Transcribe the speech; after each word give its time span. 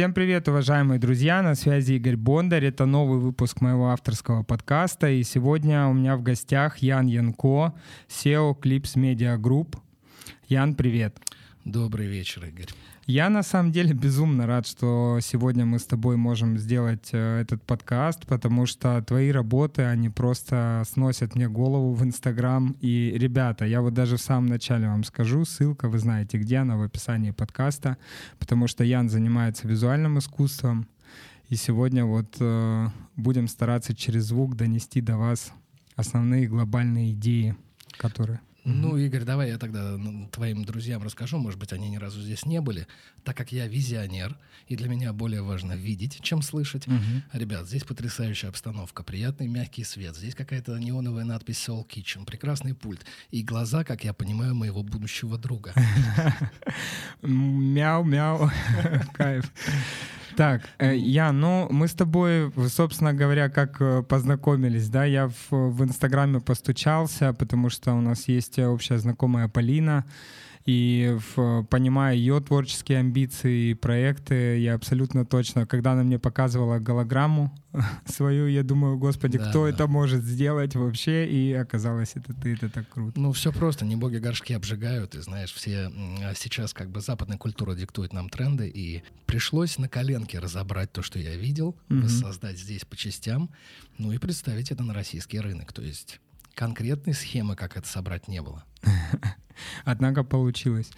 Всем 0.00 0.14
привет, 0.14 0.48
уважаемые 0.48 0.98
друзья! 0.98 1.42
На 1.42 1.54
связи 1.54 1.92
Игорь 1.92 2.16
Бондарь. 2.16 2.64
Это 2.64 2.86
новый 2.86 3.18
выпуск 3.18 3.60
моего 3.60 3.90
авторского 3.90 4.42
подкаста. 4.42 5.10
И 5.10 5.22
сегодня 5.22 5.88
у 5.88 5.92
меня 5.92 6.16
в 6.16 6.22
гостях 6.22 6.78
Ян 6.78 7.06
Янко, 7.06 7.74
SEO 8.08 8.58
Clips 8.58 8.96
Media 8.96 9.38
Group. 9.38 9.76
Ян, 10.48 10.74
привет! 10.74 11.18
Добрый 11.66 12.06
вечер, 12.06 12.46
Игорь. 12.46 12.70
Я 13.10 13.28
на 13.28 13.42
самом 13.42 13.72
деле 13.72 13.92
безумно 13.92 14.46
рад, 14.46 14.68
что 14.68 15.18
сегодня 15.20 15.66
мы 15.66 15.80
с 15.80 15.84
тобой 15.84 16.16
можем 16.16 16.58
сделать 16.58 17.08
э, 17.10 17.40
этот 17.40 17.60
подкаст, 17.60 18.24
потому 18.24 18.66
что 18.66 19.02
твои 19.02 19.32
работы, 19.32 19.82
они 19.82 20.08
просто 20.10 20.84
сносят 20.88 21.34
мне 21.34 21.48
голову 21.48 21.92
в 21.92 22.04
Инстаграм. 22.04 22.76
И, 22.80 23.12
ребята, 23.16 23.64
я 23.64 23.80
вот 23.80 23.94
даже 23.94 24.16
в 24.16 24.20
самом 24.20 24.46
начале 24.46 24.86
вам 24.86 25.02
скажу, 25.02 25.44
ссылка, 25.44 25.88
вы 25.88 25.98
знаете, 25.98 26.38
где 26.38 26.58
она, 26.58 26.76
в 26.76 26.82
описании 26.82 27.32
подкаста, 27.32 27.96
потому 28.38 28.68
что 28.68 28.84
Ян 28.84 29.10
занимается 29.10 29.66
визуальным 29.66 30.20
искусством. 30.20 30.86
И 31.48 31.56
сегодня 31.56 32.04
вот 32.04 32.36
э, 32.38 32.86
будем 33.16 33.48
стараться 33.48 33.92
через 33.92 34.26
звук 34.26 34.54
донести 34.54 35.00
до 35.00 35.16
вас 35.16 35.52
основные 35.96 36.46
глобальные 36.46 37.10
идеи, 37.10 37.56
которые 37.96 38.38
ну, 38.70 38.96
Игорь, 38.96 39.24
давай 39.24 39.50
я 39.50 39.58
тогда 39.58 39.96
ну, 39.96 40.28
твоим 40.28 40.64
друзьям 40.64 41.02
расскажу, 41.02 41.38
может 41.38 41.58
быть, 41.58 41.72
они 41.72 41.88
ни 41.88 41.96
разу 41.96 42.20
здесь 42.20 42.44
не 42.46 42.60
были, 42.60 42.86
так 43.24 43.36
как 43.36 43.52
я 43.52 43.66
визионер, 43.66 44.36
и 44.68 44.76
для 44.76 44.88
меня 44.88 45.12
более 45.12 45.42
важно 45.42 45.72
видеть, 45.72 46.20
чем 46.22 46.42
слышать. 46.42 46.86
Угу. 46.86 47.22
Ребят, 47.32 47.66
здесь 47.66 47.84
потрясающая 47.84 48.48
обстановка, 48.48 49.02
приятный 49.02 49.48
мягкий 49.48 49.84
свет, 49.84 50.16
здесь 50.16 50.34
какая-то 50.34 50.76
неоновая 50.78 51.24
надпись 51.24 51.68
Soul 51.68 51.86
Kitchen, 51.86 52.24
прекрасный 52.24 52.74
пульт, 52.74 53.04
и 53.30 53.42
глаза, 53.42 53.84
как 53.84 54.04
я 54.04 54.12
понимаю, 54.12 54.54
моего 54.54 54.82
будущего 54.82 55.38
друга. 55.38 55.74
Мяу-мяу, 57.22 58.50
кайф. 59.12 59.52
Так, 60.40 60.62
э, 60.78 60.96
я, 60.96 61.32
ну, 61.32 61.68
мы 61.70 61.86
с 61.86 61.92
тобой, 61.92 62.50
собственно 62.68 63.12
говоря, 63.12 63.50
как 63.50 63.76
э, 63.82 64.02
познакомились, 64.02 64.88
да, 64.88 65.04
я 65.04 65.28
в, 65.28 65.50
в 65.50 65.84
Инстаграме 65.84 66.40
постучался, 66.40 67.34
потому 67.34 67.68
что 67.68 67.92
у 67.92 68.00
нас 68.00 68.26
есть 68.26 68.58
общая 68.58 68.98
знакомая 68.98 69.48
Полина, 69.48 70.06
и 70.70 71.18
в, 71.34 71.64
понимая 71.64 72.14
ее 72.14 72.40
творческие 72.40 72.98
амбиции 72.98 73.70
и 73.70 73.74
проекты, 73.74 74.60
я 74.60 74.74
абсолютно 74.74 75.26
точно, 75.26 75.66
когда 75.66 75.92
она 75.92 76.04
мне 76.04 76.20
показывала 76.20 76.78
голограмму 76.78 77.52
свою, 78.06 78.46
я 78.46 78.62
думаю, 78.62 78.96
господи, 78.96 79.36
да, 79.36 79.50
кто 79.50 79.64
да. 79.64 79.70
это 79.70 79.88
может 79.88 80.22
сделать 80.22 80.76
вообще? 80.76 81.26
И 81.26 81.52
оказалось, 81.54 82.12
это 82.14 82.32
ты, 82.34 82.52
это 82.54 82.68
так 82.68 82.88
круто. 82.88 83.18
Ну, 83.18 83.32
все 83.32 83.52
просто, 83.52 83.84
не 83.84 83.96
боги 83.96 84.18
горшки 84.18 84.52
обжигают, 84.52 85.16
и 85.16 85.20
знаешь, 85.22 85.52
все 85.52 85.90
а 86.22 86.34
сейчас 86.36 86.72
как 86.72 86.90
бы 86.90 87.00
западная 87.00 87.36
культура 87.36 87.74
диктует 87.74 88.12
нам 88.12 88.28
тренды, 88.28 88.68
и 88.68 89.02
пришлось 89.26 89.76
на 89.76 89.88
коленке 89.88 90.38
разобрать 90.38 90.92
то, 90.92 91.02
что 91.02 91.18
я 91.18 91.34
видел, 91.34 91.70
угу. 91.88 92.02
воссоздать 92.02 92.60
здесь 92.60 92.84
по 92.84 92.96
частям, 92.96 93.50
ну 93.98 94.12
и 94.12 94.18
представить 94.18 94.70
это 94.70 94.84
на 94.84 94.94
российский 94.94 95.40
рынок. 95.40 95.72
То 95.72 95.82
есть 95.82 96.20
конкретной 96.54 97.14
схемы, 97.14 97.56
как 97.56 97.76
это 97.76 97.86
собрать, 97.86 98.28
не 98.28 98.42
было. 98.42 98.64
Однако 99.84 100.24
получилось. 100.24 100.90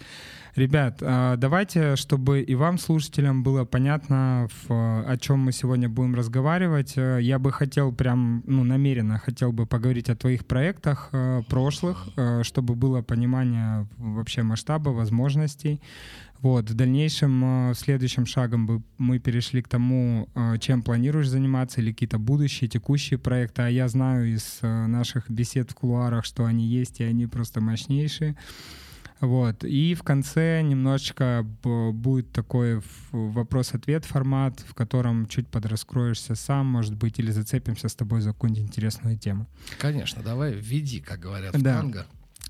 Ребят, 0.55 0.99
а, 1.01 1.35
давайте, 1.35 1.95
чтобы 1.95 2.41
и 2.41 2.55
вам, 2.55 2.77
слушателям, 2.77 3.43
было 3.43 3.65
понятно, 3.65 4.47
о 4.69 5.17
чем 5.19 5.39
мы 5.39 5.51
сегодня 5.51 5.89
будем 5.89 6.15
разговаривать. 6.15 6.93
Э, 6.95 7.19
я 7.21 7.39
бы 7.39 7.51
хотел 7.51 7.91
прям, 7.91 8.43
ну, 8.45 8.63
намеренно 8.63 9.17
хотел 9.17 9.51
бы 9.51 9.65
поговорить 9.65 10.09
о 10.09 10.15
твоих 10.15 10.45
проектах 10.45 11.09
э, 11.11 11.41
прошлых, 11.49 12.07
э, 12.15 12.43
чтобы 12.43 12.75
было 12.75 13.01
понимание 13.01 13.87
вообще 13.97 14.43
масштаба, 14.43 14.89
возможностей. 14.89 15.81
Вот, 16.43 16.69
в 16.69 16.73
дальнейшем, 16.73 17.71
в 17.71 17.75
следующем 17.75 18.25
шагом 18.25 18.67
бы 18.67 18.83
мы 18.97 19.17
перешли 19.17 19.61
к 19.61 19.69
тому, 19.69 20.27
чем 20.59 20.83
планируешь 20.83 21.29
заниматься, 21.29 21.79
или 21.79 21.93
какие-то 21.93 22.19
будущие, 22.19 22.69
текущие 22.69 23.17
проекты. 23.17 23.61
А 23.61 23.69
я 23.69 23.87
знаю 23.87 24.31
из 24.31 24.59
наших 24.61 25.31
бесед 25.31 25.71
в 25.71 25.75
кулуарах, 25.75 26.25
что 26.25 26.43
они 26.43 26.67
есть, 26.67 26.99
и 26.99 27.05
они 27.05 27.27
просто 27.27 27.61
мощнейшие. 27.61 28.35
Вот. 29.21 29.63
И 29.63 29.95
в 29.95 30.03
конце 30.03 30.61
немножечко 30.63 31.45
будет 31.63 32.33
такой 32.33 32.81
вопрос-ответ 33.13 34.03
формат, 34.03 34.59
в 34.67 34.73
котором 34.73 35.27
чуть 35.27 35.47
подраскроешься 35.47 36.35
сам, 36.35 36.65
может 36.65 36.93
быть, 36.93 37.19
или 37.19 37.31
зацепимся 37.31 37.87
с 37.87 37.95
тобой 37.95 38.19
за 38.19 38.33
какую-нибудь 38.33 38.65
интересную 38.65 39.17
тему. 39.17 39.47
Конечно, 39.79 40.21
давай 40.21 40.53
введи, 40.53 40.99
как 40.99 41.21
говорят 41.21 41.55
в 41.55 41.61
да. 41.61 41.77
танго. 41.79 42.05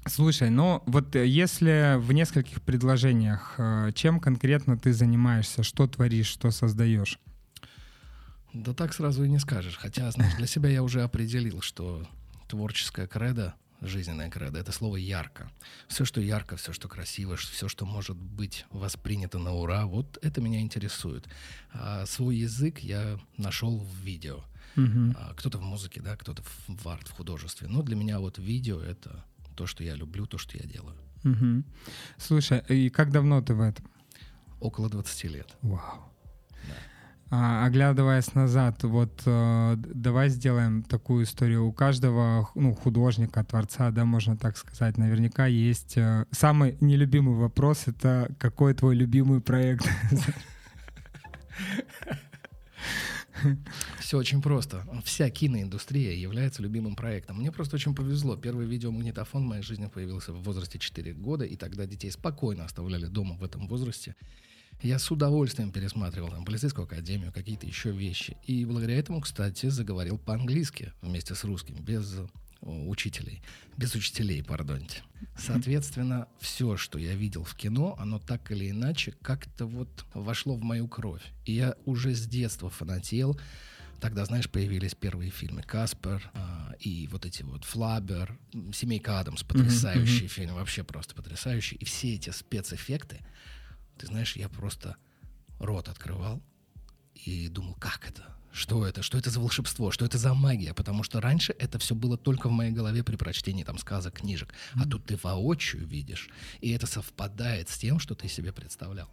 Слушай, 0.05 0.49
ну 0.49 0.83
вот 0.85 1.15
э, 1.15 1.25
если 1.25 1.97
в 1.97 2.11
нескольких 2.11 2.61
предложениях, 2.61 3.55
э, 3.57 3.91
чем 3.93 4.19
конкретно 4.19 4.77
ты 4.77 4.93
занимаешься, 4.93 5.63
что 5.63 5.87
творишь, 5.87 6.27
что 6.27 6.51
создаешь? 6.51 7.19
Да 8.53 8.73
так 8.73 8.93
сразу 8.93 9.23
и 9.23 9.29
не 9.29 9.39
скажешь. 9.39 9.77
Хотя, 9.77 10.11
знаешь, 10.11 10.35
для 10.35 10.47
себя 10.47 10.69
я 10.69 10.83
уже 10.83 11.03
определил, 11.03 11.61
что 11.61 12.05
творческая 12.47 13.07
кредо 13.07 13.55
жизненная 13.83 14.29
кредо. 14.29 14.59
Это 14.59 14.71
слово 14.71 14.97
ярко. 14.97 15.51
Все, 15.87 16.05
что 16.05 16.21
ярко, 16.21 16.55
все, 16.55 16.73
что 16.73 16.87
красиво, 16.87 17.35
все, 17.35 17.67
что 17.67 17.85
может 17.85 18.17
быть 18.17 18.65
воспринято 18.69 19.39
на 19.39 19.53
ура, 19.53 19.85
вот 19.85 20.17
это 20.21 20.41
меня 20.41 20.61
интересует. 20.61 21.27
А 21.71 22.05
свой 22.05 22.37
язык 22.37 22.79
я 22.79 23.19
нашел 23.37 23.79
в 23.79 23.95
видео. 23.97 24.43
Угу. 24.75 25.15
Кто-то 25.37 25.57
в 25.57 25.63
музыке, 25.63 26.01
да, 26.01 26.15
кто-то 26.15 26.41
в 26.67 26.87
арт, 26.87 27.07
в 27.07 27.11
художестве. 27.11 27.67
Но 27.67 27.83
для 27.83 27.95
меня 27.95 28.19
вот 28.19 28.39
видео 28.39 28.79
это 28.79 29.23
то, 29.53 29.67
что 29.67 29.83
я 29.83 29.95
люблю, 29.95 30.25
то, 30.25 30.37
что 30.37 30.57
я 30.57 30.65
делаю. 30.65 30.95
Угу. 31.23 31.63
Слушай, 32.17 32.63
и 32.69 32.89
как 32.89 33.11
давно 33.11 33.41
ты 33.41 33.53
в 33.53 33.61
этом? 33.61 33.85
Около 34.59 34.89
20 34.89 35.23
лет. 35.25 35.57
Вау. 35.61 36.13
А, 37.35 37.65
оглядываясь 37.65 38.35
назад, 38.35 38.83
вот 38.83 39.23
э, 39.25 39.75
давай 39.77 40.29
сделаем 40.29 40.83
такую 40.83 41.23
историю. 41.23 41.65
У 41.65 41.73
каждого 41.73 42.47
ну, 42.53 42.75
художника, 42.75 43.43
творца, 43.43 43.89
да, 43.89 44.05
можно 44.05 44.37
так 44.37 44.55
сказать, 44.55 44.99
наверняка 44.99 45.47
есть 45.47 45.97
э, 45.97 46.27
самый 46.29 46.77
нелюбимый 46.79 47.33
вопрос— 47.33 47.83
это 47.87 48.29
какой 48.37 48.75
твой 48.75 48.95
любимый 48.95 49.41
проект? 49.41 49.89
Все 53.99 54.17
очень 54.17 54.41
просто. 54.41 54.85
Вся 55.03 55.29
киноиндустрия 55.29 56.13
является 56.13 56.61
любимым 56.61 56.95
проектом. 56.95 57.37
Мне 57.37 57.51
просто 57.51 57.75
очень 57.75 57.95
повезло. 57.95 58.35
Первый 58.35 58.65
видеомагнитофон 58.65 59.43
в 59.43 59.47
моей 59.47 59.63
жизни 59.63 59.87
появился 59.87 60.33
в 60.33 60.43
возрасте 60.43 60.79
4 60.79 61.13
года, 61.13 61.45
и 61.45 61.55
тогда 61.55 61.85
детей 61.85 62.11
спокойно 62.11 62.65
оставляли 62.65 63.05
дома 63.05 63.35
в 63.35 63.43
этом 63.43 63.67
возрасте. 63.67 64.15
Я 64.81 64.99
с 64.99 65.09
удовольствием 65.11 65.71
пересматривал 65.71 66.29
там 66.29 66.43
полицейскую 66.43 66.85
академию, 66.85 67.31
какие-то 67.31 67.65
еще 67.65 67.91
вещи. 67.91 68.35
И 68.45 68.65
благодаря 68.65 68.97
этому, 68.97 69.21
кстати, 69.21 69.67
заговорил 69.67 70.17
по-английски 70.17 70.91
вместе 71.01 71.35
с 71.35 71.43
русским, 71.43 71.75
без 71.75 72.17
учителей, 72.63 73.41
без 73.77 73.95
учителей, 73.95 74.43
пардоньте. 74.43 75.03
Соответственно, 75.37 76.27
все, 76.39 76.77
что 76.77 76.97
я 76.99 77.13
видел 77.13 77.43
в 77.43 77.55
кино, 77.55 77.95
оно 77.99 78.19
так 78.19 78.51
или 78.51 78.69
иначе 78.69 79.13
как-то 79.21 79.65
вот 79.65 80.05
вошло 80.13 80.55
в 80.55 80.63
мою 80.63 80.87
кровь. 80.87 81.23
И 81.45 81.53
я 81.53 81.75
уже 81.85 82.13
с 82.13 82.25
детства 82.27 82.69
фанател. 82.69 83.39
Тогда, 83.99 84.25
знаешь, 84.25 84.49
появились 84.49 84.95
первые 84.95 85.31
фильмы 85.31 85.63
«Каспер» 85.63 86.29
а, 86.33 86.73
и 86.79 87.07
вот 87.07 87.25
эти 87.25 87.43
вот 87.43 87.63
«Флабер», 87.63 88.37
«Семейка 88.73 89.19
Адамс», 89.19 89.43
потрясающий 89.43 90.25
mm-hmm. 90.25 90.27
фильм, 90.27 90.55
вообще 90.55 90.83
просто 90.83 91.15
потрясающий. 91.15 91.77
И 91.77 91.85
все 91.85 92.15
эти 92.15 92.29
спецэффекты, 92.29 93.25
ты 93.97 94.07
знаешь, 94.07 94.35
я 94.35 94.49
просто 94.49 94.97
рот 95.59 95.87
открывал 95.87 96.43
и 97.15 97.47
думал, 97.49 97.75
как 97.79 98.07
это? 98.07 98.33
Что 98.51 98.85
это? 98.85 99.01
Что 99.01 99.17
это 99.17 99.31
за 99.31 99.39
волшебство? 99.39 99.89
Что 99.89 100.05
это 100.05 100.19
за 100.19 100.35
магия? 100.35 100.75
Потому 100.75 101.01
что 101.01 101.19
раньше 101.19 101.55
это 101.57 101.79
все 101.79 101.95
было 101.95 102.17
только 102.17 102.49
в 102.49 102.51
моей 102.51 102.71
голове 102.71 103.03
при 103.03 103.15
прочтении 103.15 103.63
там 103.63 103.79
сказок, 103.79 104.19
книжек. 104.19 104.53
А 104.75 104.87
тут 104.87 105.05
ты 105.05 105.17
воочию 105.21 105.87
видишь, 105.87 106.29
и 106.61 106.69
это 106.69 106.85
совпадает 106.85 107.69
с 107.69 107.77
тем, 107.79 107.97
что 107.97 108.13
ты 108.13 108.27
себе 108.27 108.51
представлял. 108.51 109.09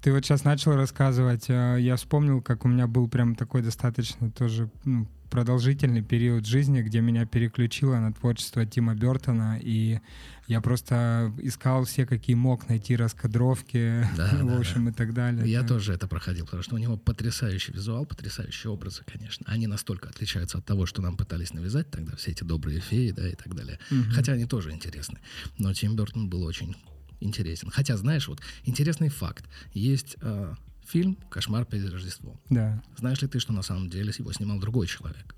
Ты 0.00 0.10
вот 0.12 0.24
сейчас 0.24 0.44
начал 0.44 0.72
рассказывать, 0.72 1.50
э, 1.50 1.76
я 1.80 1.96
вспомнил, 1.96 2.40
как 2.40 2.64
у 2.64 2.68
меня 2.68 2.86
был 2.86 3.08
прям 3.08 3.34
такой 3.34 3.60
достаточно 3.60 4.30
тоже 4.30 4.70
ну, 4.84 5.06
продолжительный 5.32 6.02
период 6.02 6.44
жизни, 6.44 6.82
где 6.82 7.00
меня 7.00 7.24
переключило 7.24 7.96
на 7.96 8.12
творчество 8.12 8.66
Тима 8.66 8.94
Бертона, 8.94 9.58
и 9.62 9.98
я 10.46 10.60
просто 10.60 11.32
искал 11.38 11.84
все, 11.84 12.04
какие 12.04 12.36
мог 12.36 12.68
найти 12.68 12.96
раскадровки, 12.96 14.06
да, 14.14 14.30
в 14.42 14.58
общем, 14.58 14.84
да. 14.84 14.90
и 14.90 14.94
так 14.94 15.14
далее. 15.14 15.50
Я 15.50 15.62
да. 15.62 15.68
тоже 15.68 15.94
это 15.94 16.06
проходил, 16.06 16.44
потому 16.44 16.62
что 16.62 16.74
у 16.74 16.78
него 16.78 16.98
потрясающий 16.98 17.72
визуал, 17.72 18.04
потрясающие 18.04 18.70
образы, 18.70 19.04
конечно. 19.10 19.46
Они 19.48 19.66
настолько 19.66 20.10
отличаются 20.10 20.58
от 20.58 20.66
того, 20.66 20.84
что 20.84 21.00
нам 21.00 21.16
пытались 21.16 21.54
навязать 21.54 21.90
тогда, 21.90 22.14
все 22.16 22.32
эти 22.32 22.44
добрые 22.44 22.80
феи, 22.80 23.10
да, 23.12 23.26
и 23.26 23.34
так 23.34 23.54
далее. 23.54 23.78
Угу. 23.90 24.12
Хотя 24.12 24.34
они 24.34 24.44
тоже 24.44 24.70
интересны. 24.70 25.18
Но 25.56 25.72
Тим 25.72 25.96
Бертон 25.96 26.28
был 26.28 26.42
очень 26.42 26.76
интересен. 27.20 27.70
Хотя, 27.70 27.96
знаешь, 27.96 28.28
вот 28.28 28.42
интересный 28.64 29.08
факт. 29.08 29.46
Есть 29.72 30.18
э, 30.20 30.54
фильм 30.92 31.16
«Кошмар 31.30 31.64
перед 31.64 31.90
Рождеством». 31.90 32.38
Да. 32.50 32.82
Знаешь 32.98 33.22
ли 33.22 33.28
ты, 33.28 33.40
что 33.40 33.52
на 33.52 33.62
самом 33.62 33.88
деле 33.88 34.12
его 34.18 34.32
снимал 34.32 34.60
другой 34.60 34.86
человек? 34.86 35.34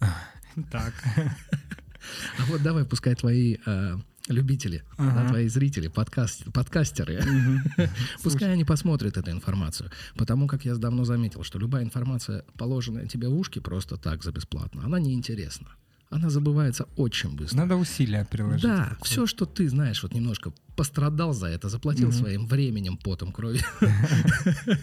Так. 0.70 0.92
А 2.38 2.46
вот 2.46 2.62
давай, 2.62 2.86
пускай 2.86 3.14
твои 3.14 3.58
э, 3.66 3.96
любители, 4.28 4.82
Ага. 4.96 5.22
да, 5.22 5.28
твои 5.28 5.48
зрители, 5.48 5.88
подкаст, 5.88 6.50
подкастеры. 6.50 7.22
Пускай 8.22 8.50
они 8.50 8.64
посмотрят 8.64 9.18
эту 9.18 9.30
информацию. 9.30 9.90
Потому 10.16 10.48
как 10.48 10.64
я 10.64 10.74
давно 10.76 11.04
заметил, 11.04 11.44
что 11.44 11.58
любая 11.58 11.84
информация, 11.84 12.44
положенная 12.56 13.06
тебе 13.06 13.28
в 13.28 13.36
ушки 13.36 13.58
просто 13.58 13.98
так 13.98 14.24
за 14.24 14.32
бесплатно, 14.32 14.82
она 14.84 14.98
неинтересна. 14.98 15.68
Она 16.10 16.28
забывается 16.28 16.86
очень 16.96 17.30
быстро. 17.36 17.56
Надо 17.56 17.76
усилия 17.76 18.24
приложить. 18.28 18.62
Да, 18.62 18.76
какое-то. 18.90 19.04
все, 19.04 19.26
что 19.26 19.46
ты 19.46 19.68
знаешь, 19.68 20.02
вот 20.02 20.12
немножко 20.12 20.52
пострадал 20.76 21.32
за 21.32 21.46
это, 21.46 21.68
заплатил 21.68 22.08
Мгм. 22.08 22.16
своим 22.18 22.46
временем, 22.46 22.96
потом, 22.96 23.30
кровью. 23.32 23.62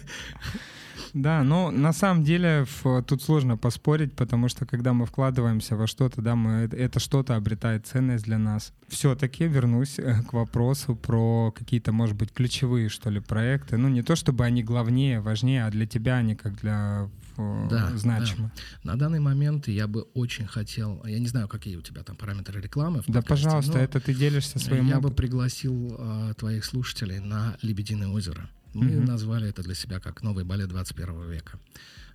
Да, 1.14 1.42
но 1.42 1.70
на 1.70 1.92
самом 1.92 2.24
деле 2.24 2.64
в- 2.82 3.02
тут 3.02 3.22
сложно 3.22 3.56
поспорить, 3.56 4.12
потому 4.14 4.48
что 4.48 4.66
когда 4.66 4.92
мы 4.92 5.06
вкладываемся 5.06 5.76
во 5.76 5.86
что-то, 5.86 6.22
да, 6.22 6.34
мы, 6.34 6.64
это- 6.64 6.76
это 6.76 7.00
что-то 7.00 7.36
обретает 7.36 7.86
ценность 7.86 8.24
для 8.24 8.38
нас. 8.38 8.72
Все-таки 8.88 9.44
вернусь 9.46 9.98
э, 9.98 10.22
к 10.22 10.32
вопросу 10.32 10.96
про 10.96 11.52
какие-то, 11.52 11.92
может 11.92 12.16
быть, 12.16 12.32
ключевые, 12.32 12.88
что 12.88 13.10
ли, 13.10 13.20
проекты. 13.20 13.76
Ну, 13.76 13.88
не 13.88 14.02
то 14.02 14.16
чтобы 14.16 14.44
они 14.44 14.62
главнее, 14.62 15.20
важнее, 15.20 15.64
а 15.66 15.70
для 15.70 15.86
тебя 15.86 16.16
они 16.16 16.34
как 16.34 16.56
для 16.60 17.08
э, 17.36 17.66
Да, 17.70 17.90
значимы. 17.96 18.50
На 18.84 18.96
данный 18.96 19.20
момент 19.20 19.68
я 19.68 19.86
бы 19.86 20.02
очень 20.14 20.46
хотел, 20.46 21.02
я 21.04 21.18
не 21.18 21.26
знаю, 21.28 21.48
какие 21.48 21.76
у 21.76 21.82
тебя 21.82 22.02
там 22.02 22.16
параметры 22.16 22.60
рекламы. 22.60 23.02
в 23.02 23.06
Да, 23.06 23.20
подкасте, 23.20 23.44
пожалуйста, 23.44 23.78
это 23.78 24.00
ты 24.00 24.14
делишься 24.14 24.58
своим 24.58 24.86
Я 24.86 24.94
бы 25.00 25.08
опытом. 25.08 25.16
пригласил 25.16 25.96
а, 25.98 26.34
твоих 26.34 26.64
слушателей 26.64 27.18
на 27.20 27.56
«Лебединое 27.62 28.08
озеро». 28.08 28.48
Мы 28.78 28.92
Мгм. 28.96 29.04
назвали 29.06 29.48
это 29.48 29.62
для 29.62 29.74
себя 29.74 29.98
как 29.98 30.22
«Новый 30.22 30.44
балет 30.44 30.68
21 30.68 31.28
века». 31.30 31.58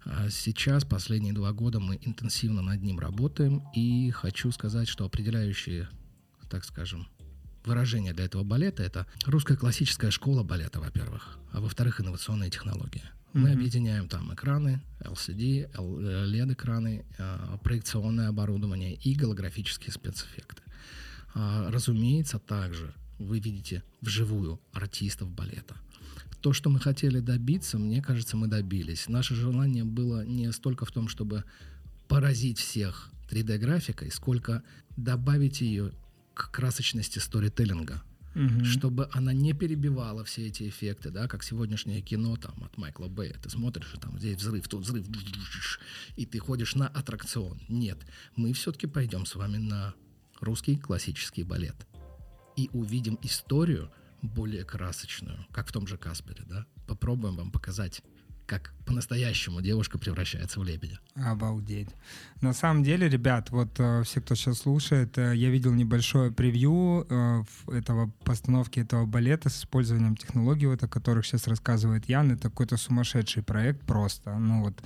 А 0.06 0.30
Сейчас, 0.30 0.86
последние 0.86 1.34
два 1.34 1.52
года, 1.52 1.80
мы 1.82 1.98
интенсивно 2.02 2.62
над 2.62 2.82
ним 2.82 3.00
работаем, 3.00 3.64
и 3.76 4.12
хочу 4.12 4.50
сказать, 4.52 4.88
что 4.88 5.04
определяющие, 5.06 5.90
так 6.50 6.64
скажем, 6.66 7.08
выражение 7.66 8.14
для 8.14 8.26
этого 8.26 8.44
балета— 8.44 8.82
это 8.84 9.06
русская 9.26 9.58
классическая 9.58 10.12
школа 10.12 10.44
балета, 10.44 10.80
во-первых, 10.80 11.38
а 11.52 11.60
во-вторых, 11.60 12.00
инновационные 12.02 12.50
технологии. 12.50 13.04
Мы 13.34 13.50
Мгм. 13.50 13.58
объединяем 13.60 14.08
там 14.08 14.34
экраны, 14.34 14.82
LCD, 15.02 15.70
LED-экраны, 15.74 17.06
э, 17.18 17.58
проекционное 17.64 18.30
оборудование 18.30 18.94
и 18.94 19.16
голографические 19.16 19.92
спецэффекты. 19.92 20.62
А, 21.34 21.70
Разумеется, 21.72 22.40
также 22.40 22.94
вы 23.20 23.40
видите 23.40 23.84
вживую 24.02 24.60
артистов 24.72 25.30
балета. 25.32 25.76
То, 26.44 26.52
что 26.52 26.70
мы 26.70 26.82
хотели 26.82 27.20
добиться, 27.20 27.80
мне 27.80 28.02
кажется, 28.02 28.36
мы 28.36 28.48
добились. 28.48 29.08
Наше 29.08 29.34
желание 29.34 29.86
было 29.86 30.26
не 30.26 30.52
столько 30.52 30.84
в 30.84 30.92
том, 30.92 31.08
чтобы 31.08 31.46
поразить 32.10 32.60
всех 32.60 33.10
3D-графикой, 33.32 34.12
сколько 34.12 34.62
добавить 34.98 35.62
ее 35.62 35.94
к 36.34 36.52
красочности 36.52 37.20
сторителлинга, 37.20 38.04
Мгм. 38.36 38.66
чтобы 38.66 39.08
она 39.14 39.32
не 39.32 39.54
перебивала 39.54 40.26
все 40.26 40.48
эти 40.48 40.68
эффекты, 40.68 41.12
да, 41.12 41.30
как 41.30 41.44
сегодняшнее 41.44 42.02
кино 42.02 42.36
там 42.36 42.62
от 42.62 42.78
Майкла 42.78 43.08
Бэя. 43.08 43.36
Ты 43.42 43.50
смотришь, 43.50 43.96
там 44.02 44.20
здесь 44.20 44.36
взрыв, 44.38 44.68
тут 44.68 44.82
взрыв, 44.84 45.06
и 46.18 46.26
ты 46.26 46.40
ходишь 46.40 46.76
на 46.76 46.88
аттракцион. 46.90 47.62
Нет, 47.70 48.00
мы 48.36 48.52
все-таки 48.52 48.88
пойдем 48.88 49.26
с 49.26 49.36
вами 49.36 49.60
на 49.60 49.94
русский 50.42 50.76
классический 50.76 51.44
балет 51.44 51.88
и 52.58 52.70
увидим 52.74 53.18
историю 53.22 53.90
более 54.24 54.64
красочную, 54.64 55.46
как 55.52 55.68
в 55.68 55.72
том 55.72 55.86
же 55.86 55.98
Каспере, 55.98 56.44
да. 56.48 56.66
Попробуем 56.88 57.36
вам 57.36 57.52
показать, 57.52 58.02
как 58.46 58.74
по-настоящему 58.86 59.62
девушка 59.62 59.98
превращается 59.98 60.60
в 60.60 60.64
лебедя. 60.64 61.00
Обалдеть. 61.16 61.90
На 62.42 62.54
самом 62.54 62.84
деле, 62.84 63.08
ребят, 63.08 63.50
вот 63.52 63.80
э, 63.80 64.04
все, 64.04 64.22
кто 64.22 64.36
сейчас 64.36 64.60
слушает, 64.60 65.18
э, 65.18 65.36
я 65.36 65.50
видел 65.50 65.74
небольшое 65.74 66.32
превью 66.32 67.06
э, 67.10 67.44
этого 67.68 68.12
постановки 68.24 68.80
этого 68.80 69.06
балета 69.06 69.50
с 69.50 69.60
использованием 69.60 70.16
технологий, 70.16 70.68
вот, 70.68 70.84
о 70.84 70.88
которых 70.88 71.26
сейчас 71.26 71.48
рассказывает 71.48 72.10
Ян. 72.10 72.32
Это 72.32 72.50
какой-то 72.50 72.78
сумасшедший 72.78 73.44
проект 73.44 73.86
просто. 73.86 74.38
Ну 74.38 74.64
вот, 74.64 74.82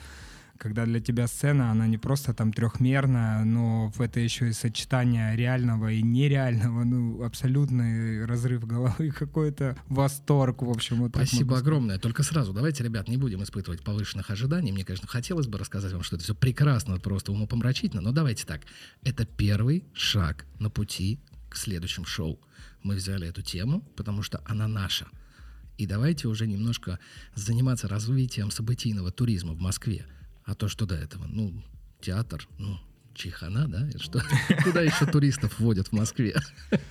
когда 0.58 0.86
для 0.86 1.00
тебя 1.00 1.28
сцена, 1.28 1.72
она 1.72 1.88
не 1.88 1.98
просто 1.98 2.34
там 2.34 2.52
трехмерная, 2.52 3.44
но 3.44 3.90
в 3.90 4.02
это 4.02 4.20
еще 4.20 4.50
и 4.50 4.54
сочетание 4.54 5.36
реального 5.36 5.92
и 5.92 6.02
нереального, 6.02 6.84
ну, 6.84 7.24
абсолютный 7.24 8.26
разрыв 8.26 8.66
головы, 8.66 9.12
какой-то 9.18 9.78
восторг, 9.88 10.62
в 10.62 10.70
общем. 10.70 10.98
Вот 10.98 11.12
Спасибо 11.12 11.58
огромное. 11.58 12.00
Только 12.00 12.24
сразу, 12.24 12.54
давайте, 12.54 12.84
ребят, 12.84 13.08
не 13.08 13.18
будем 13.18 13.44
испытывать 13.44 13.84
повышенных 13.84 14.30
ожиданий. 14.30 14.72
Мне, 14.72 14.84
конечно, 14.84 15.08
хотелось 15.08 15.48
бы 15.48 15.58
рассказать 15.58 15.94
вам, 15.94 16.04
что 16.04 16.16
это 16.16 16.26
все 16.26 16.36
прекрасно, 16.36 17.00
просто 17.00 17.32
умопомрачительно, 17.32 18.02
но 18.02 18.12
давайте 18.12 18.46
так. 18.46 18.62
Это 19.04 19.26
первый 19.26 19.84
шаг 19.94 20.46
на 20.60 20.70
пути 20.70 21.20
к 21.50 21.56
следующим 21.56 22.06
шоу. 22.06 22.40
Мы 22.84 22.96
взяли 22.96 23.28
эту 23.28 23.42
тему, 23.42 23.82
потому 23.96 24.24
что 24.24 24.42
она 24.46 24.68
наша. 24.68 25.08
И 25.78 25.86
давайте 25.86 26.28
уже 26.28 26.48
немножко 26.48 27.00
заниматься 27.36 27.88
развитием 27.88 28.50
событийного 28.50 29.12
туризма 29.12 29.54
в 29.54 29.60
Москве. 29.60 30.06
А 30.48 30.56
то, 30.56 30.70
что 30.70 30.86
до 30.86 30.96
этого, 30.96 31.26
ну, 31.28 31.52
театр, 32.00 32.48
ну, 32.58 32.80
чайхана, 33.14 33.68
да? 33.68 33.90
Что? 34.00 34.22
Куда 34.64 34.82
еще 34.82 35.06
туристов 35.06 35.60
водят 35.60 35.90
в 35.90 35.92
Москве? 35.92 36.38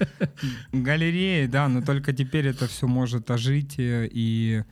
Галереи, 0.73 1.47
да, 1.47 1.67
но 1.69 1.81
только 1.81 2.13
теперь 2.13 2.47
это 2.49 2.67
все 2.67 2.87
может 2.87 3.31
ожить, 3.31 3.79
э, 3.79 4.11
и 4.13 4.63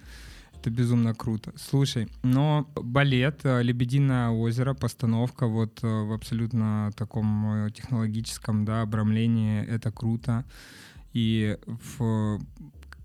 это 0.53 0.69
безумно 0.69 1.15
круто. 1.15 1.55
Слушай, 1.57 2.09
но 2.23 2.71
балет, 2.75 3.41
э, 3.45 3.63
«Лебединое 3.63 4.29
озеро», 4.29 4.75
постановка 4.75 5.47
вот 5.47 5.83
э, 5.83 5.87
в 5.87 6.13
абсолютно 6.13 6.91
таком 6.95 7.71
технологическом, 7.75 8.67
да, 8.67 8.83
обрамлении, 8.83 9.65
это 9.65 9.91
круто. 9.93 10.45
И 11.15 11.57
в 11.67 12.39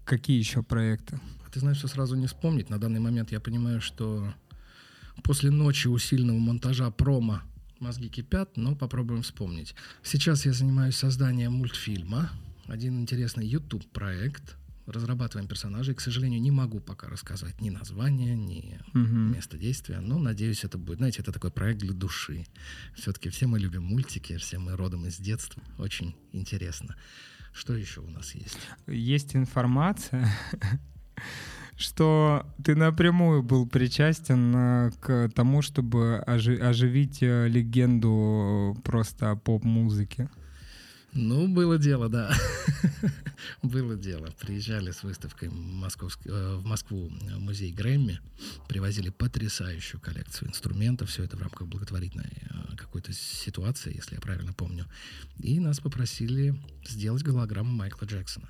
какие 0.04 0.40
еще 0.40 0.62
проекты? 0.62 1.22
Ты 1.54 1.62
знаешь, 1.62 1.78
что 1.78 1.88
сразу 1.88 2.18
не 2.18 2.28
вспомнить. 2.28 2.70
На 2.70 2.80
данный 2.80 3.00
момент 3.00 3.32
я 3.32 3.40
понимаю, 3.40 3.80
что 3.80 4.28
после 5.24 5.52
ночи 5.52 5.88
усиленного 5.88 6.38
монтажа 6.40 6.90
промо 6.92 7.42
мозги 7.80 8.10
кипят, 8.10 8.58
но 8.58 8.76
попробуем 8.76 9.22
вспомнить. 9.22 9.74
Сейчас 10.04 10.46
я 10.46 10.54
занимаюсь 10.54 10.96
созданием 10.98 11.54
мультфильма. 11.54 12.30
Один 12.68 13.00
интересный 13.00 13.48
YouTube-проект. 13.48 14.56
Разрабатываем 14.86 15.48
персонажей. 15.48 15.94
К 15.94 16.02
сожалению, 16.02 16.42
не 16.42 16.50
могу 16.52 16.80
пока 16.80 17.08
рассказать 17.08 17.62
ни 17.62 17.70
название, 17.70 18.36
ни 18.36 18.80
Мгм. 18.94 19.34
место 19.34 19.58
действия, 19.58 20.00
но 20.00 20.18
надеюсь, 20.18 20.64
это 20.64 20.78
будет. 20.80 20.98
Знаете, 20.98 21.22
это 21.22 21.32
такой 21.32 21.52
проект 21.52 21.80
для 21.80 21.94
души. 21.94 22.46
Все-таки 22.96 23.30
все 23.30 23.46
мы 23.48 23.60
любим 23.60 23.84
мультики, 23.84 24.36
все 24.38 24.58
мы 24.58 24.76
родом 24.76 25.06
из 25.06 25.18
детства. 25.18 25.62
Очень 25.78 26.16
интересно. 26.34 26.96
Что 27.54 27.76
еще 27.76 28.02
у 28.02 28.10
нас 28.10 28.34
есть? 28.36 28.58
Есть 28.88 29.36
информация, 29.36 30.28
что 31.80 32.46
ты 32.64 32.76
напрямую 32.76 33.42
был 33.42 33.66
причастен 33.66 34.54
э, 34.56 34.92
к 35.00 35.30
тому, 35.34 35.62
чтобы 35.62 36.22
ожи- 36.28 36.60
оживить 36.60 37.24
э, 37.24 37.48
легенду 37.48 38.78
просто 38.84 39.36
поп-музыки. 39.38 40.30
Ну, 41.14 41.48
было 41.48 41.78
дело, 41.78 42.10
да. 42.10 42.32
было 43.64 43.96
дело. 43.96 44.28
Приезжали 44.42 44.92
с 44.92 45.04
выставкой 45.04 45.50
московск- 45.50 46.28
э, 46.28 46.56
в 46.58 46.66
Москву 46.66 47.10
в 47.10 47.40
музей 47.40 47.72
Грэмми, 47.72 48.20
привозили 48.68 49.10
потрясающую 49.10 50.02
коллекцию 50.02 50.50
инструментов, 50.50 51.10
все 51.10 51.24
это 51.24 51.38
в 51.38 51.42
рамках 51.42 51.68
благотворительной 51.68 52.44
какой-то 52.76 53.14
ситуации, 53.14 53.96
если 53.96 54.16
я 54.16 54.22
правильно 54.22 54.52
помню. 54.52 54.86
И 55.40 55.60
нас 55.62 55.80
попросили 55.80 56.56
сделать 56.86 57.24
голограмму 57.24 57.72
Майкла 57.72 58.06
Джексона. 58.06 58.50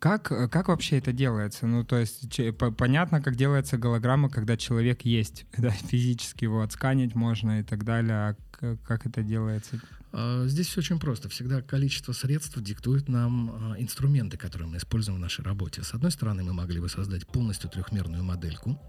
Как, 0.00 0.32
э, 0.32 0.48
как 0.48 0.68
вообще 0.68 0.96
это 0.98 1.12
делается? 1.12 1.66
Ну, 1.66 1.84
то 1.84 1.96
есть 1.98 2.30
че- 2.32 2.52
по- 2.52 2.70
понятно, 2.72 3.22
как 3.22 3.36
делается 3.36 3.76
голограмма, 3.78 4.28
когда 4.30 4.56
человек 4.56 5.02
есть, 5.02 5.44
да, 5.58 5.70
физически 5.70 6.44
его 6.44 6.62
отсканить 6.62 7.14
можно 7.14 7.60
и 7.60 7.62
так 7.62 7.84
далее. 7.84 8.14
А 8.62 8.76
как 8.84 9.06
это 9.06 9.22
делается? 9.22 9.78
А, 10.12 10.46
Здесь 10.46 10.68
все 10.68 10.80
очень 10.80 10.98
просто. 10.98 11.28
Всегда 11.28 11.60
количество 11.62 12.12
средств 12.12 12.58
диктует 12.60 13.08
нам 13.08 13.50
а, 13.50 13.74
инструменты, 13.78 14.36
которые 14.38 14.68
мы 14.68 14.78
используем 14.78 15.18
в 15.18 15.20
нашей 15.20 15.44
работе. 15.44 15.82
С 15.82 15.94
одной 15.94 16.10
стороны, 16.10 16.42
мы 16.44 16.52
могли 16.54 16.80
бы 16.80 16.88
создать 16.88 17.26
полностью 17.26 17.68
трехмерную 17.70 18.24
модельку, 18.24 18.80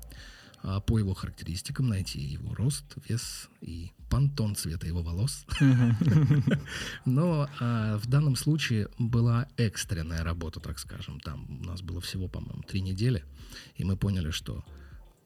по 0.86 1.00
его 1.00 1.14
характеристикам 1.14 1.90
найти 1.90 2.20
его 2.20 2.54
рост, 2.54 2.86
вес 3.08 3.50
и 3.62 3.92
пантон 4.10 4.56
цвета 4.56 4.86
его 4.88 5.02
волос. 5.02 5.46
Но 7.06 7.50
а, 7.60 7.98
в 7.98 8.08
данном 8.08 8.36
случае 8.36 8.90
была 9.00 9.48
экстренная 9.58 10.24
работа, 10.24 10.60
так 10.60 10.80
скажем. 10.80 11.20
Там 11.20 11.62
у 11.62 11.64
нас 11.64 11.82
было 11.82 12.02
всего, 12.02 12.28
по-моему, 12.28 12.62
три 12.64 12.82
недели, 12.82 13.24
и 13.76 13.84
мы 13.84 13.98
поняли, 13.98 14.32
что 14.32 14.64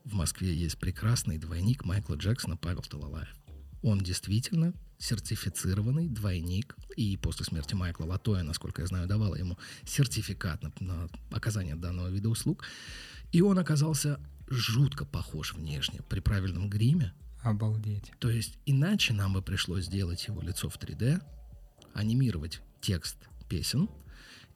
в 0.06 0.14
Москве 0.14 0.54
есть 0.54 0.78
прекрасный 0.78 1.38
двойник 1.38 1.84
Майкла 1.84 2.16
Джексона 2.16 2.58
Павел 2.58 2.82
Талалаев. 2.82 3.36
Он 3.82 4.00
действительно 4.00 4.74
сертифицированный 4.98 6.08
двойник, 6.08 6.76
и 6.96 7.18
после 7.18 7.46
смерти 7.46 7.74
Майкла 7.74 8.06
Латоя, 8.06 8.44
насколько 8.44 8.82
я 8.82 8.88
знаю, 8.88 9.08
давала 9.08 9.36
ему 9.36 9.58
сертификат 9.84 10.64
на, 10.64 10.72
на 10.80 11.10
оказание 11.32 11.76
данного 11.76 12.08
вида 12.10 12.30
услуг. 12.30 12.64
И 13.32 13.42
он 13.42 13.60
оказался 13.60 14.20
жутко 14.48 15.06
похож 15.06 15.54
внешне 15.54 16.02
при 16.10 16.20
правильном 16.20 16.70
гриме. 16.70 17.14
Обалдеть. 17.42 18.12
То 18.20 18.30
есть 18.30 18.58
иначе 18.66 19.14
нам 19.14 19.34
бы 19.34 19.42
пришлось 19.42 19.86
сделать 19.86 20.28
его 20.28 20.42
лицо 20.42 20.70
в 20.70 20.78
3D, 20.78 21.22
анимировать 21.94 22.62
текст 22.82 23.18
песен, 23.50 23.90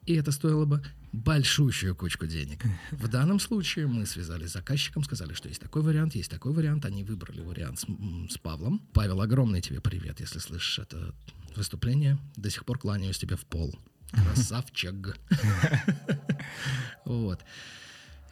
и 0.06 0.14
это 0.14 0.32
стоило 0.32 0.64
бы 0.64 0.82
большущую 1.12 1.94
кучку 1.94 2.26
денег. 2.26 2.64
В 2.90 3.08
данном 3.08 3.40
случае 3.40 3.86
мы 3.86 4.06
связались 4.06 4.50
с 4.50 4.52
заказчиком, 4.54 5.04
сказали, 5.04 5.34
что 5.34 5.48
есть 5.48 5.60
такой 5.60 5.82
вариант, 5.82 6.14
есть 6.14 6.30
такой 6.30 6.52
вариант. 6.52 6.84
Они 6.84 7.04
выбрали 7.04 7.40
вариант 7.40 7.80
с, 7.80 7.86
с 8.32 8.38
Павлом. 8.38 8.80
Павел, 8.92 9.20
огромный 9.20 9.60
тебе 9.60 9.80
привет, 9.80 10.20
если 10.20 10.38
слышишь 10.38 10.78
это 10.78 11.14
выступление. 11.56 12.18
До 12.36 12.50
сих 12.50 12.64
пор 12.64 12.78
кланяюсь 12.78 13.18
тебе 13.18 13.36
в 13.36 13.44
пол. 13.46 13.74
Красавчик. 14.10 15.18
Вот. 17.04 17.40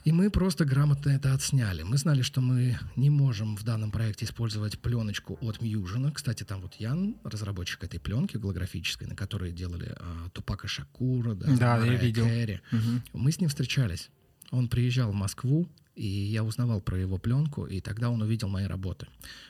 И 0.05 0.13
мы 0.13 0.31
просто 0.31 0.65
грамотно 0.65 1.11
это 1.11 1.35
отсняли. 1.35 1.83
Мы 1.83 1.99
знали, 1.99 2.23
что 2.23 2.41
мы 2.41 2.79
не 2.97 3.11
можем 3.11 3.57
в 3.57 3.65
данном 3.65 3.91
проекте 3.91 4.25
использовать 4.25 4.79
пленочку 4.79 5.39
от 5.41 5.61
Мьюжина. 5.61 6.13
Кстати, 6.13 6.45
там 6.45 6.63
вот 6.63 6.75
Ян, 6.77 7.17
разработчик 7.25 7.85
этой 7.85 8.01
пленки 8.01 8.37
голографической, 8.37 9.07
на 9.07 9.17
которой 9.17 9.53
делали 9.53 9.95
а, 9.99 10.31
Тупака 10.31 10.69
Шакура, 10.69 11.35
да, 11.35 11.47
да 11.57 11.85
я 11.85 11.95
видел. 11.97 12.25
Кэрри. 12.25 12.63
Угу. 12.73 13.21
Мы 13.21 13.33
с 13.33 13.41
ним 13.41 13.49
встречались. 13.49 14.11
Он 14.51 14.69
приезжал 14.69 15.11
в 15.11 15.15
Москву, 15.15 15.69
и 15.95 16.07
я 16.07 16.45
узнавал 16.45 16.81
про 16.81 16.97
его 16.97 17.19
пленку, 17.19 17.67
и 17.67 17.81
тогда 17.81 18.09
он 18.09 18.23
увидел 18.23 18.49
мои 18.49 18.67
работы. 18.67 19.09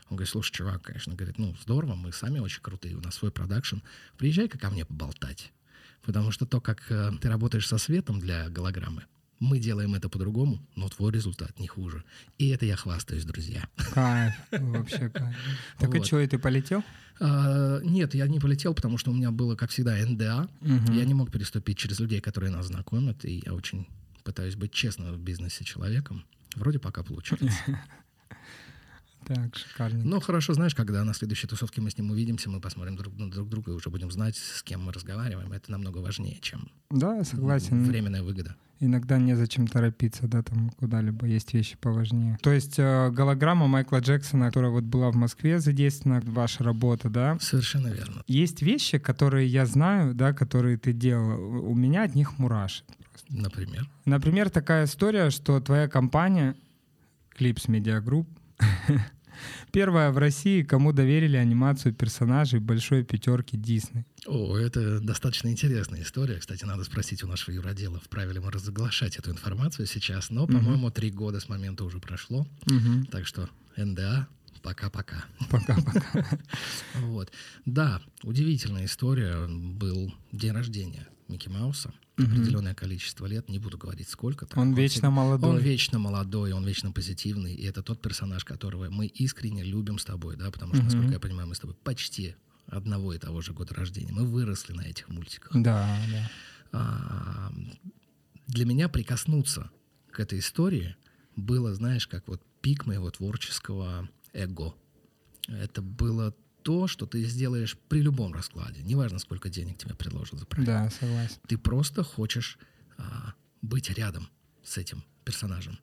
Он 0.08 0.16
говорит, 0.16 0.30
слушай, 0.30 0.52
чувак, 0.52 0.82
конечно, 0.82 1.14
говорит, 1.14 1.38
ну, 1.38 1.54
здорово, 1.62 1.94
мы 1.94 2.10
сами 2.10 2.38
очень 2.38 2.62
крутые, 2.62 2.96
у 2.96 3.00
нас 3.00 3.14
свой 3.14 3.30
продакшн. 3.30 3.76
Приезжай-ка 4.16 4.58
ко 4.58 4.70
мне 4.70 4.84
поболтать. 4.84 5.52
Потому 6.02 6.30
что 6.30 6.46
то, 6.46 6.60
как 6.60 6.90
э, 6.90 7.12
ты 7.20 7.28
работаешь 7.28 7.68
со 7.68 7.76
светом 7.76 8.18
для 8.18 8.48
голограммы, 8.48 9.04
мы 9.40 9.58
делаем 9.58 9.94
это 9.94 10.08
по-другому, 10.08 10.58
но 10.76 10.88
твой 10.88 11.12
результат 11.12 11.58
не 11.58 11.66
хуже. 11.66 12.04
И 12.38 12.48
это 12.48 12.66
я 12.66 12.76
хвастаюсь, 12.76 13.24
друзья. 13.24 13.68
Кайф, 13.92 14.34
вообще 14.50 15.08
кайф. 15.08 15.36
Так 15.78 15.88
вот. 15.88 15.96
и 15.96 16.04
что, 16.04 16.20
и 16.20 16.26
ты 16.26 16.38
полетел? 16.38 16.82
А, 17.20 17.80
нет, 17.80 18.14
я 18.14 18.26
не 18.26 18.40
полетел, 18.40 18.74
потому 18.74 18.98
что 18.98 19.10
у 19.10 19.14
меня 19.14 19.30
было, 19.30 19.56
как 19.56 19.70
всегда, 19.70 19.96
НДА. 19.96 20.48
Угу. 20.60 20.92
Я 20.92 21.04
не 21.04 21.14
мог 21.14 21.30
переступить 21.30 21.78
через 21.78 22.00
людей, 22.00 22.20
которые 22.20 22.50
нас 22.50 22.66
знакомят, 22.66 23.24
и 23.24 23.42
я 23.44 23.54
очень 23.54 23.86
пытаюсь 24.24 24.56
быть 24.56 24.72
честным 24.72 25.14
в 25.14 25.18
бизнесе 25.18 25.64
человеком. 25.64 26.24
Вроде 26.56 26.78
пока 26.78 27.02
получается. 27.02 27.48
Так, 29.26 29.56
шикарно. 29.56 30.04
Ну, 30.04 30.20
хорошо, 30.20 30.54
знаешь, 30.54 30.74
когда 30.74 31.04
на 31.04 31.14
следующей 31.14 31.46
тусовке 31.46 31.80
мы 31.80 31.90
с 31.90 31.98
ним 31.98 32.10
увидимся, 32.10 32.50
мы 32.50 32.60
посмотрим 32.60 32.96
друг 32.96 33.16
на 33.18 33.30
друг 33.30 33.48
друга 33.48 33.72
и 33.72 33.74
уже 33.74 33.90
будем 33.90 34.10
знать, 34.10 34.36
с 34.36 34.62
кем 34.62 34.84
мы 34.84 34.92
разговариваем. 34.92 35.52
Это 35.52 35.70
намного 35.70 35.98
важнее, 35.98 36.38
чем 36.40 36.70
да, 36.90 37.24
согласен. 37.24 37.84
временная 37.84 38.22
выгода. 38.22 38.56
Иногда 38.80 39.18
незачем 39.18 39.66
торопиться, 39.66 40.28
да, 40.28 40.42
там 40.42 40.70
куда-либо, 40.70 41.26
есть 41.26 41.52
вещи 41.52 41.76
поважнее. 41.80 42.38
То 42.42 42.52
есть 42.52 42.78
э, 42.78 43.10
голограмма 43.10 43.66
Майкла 43.66 43.98
Джексона, 43.98 44.46
которая 44.46 44.70
вот 44.70 44.84
была 44.84 45.10
в 45.10 45.16
Москве 45.16 45.58
задействована, 45.58 46.22
ваша 46.24 46.62
работа, 46.62 47.10
да? 47.10 47.36
Совершенно 47.40 47.88
верно. 47.88 48.22
Есть 48.28 48.62
вещи, 48.62 48.98
которые 48.98 49.48
я 49.48 49.66
знаю, 49.66 50.14
да, 50.14 50.32
которые 50.32 50.78
ты 50.78 50.92
делал, 50.92 51.68
у 51.68 51.74
меня 51.74 52.04
от 52.04 52.14
них 52.14 52.38
мурашит. 52.38 52.84
Например? 53.28 53.88
Например, 54.04 54.48
такая 54.48 54.84
история, 54.84 55.30
что 55.30 55.60
твоя 55.60 55.88
компания, 55.88 56.54
Clips 57.36 57.66
Media 57.68 58.00
Group, 58.02 58.26
Первая 59.72 60.10
в 60.10 60.18
России, 60.18 60.62
кому 60.62 60.92
доверили 60.92 61.36
анимацию 61.36 61.94
персонажей 61.94 62.58
большой 62.60 63.04
пятерки 63.04 63.56
Дисней. 63.56 64.04
О, 64.26 64.56
это 64.56 65.00
достаточно 65.00 65.48
интересная 65.48 66.02
история. 66.02 66.38
Кстати, 66.38 66.64
надо 66.64 66.84
спросить 66.84 67.22
у 67.22 67.28
нашего 67.28 67.54
юродела, 67.54 68.00
вправе 68.00 68.32
ли 68.32 68.40
мы 68.40 68.50
разглашать 68.50 69.16
эту 69.16 69.30
информацию 69.30 69.86
сейчас. 69.86 70.30
Но, 70.30 70.46
по-моему, 70.46 70.90
три 70.90 71.10
года 71.10 71.38
с 71.40 71.48
момента 71.48 71.84
уже 71.84 71.98
прошло. 71.98 72.46
Угу. 72.66 73.06
Так 73.10 73.26
что 73.26 73.48
НДА 73.76 74.28
Пока-пока. 74.62 75.24
Пока-пока. 75.50 76.38
Вот. 76.94 77.30
Да, 77.64 78.02
удивительная 78.22 78.86
история. 78.86 79.46
Был 79.48 80.12
день 80.32 80.52
рождения 80.52 81.06
Микки 81.28 81.48
Мауса. 81.48 81.92
Определенное 82.24 82.74
количество 82.74 83.26
лет, 83.26 83.48
не 83.48 83.58
буду 83.58 83.78
говорить 83.78 84.08
сколько. 84.08 84.46
Там, 84.46 84.62
он, 84.62 84.68
он 84.68 84.74
вечно 84.74 85.10
молодой. 85.10 85.50
Он 85.50 85.58
вечно 85.58 85.98
молодой, 85.98 86.52
он 86.52 86.64
вечно 86.64 86.92
позитивный, 86.92 87.54
и 87.54 87.64
это 87.64 87.82
тот 87.82 88.00
персонаж, 88.00 88.44
которого 88.44 88.90
мы 88.90 89.06
искренне 89.06 89.62
любим 89.62 89.98
с 89.98 90.04
тобой, 90.04 90.36
да, 90.36 90.50
потому 90.50 90.74
что, 90.74 90.82
угу. 90.82 90.92
насколько 90.92 91.12
я 91.12 91.20
понимаю, 91.20 91.48
мы 91.48 91.54
с 91.54 91.60
тобой 91.60 91.76
почти 91.76 92.34
одного 92.66 93.14
и 93.14 93.18
того 93.18 93.40
же 93.40 93.52
года 93.52 93.74
рождения. 93.74 94.12
Мы 94.12 94.24
выросли 94.24 94.72
на 94.72 94.82
этих 94.82 95.08
мультиках. 95.08 95.52
Да, 95.54 95.98
да. 96.10 96.30
А, 96.72 97.52
для 98.46 98.66
меня 98.66 98.88
прикоснуться 98.88 99.70
к 100.10 100.20
этой 100.20 100.38
истории 100.38 100.96
было, 101.36 101.74
знаешь, 101.74 102.06
как 102.06 102.28
вот 102.28 102.42
пик 102.60 102.86
моего 102.86 103.10
творческого 103.10 104.08
эго. 104.32 104.74
Это 105.46 105.80
было 105.80 106.34
то, 106.68 106.86
что 106.86 107.06
ты 107.06 107.24
сделаешь 107.24 107.78
при 107.88 108.02
любом 108.02 108.34
раскладе. 108.34 108.82
Неважно, 108.82 109.18
сколько 109.18 109.48
денег 109.48 109.78
тебе 109.78 109.94
предложат 109.94 110.38
за 110.38 110.44
проект. 110.44 110.66
Да, 110.66 110.90
согласен. 110.90 111.38
Ты 111.46 111.56
просто 111.56 112.02
хочешь 112.02 112.58
а, 112.98 113.32
быть 113.62 113.88
рядом 113.88 114.28
с 114.62 114.76
этим 114.76 115.02
персонажем. 115.24 115.78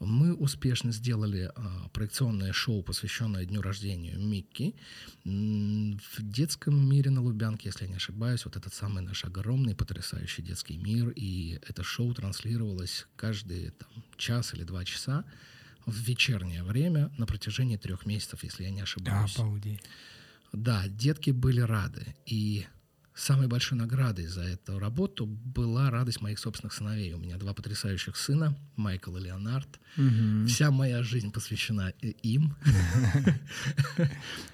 Мы 0.00 0.32
успешно 0.32 0.92
сделали 0.92 1.52
а, 1.54 1.90
проекционное 1.90 2.54
шоу, 2.54 2.82
посвященное 2.82 3.44
дню 3.44 3.60
рождения 3.60 4.14
Микки. 4.16 4.74
В 5.24 6.22
детском 6.22 6.88
мире 6.88 7.10
на 7.10 7.20
Лубянке, 7.20 7.68
если 7.68 7.84
я 7.84 7.90
не 7.90 7.96
ошибаюсь, 7.96 8.46
вот 8.46 8.56
этот 8.56 8.72
самый 8.72 9.02
наш 9.02 9.26
огромный, 9.26 9.74
потрясающий 9.74 10.40
детский 10.40 10.78
мир. 10.78 11.10
И 11.10 11.60
это 11.68 11.82
шоу 11.82 12.14
транслировалось 12.14 13.06
каждый 13.16 13.72
там, 13.72 13.90
час 14.16 14.54
или 14.54 14.64
два 14.64 14.86
часа 14.86 15.26
в 15.86 15.94
вечернее 15.94 16.62
время 16.62 17.10
на 17.18 17.26
протяжении 17.26 17.76
трех 17.76 18.06
месяцев, 18.06 18.42
если 18.42 18.64
я 18.64 18.70
не 18.70 18.80
ошибаюсь. 18.80 19.36
Обалдеть. 19.38 19.82
Да, 20.52 20.86
детки 20.88 21.30
были 21.30 21.60
рады. 21.60 22.14
И 22.26 22.66
самой 23.14 23.46
большой 23.48 23.78
наградой 23.78 24.26
за 24.26 24.42
эту 24.42 24.78
работу 24.78 25.26
была 25.26 25.90
радость 25.90 26.20
моих 26.20 26.38
собственных 26.38 26.72
сыновей. 26.72 27.12
У 27.12 27.18
меня 27.18 27.36
два 27.36 27.54
потрясающих 27.54 28.16
сына, 28.16 28.56
Майкл 28.76 29.16
и 29.16 29.20
Леонард. 29.20 29.80
Угу. 29.96 30.46
Вся 30.46 30.70
моя 30.70 31.02
жизнь 31.02 31.32
посвящена 31.32 31.92
им. 32.22 32.56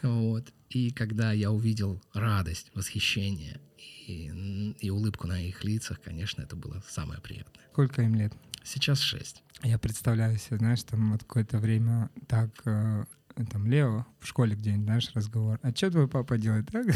Вот. 0.03 0.53
И 0.69 0.91
когда 0.91 1.33
я 1.33 1.51
увидел 1.51 2.01
радость, 2.15 2.71
восхищение 2.75 3.61
и, 4.07 4.75
и 4.79 4.91
улыбку 4.91 5.27
на 5.27 5.43
их 5.43 5.65
лицах, 5.65 6.01
конечно, 6.01 6.43
это 6.43 6.55
было 6.55 6.83
самое 6.89 7.21
приятное. 7.21 7.65
Сколько 7.73 8.03
им 8.03 8.15
лет? 8.15 8.33
Сейчас 8.65 9.01
шесть. 9.01 9.43
Я 9.63 9.79
представляю 9.79 10.39
себе, 10.39 10.59
знаешь, 10.59 10.83
там 10.83 11.13
вот 11.13 11.23
какое-то 11.23 11.59
время 11.59 12.11
так 12.27 12.51
э, 12.65 13.05
там 13.51 13.67
Лео 13.67 14.07
в 14.19 14.27
школе 14.27 14.55
где-нибудь, 14.57 14.85
знаешь, 14.85 15.11
разговор. 15.15 15.59
А 15.63 15.71
что 15.71 15.91
твой 15.91 16.09
папа 16.09 16.39
делает? 16.39 16.69
Так? 16.71 16.87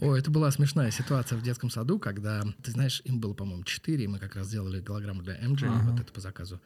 О, 0.00 0.14
это 0.14 0.30
была 0.30 0.50
смешная 0.50 0.90
ситуация 0.90 1.38
в 1.38 1.42
детском 1.42 1.70
саду, 1.70 1.98
когда, 1.98 2.44
ты 2.62 2.70
знаешь, 2.70 3.02
им 3.04 3.20
было, 3.20 3.34
по-моему, 3.34 3.64
четыре, 3.64 4.04
и 4.04 4.08
мы 4.08 4.18
как 4.18 4.36
раз 4.36 4.48
делали 4.48 4.80
голограмму 4.80 5.22
для 5.22 5.36
MJ, 5.38 5.66
ага. 5.66 5.90
вот 5.90 6.00
это 6.00 6.12
по 6.12 6.20
заказу. 6.20 6.60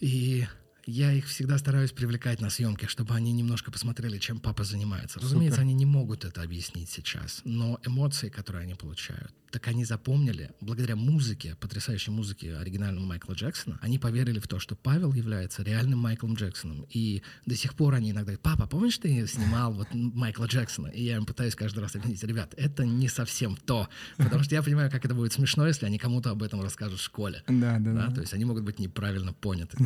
И 0.00 0.46
я 0.86 1.12
их 1.12 1.26
всегда 1.26 1.58
стараюсь 1.58 1.92
привлекать 1.92 2.40
на 2.40 2.50
съемки, 2.50 2.86
чтобы 2.86 3.14
они 3.14 3.32
немножко 3.32 3.70
посмотрели, 3.70 4.18
чем 4.18 4.40
папа 4.40 4.64
занимается. 4.64 5.14
Супер. 5.14 5.26
Разумеется, 5.26 5.60
они 5.60 5.74
не 5.74 5.86
могут 5.86 6.24
это 6.24 6.42
объяснить 6.42 6.90
сейчас, 6.90 7.42
но 7.44 7.78
эмоции, 7.84 8.28
которые 8.28 8.62
они 8.62 8.74
получают, 8.74 9.32
так 9.50 9.66
они 9.68 9.84
запомнили, 9.84 10.50
благодаря 10.60 10.96
музыке, 10.96 11.56
потрясающей 11.60 12.12
музыке 12.12 12.56
оригинального 12.56 13.04
Майкла 13.04 13.32
Джексона, 13.34 13.78
они 13.82 13.98
поверили 13.98 14.38
в 14.38 14.48
то, 14.48 14.58
что 14.58 14.76
Павел 14.76 15.12
является 15.12 15.62
реальным 15.62 15.98
Майклом 15.98 16.34
Джексоном. 16.34 16.86
И 16.90 17.22
до 17.46 17.56
сих 17.56 17.74
пор 17.74 17.94
они 17.94 18.10
иногда 18.10 18.22
говорят, 18.22 18.40
папа, 18.40 18.66
помнишь, 18.66 18.98
ты 18.98 19.26
снимал 19.26 19.72
вот 19.72 19.88
Майкла 19.92 20.46
Джексона? 20.46 20.88
И 20.88 21.02
я 21.02 21.16
им 21.16 21.26
пытаюсь 21.26 21.54
каждый 21.54 21.80
раз 21.80 21.94
объяснить, 21.96 22.22
ребят, 22.24 22.54
это 22.56 22.84
не 22.84 23.08
совсем 23.08 23.56
то. 23.56 23.88
Потому 24.16 24.42
что 24.42 24.54
я 24.54 24.62
понимаю, 24.62 24.90
как 24.90 25.04
это 25.04 25.14
будет 25.14 25.32
смешно, 25.32 25.66
если 25.66 25.86
они 25.86 25.98
кому-то 25.98 26.30
об 26.30 26.42
этом 26.42 26.62
расскажут 26.62 27.00
в 27.00 27.02
школе. 27.02 27.42
Да, 27.46 27.78
да, 27.78 27.92
да. 27.92 28.14
То 28.14 28.20
есть 28.20 28.34
они 28.34 28.44
могут 28.44 28.64
быть 28.64 28.78
неправильно 28.78 29.32
поняты. 29.32 29.78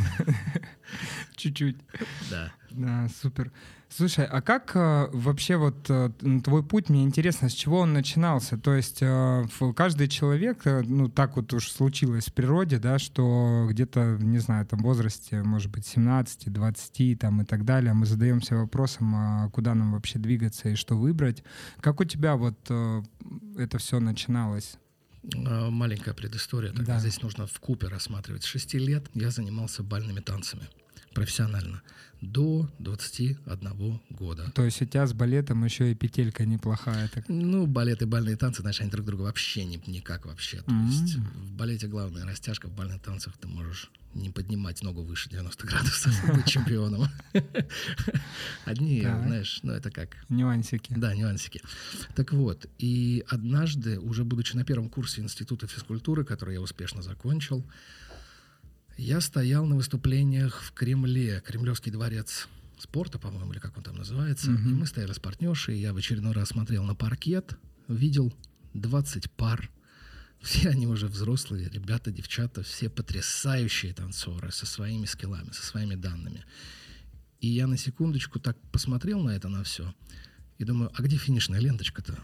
Чуть-чуть. 1.37 1.77
Да. 2.31 2.53
Да, 2.75 3.09
супер. 3.23 3.53
Слушай, 3.89 4.27
а 4.27 4.43
как 4.43 4.73
э, 4.75 5.09
вообще 5.13 5.57
вот 5.57 5.89
э, 5.89 6.11
твой 6.43 6.65
путь, 6.65 6.89
мне 6.89 7.05
интересно, 7.05 7.49
с 7.49 7.53
чего 7.53 7.79
он 7.79 7.93
начинался? 7.93 8.59
То 8.59 8.75
есть 8.75 8.99
э, 9.01 9.47
каждый 9.77 10.09
человек, 10.09 10.67
э, 10.67 10.83
ну 10.83 11.09
так 11.09 11.37
вот 11.37 11.53
уж 11.53 11.71
случилось 11.71 12.27
в 12.27 12.33
природе, 12.33 12.81
да, 12.81 12.99
что 12.99 13.69
где-то, 13.71 14.19
не 14.21 14.39
знаю, 14.39 14.67
там 14.67 14.81
в 14.81 14.83
возрасте, 14.83 15.45
может 15.45 15.71
быть, 15.71 15.87
17, 15.87 16.53
20 16.53 17.19
там 17.21 17.43
и 17.43 17.45
так 17.45 17.65
далее, 17.65 17.93
мы 17.93 18.07
задаемся 18.07 18.57
вопросом, 18.57 19.15
а 19.15 19.49
куда 19.51 19.77
нам 19.77 19.93
вообще 19.93 20.19
двигаться 20.19 20.71
и 20.71 20.75
что 20.75 20.97
выбрать. 20.97 21.45
Как 21.81 22.01
у 22.01 22.05
тебя 22.05 22.35
вот 22.35 22.59
э, 22.71 23.03
это 23.57 23.79
все 23.79 24.01
начиналось? 24.01 24.79
Маленькая 25.23 26.13
предыстория. 26.13 26.73
Так 26.73 26.85
да. 26.85 26.99
Здесь 26.99 27.23
нужно 27.23 27.47
в 27.47 27.61
купе 27.61 27.87
рассматривать. 27.87 28.43
С 28.43 28.47
шести 28.47 28.81
лет 28.81 29.09
я 29.15 29.31
занимался 29.31 29.85
бальными 29.85 30.19
танцами 30.19 30.65
профессионально 31.15 31.83
до 32.21 32.71
21 32.79 34.01
года. 34.11 34.51
То 34.55 34.65
есть 34.65 34.81
у 34.81 34.87
тебя 34.87 35.07
с 35.07 35.13
балетом 35.13 35.63
еще 35.65 35.91
и 35.93 35.95
петелька 35.95 36.47
неплохая. 36.47 37.09
Так. 37.09 37.25
Ну, 37.29 37.67
балет 37.67 38.01
и 38.03 38.07
бальные 38.07 38.37
танцы, 38.37 38.63
знаешь, 38.63 38.81
они 38.81 38.91
друг 38.91 39.05
друга 39.07 39.23
вообще 39.23 39.65
не, 39.65 39.77
никак 39.87 40.25
вообще. 40.27 40.63
То 40.63 40.71
М. 40.71 40.87
есть 40.89 41.17
в 41.17 41.53
балете 41.53 41.87
главная 41.87 42.25
растяжка, 42.25 42.69
в 42.69 42.73
бальных 42.75 43.03
танцах 43.03 43.37
ты 43.37 43.47
можешь 43.47 43.91
не 44.15 44.31
поднимать 44.31 44.83
ногу 44.83 45.03
выше 45.03 45.29
90 45.29 45.67
градусов, 45.67 46.13
быть 46.37 46.47
чемпионом. 46.47 47.09
Одни, 48.65 49.03
знаешь, 49.03 49.61
ну 49.63 49.73
это 49.73 49.91
как 49.91 50.17
Нюансики. 50.29 50.95
да, 50.97 51.15
нюансики. 51.15 51.61
Так 52.15 52.33
вот, 52.33 52.67
и 52.79 53.25
однажды, 53.29 53.99
уже 54.01 54.25
будучи 54.25 54.57
на 54.57 54.65
первом 54.65 54.89
курсе 54.89 55.21
Института 55.21 55.67
физкультуры, 55.67 56.25
который 56.25 56.55
я 56.55 56.61
успешно 56.61 57.03
закончил, 57.03 57.65
я 58.97 59.21
стоял 59.21 59.67
на 59.67 59.77
выступлениях 59.77 60.63
в 60.63 60.73
Кремле, 60.73 61.43
Кремлевский 61.45 61.91
дворец 61.91 62.49
спорта, 62.79 63.19
по-моему, 63.19 63.53
или 63.53 63.59
как 63.59 63.77
он 63.77 63.83
там 63.83 63.97
называется. 63.97 64.51
Мгм. 64.51 64.71
И 64.71 64.75
мы 64.75 64.87
стояли 64.87 65.13
с 65.13 65.19
партнершей, 65.19 65.77
и 65.77 65.81
я 65.81 65.93
в 65.93 65.97
очередной 65.97 66.33
раз 66.33 66.51
смотрел 66.51 66.85
на 66.85 66.95
паркет, 66.95 67.57
видел 67.89 68.33
20 68.75 69.31
пар. 69.31 69.71
Все 70.41 70.69
они 70.69 70.87
уже 70.87 71.07
взрослые, 71.07 71.71
ребята, 71.71 72.11
девчата, 72.11 72.63
все 72.63 72.91
потрясающие 72.91 73.95
танцоры 73.95 74.53
со 74.53 74.67
своими 74.67 75.07
скиллами, 75.07 75.51
со 75.53 75.65
своими 75.65 75.95
данными. 75.95 76.45
И 77.41 77.49
я 77.49 77.67
на 77.67 77.79
секундочку 77.79 78.39
так 78.39 78.59
посмотрел 78.71 79.21
на 79.21 79.31
это, 79.31 79.49
на 79.49 79.65
все, 79.65 79.95
и 80.59 80.65
думаю, 80.65 80.91
а 80.95 81.03
где 81.03 81.17
финишная 81.17 81.61
ленточка-то? 81.61 82.19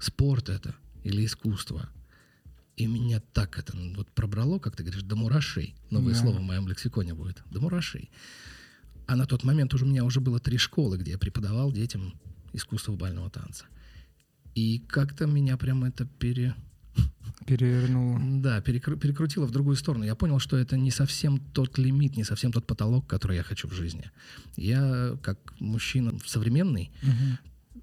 Спорт 0.00 0.48
это 0.48 0.74
или 1.04 1.24
искусство? 1.24 1.88
И 2.76 2.86
меня 2.86 3.20
так 3.32 3.58
это 3.58 3.74
ну, 3.76 3.94
вот 3.94 4.10
пробрало, 4.10 4.58
как 4.58 4.76
ты 4.76 4.82
говоришь, 4.82 5.02
до 5.02 5.16
мурашей. 5.16 5.74
Новое 5.90 6.12
Да. 6.14 6.20
слово 6.20 6.38
в 6.38 6.42
моем 6.42 6.68
лексиконе 6.68 7.14
будет. 7.14 7.42
До 7.50 7.60
мурашей. 7.60 8.10
А 9.06 9.16
на 9.16 9.26
тот 9.26 9.44
момент 9.44 9.72
уже 9.72 9.84
у 9.84 9.88
меня 9.88 10.04
уже 10.04 10.20
было 10.20 10.38
три 10.40 10.58
школы, 10.58 10.98
где 10.98 11.12
я 11.12 11.18
преподавал 11.18 11.72
детям 11.72 12.14
искусство 12.52 12.92
бального 12.96 13.30
танца. 13.30 13.64
И 14.54 14.78
как-то 14.88 15.26
меня 15.26 15.56
прям 15.56 15.84
это 15.84 16.04
пере... 16.06 16.54
Перевернула. 17.46 18.18
Да, 18.40 18.60
перекру- 18.60 18.98
перекрутило 18.98 19.46
в 19.46 19.50
другую 19.50 19.76
сторону. 19.76 20.04
Я 20.04 20.14
понял, 20.14 20.38
что 20.38 20.56
это 20.56 20.76
не 20.76 20.90
совсем 20.90 21.38
тот 21.38 21.78
лимит, 21.78 22.16
не 22.16 22.24
совсем 22.24 22.50
тот 22.52 22.66
потолок, 22.66 23.06
который 23.06 23.36
я 23.36 23.42
хочу 23.42 23.68
в 23.68 23.72
жизни. 23.72 24.10
Я, 24.56 25.16
как 25.22 25.38
мужчина 25.60 26.18
современный, 26.26 26.90
Мгм. 27.02 27.38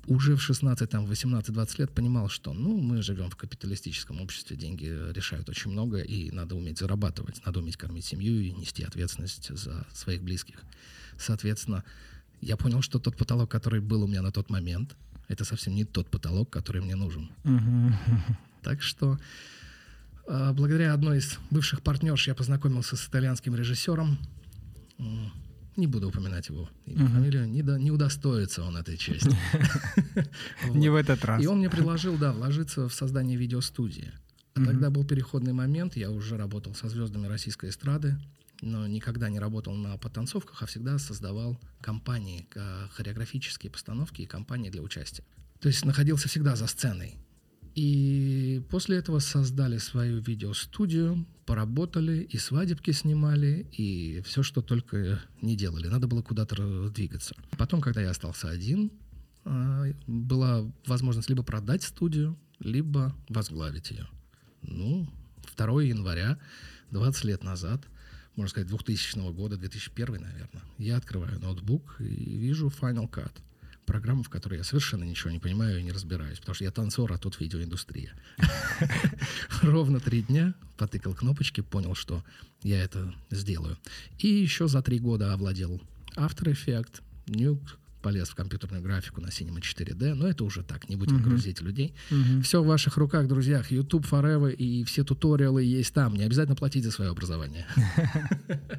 Уже 0.07 0.36
в 0.36 0.41
16, 0.41 0.89
там, 0.89 1.05
18-20 1.05 1.75
лет 1.79 1.91
понимал, 1.91 2.29
что 2.29 2.53
ну, 2.53 2.77
мы 2.77 3.01
живем 3.01 3.29
в 3.29 3.36
капиталистическом 3.36 4.22
обществе, 4.22 4.57
деньги 4.57 4.86
решают 5.13 5.50
очень 5.50 5.72
много, 5.72 6.00
и 6.00 6.31
надо 6.31 6.55
уметь 6.55 6.79
зарабатывать, 6.79 7.45
надо 7.45 7.60
уметь 7.60 7.77
кормить 7.77 8.05
семью 8.05 8.41
и 8.41 8.51
нести 8.51 8.83
ответственность 8.83 9.50
за 9.50 9.86
своих 9.93 10.22
близких. 10.22 10.62
Соответственно, 11.17 11.83
я 12.41 12.57
понял, 12.57 12.81
что 12.81 13.00
тот 13.00 13.15
потолок, 13.15 13.50
который 13.50 13.79
был 13.79 14.03
у 14.03 14.07
меня 14.07 14.22
на 14.22 14.31
тот 14.31 14.50
момент, 14.50 14.95
это 15.29 15.45
совсем 15.45 15.74
не 15.74 15.86
тот 15.86 16.10
потолок, 16.10 16.50
который 16.50 16.81
мне 16.81 16.95
нужен. 16.95 17.29
Так 18.62 18.81
что 18.81 19.17
а, 20.25 20.53
благодаря 20.53 20.93
одной 20.93 21.17
из 21.17 21.38
бывших 21.51 21.81
партнерш 21.81 22.27
я 22.27 22.36
познакомился 22.36 22.95
с 22.95 23.07
итальянским 23.07 23.55
режиссером. 23.55 24.17
Не 25.75 25.88
буду 25.88 26.10
упоминать 26.10 26.50
его 26.50 26.70
имя, 26.86 27.03
Мгм. 27.06 27.13
фамилию. 27.13 27.48
Не, 27.50 27.63
до- 27.63 27.80
не 27.80 27.92
удостоится 27.92 28.63
он 28.63 28.77
этой 28.77 28.96
чести. 28.98 29.36
Не 30.74 30.89
в 30.89 30.96
этот 30.96 31.24
раз. 31.25 31.42
И 31.44 31.48
он 31.48 31.58
мне 31.60 31.70
предложил, 31.70 32.18
да, 32.18 32.32
вложиться 32.32 32.88
в 32.88 32.94
создание 32.94 33.38
видеостудии. 33.38 34.12
А 34.56 34.63
тогда 34.63 34.92
был 34.92 35.03
переходный 35.03 35.53
момент, 35.53 35.96
я 35.96 36.12
уже 36.12 36.38
работал 36.38 36.75
со 36.75 36.88
звездами 36.88 37.25
российской 37.25 37.72
эстрады, 37.72 38.18
но 38.62 38.86
никогда 38.88 39.30
не 39.30 39.39
работал 39.39 39.74
на 39.74 39.98
потанцовках, 39.98 40.62
а 40.62 40.65
всегда 40.68 41.00
создавал 41.00 41.60
компании, 41.82 42.46
ка- 42.51 42.88
хореографические 42.94 43.72
постановки 43.72 44.22
и 44.22 44.25
компании 44.27 44.70
для 44.70 44.82
участия. 44.84 45.24
То 45.60 45.70
есть 45.70 45.84
находился 45.86 46.27
всегда 46.30 46.56
за 46.56 46.68
сценой. 46.68 47.15
И 47.75 48.62
после 48.70 48.98
этого 48.98 49.20
создали 49.20 49.77
свою 49.77 50.22
видеостудию, 50.22 51.25
поработали, 51.46 52.20
и 52.22 52.38
свадебки 52.38 52.92
снимали, 52.92 53.65
и 53.72 54.22
все, 54.25 54.44
что 54.44 54.62
только 54.62 55.22
не 55.42 55.56
делали. 55.56 55.88
Надо 55.88 56.08
было 56.08 56.22
куда-то 56.22 56.89
двигаться. 56.89 57.36
Потом, 57.58 57.82
когда 57.82 58.01
я 58.01 58.12
остался 58.12 58.50
один, 58.50 58.92
а, 59.46 59.86
была 60.07 60.72
возможность 60.86 61.29
либо 61.29 61.44
продать 61.44 61.83
студию, 61.83 62.38
либо 62.59 63.16
возглавить 63.27 63.92
ее. 63.92 64.07
Ну, 64.62 65.09
2 65.57 65.83
января, 65.83 66.38
20 66.92 67.24
лет 67.25 67.44
назад, 67.44 67.81
можно 68.36 68.50
сказать, 68.50 68.70
2000 68.70 69.31
года, 69.33 69.57
2001, 69.57 70.22
наверное, 70.22 70.64
я 70.77 70.98
открываю 70.98 71.40
ноутбук 71.40 71.98
и 72.00 72.38
вижу 72.38 72.68
Final 72.68 73.09
Cut. 73.09 73.31
Программу, 73.85 74.24
в 74.24 74.29
которой 74.29 74.57
я 74.57 74.63
совершенно 74.63 75.03
ничего 75.03 75.31
не 75.31 75.39
понимаю 75.39 75.79
и 75.79 75.83
не 75.83 75.91
разбираюсь, 75.91 76.39
потому 76.39 76.55
что 76.55 76.63
я 76.63 76.72
танцор, 76.72 77.11
а 77.11 77.17
тут 77.17 77.39
видеоиндустрия. 77.39 78.13
Ровно 79.61 80.00
три 80.00 80.22
дня 80.22 80.53
потыкал 80.77 81.13
кнопочки, 81.13 81.61
понял, 81.61 81.96
что 81.96 82.24
я 82.63 82.81
это 82.83 83.13
сделаю. 83.29 83.77
И 84.19 84.27
еще 84.27 84.67
за 84.67 84.81
три 84.81 85.00
года 85.00 85.33
овладел 85.33 85.81
After 86.15 86.46
Effects, 86.46 87.01
Nuke, 87.27 87.77
полез 88.03 88.29
в 88.29 88.35
компьютерную 88.35 88.83
графику 88.83 89.22
на 89.22 89.27
Cinema 89.27 89.59
4D, 89.61 90.13
но 90.13 90.27
это 90.27 90.44
уже 90.44 90.61
так, 90.61 90.89
не 90.89 90.96
будем 90.98 91.16
Мгм. 91.16 91.24
грузить 91.24 91.61
людей. 91.61 91.96
Мгм. 92.11 92.42
Все 92.44 92.61
в 92.61 92.68
ваших 92.68 92.98
руках, 92.98 93.27
друзья. 93.27 93.63
YouTube 93.70 94.05
Forever 94.05 94.53
и 94.53 94.83
все 94.83 95.03
туториалы 95.03 95.63
есть 95.63 95.94
там. 95.94 96.13
Не 96.16 96.24
обязательно 96.24 96.55
платить 96.55 96.83
за 96.83 96.92
свое 96.92 97.09
образование. 97.09 97.66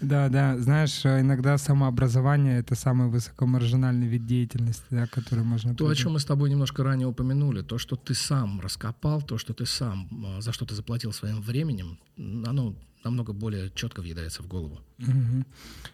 Да, 0.00 0.28
да. 0.28 0.58
Знаешь, 0.58 1.04
иногда 1.06 1.56
самообразование— 1.58 2.58
это 2.60 2.74
самый 2.74 3.08
высокомаржинальный 3.08 4.06
вид 4.08 4.26
деятельности, 4.26 5.08
который 5.12 5.44
можно... 5.44 5.74
То, 5.74 5.88
о 5.88 5.94
чем 5.94 6.12
мы 6.12 6.20
с 6.20 6.24
тобой 6.24 6.50
немножко 6.50 6.82
ранее 6.82 7.06
упомянули, 7.06 7.62
то, 7.62 7.78
что 7.78 7.96
ты 7.96 8.14
сам 8.14 8.60
раскопал, 8.60 9.22
то, 9.22 9.38
что 9.38 9.54
ты 9.54 9.64
сам, 9.66 10.08
а, 10.26 10.40
за 10.40 10.52
что 10.52 10.66
ты 10.66 10.74
заплатил 10.74 11.12
своим 11.12 11.40
временем, 11.40 11.98
оно 12.18 12.74
намного 13.06 13.32
более 13.32 13.70
четко 13.74 14.02
въедается 14.02 14.42
в 14.42 14.46
голову. 14.48 14.78
Мгм. 14.98 15.44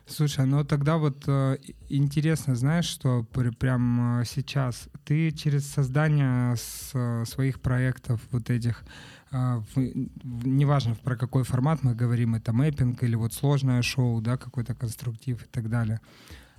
Слушай, 0.07 0.47
ну 0.47 0.65
тогда 0.65 0.97
вот 0.97 1.25
э, 1.29 1.59
интересно, 1.91 2.55
знаешь, 2.57 2.87
что 2.87 3.25
при- 3.33 3.51
прям 3.51 4.21
э, 4.21 4.25
сейчас 4.25 4.89
ты 5.05 5.31
через 5.31 5.67
создание 5.67 6.57
с- 6.57 6.91
э, 6.95 7.25
своих 7.27 7.61
проектов 7.61 8.21
вот 8.33 8.51
этих, 8.51 8.83
э, 9.31 9.37
в- 9.75 9.77
в- 9.77 10.47
неважно 10.47 10.95
про 10.95 11.17
какой 11.17 11.43
формат 11.45 11.83
мы 11.85 11.95
говорим, 11.95 12.35
это 12.35 12.53
мэппинг 12.53 13.03
или 13.03 13.17
вот 13.17 13.33
сложное 13.35 13.83
шоу, 13.83 14.21
да, 14.21 14.37
какой-то 14.37 14.75
конструктив 14.75 15.43
и 15.43 15.47
так 15.51 15.69
далее. 15.69 16.01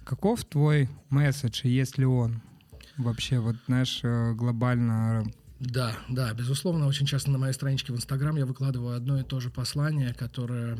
Каков 0.05 0.43
твой 0.45 0.87
месседж, 1.09 1.61
и 1.63 1.69
есть 1.69 1.97
ли 1.97 2.05
он 2.05 2.41
вообще, 2.97 3.39
вот 3.39 3.55
знаешь, 3.67 4.01
глобально? 4.37 5.23
Да, 5.65 5.97
да, 6.09 6.33
безусловно, 6.33 6.87
очень 6.87 7.05
часто 7.05 7.31
на 7.31 7.37
моей 7.37 7.53
страничке 7.53 7.93
в 7.93 7.95
Инстаграм 7.95 8.35
я 8.35 8.45
выкладываю 8.45 8.95
одно 8.97 9.19
и 9.19 9.23
то 9.23 9.39
же 9.39 9.49
послание, 9.49 10.13
которое 10.13 10.77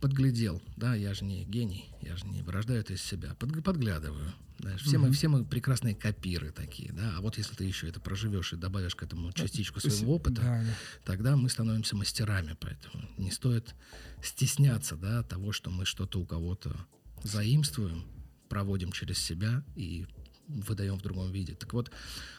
подглядел. 0.00 0.62
Да, 0.76 0.94
я 0.94 1.14
же 1.14 1.24
не 1.24 1.44
гений, 1.44 1.86
я 2.02 2.16
же 2.16 2.26
не 2.26 2.42
вырождаю 2.42 2.80
это 2.80 2.92
из 2.92 3.02
себя. 3.02 3.34
Подг- 3.38 3.62
подглядываю. 3.62 4.32
Знаешь, 4.58 4.82
все, 4.82 4.98
мы, 4.98 5.06
Мгм. 5.06 5.12
все 5.14 5.28
мы 5.28 5.44
прекрасные 5.44 5.94
копиры 5.94 6.50
такие, 6.50 6.92
да. 6.92 7.14
А 7.16 7.20
вот 7.20 7.38
если 7.38 7.54
ты 7.54 7.64
еще 7.64 7.88
это 7.88 8.00
проживешь 8.00 8.52
и 8.52 8.56
добавишь 8.56 8.94
к 8.94 9.02
этому 9.02 9.32
частичку 9.32 9.80
То 9.80 9.86
есть, 9.86 9.98
своего 9.98 10.16
опыта, 10.16 10.42
да, 10.42 10.62
да. 10.62 10.74
тогда 11.04 11.36
мы 11.36 11.48
становимся 11.48 11.96
мастерами. 11.96 12.56
Поэтому 12.60 13.04
не 13.16 13.30
стоит 13.30 13.74
стесняться 14.22 14.96
да, 14.96 15.22
того, 15.22 15.52
что 15.52 15.70
мы 15.70 15.84
что-то 15.84 16.20
у 16.20 16.26
кого-то 16.26 16.76
заимствуем, 17.22 18.04
проводим 18.48 18.92
через 18.92 19.18
себя 19.18 19.62
и 19.76 20.06
выдаем 20.48 20.98
в 20.98 21.02
другом 21.02 21.30
виде. 21.30 21.54
Так 21.54 21.72
вот, 21.72 21.90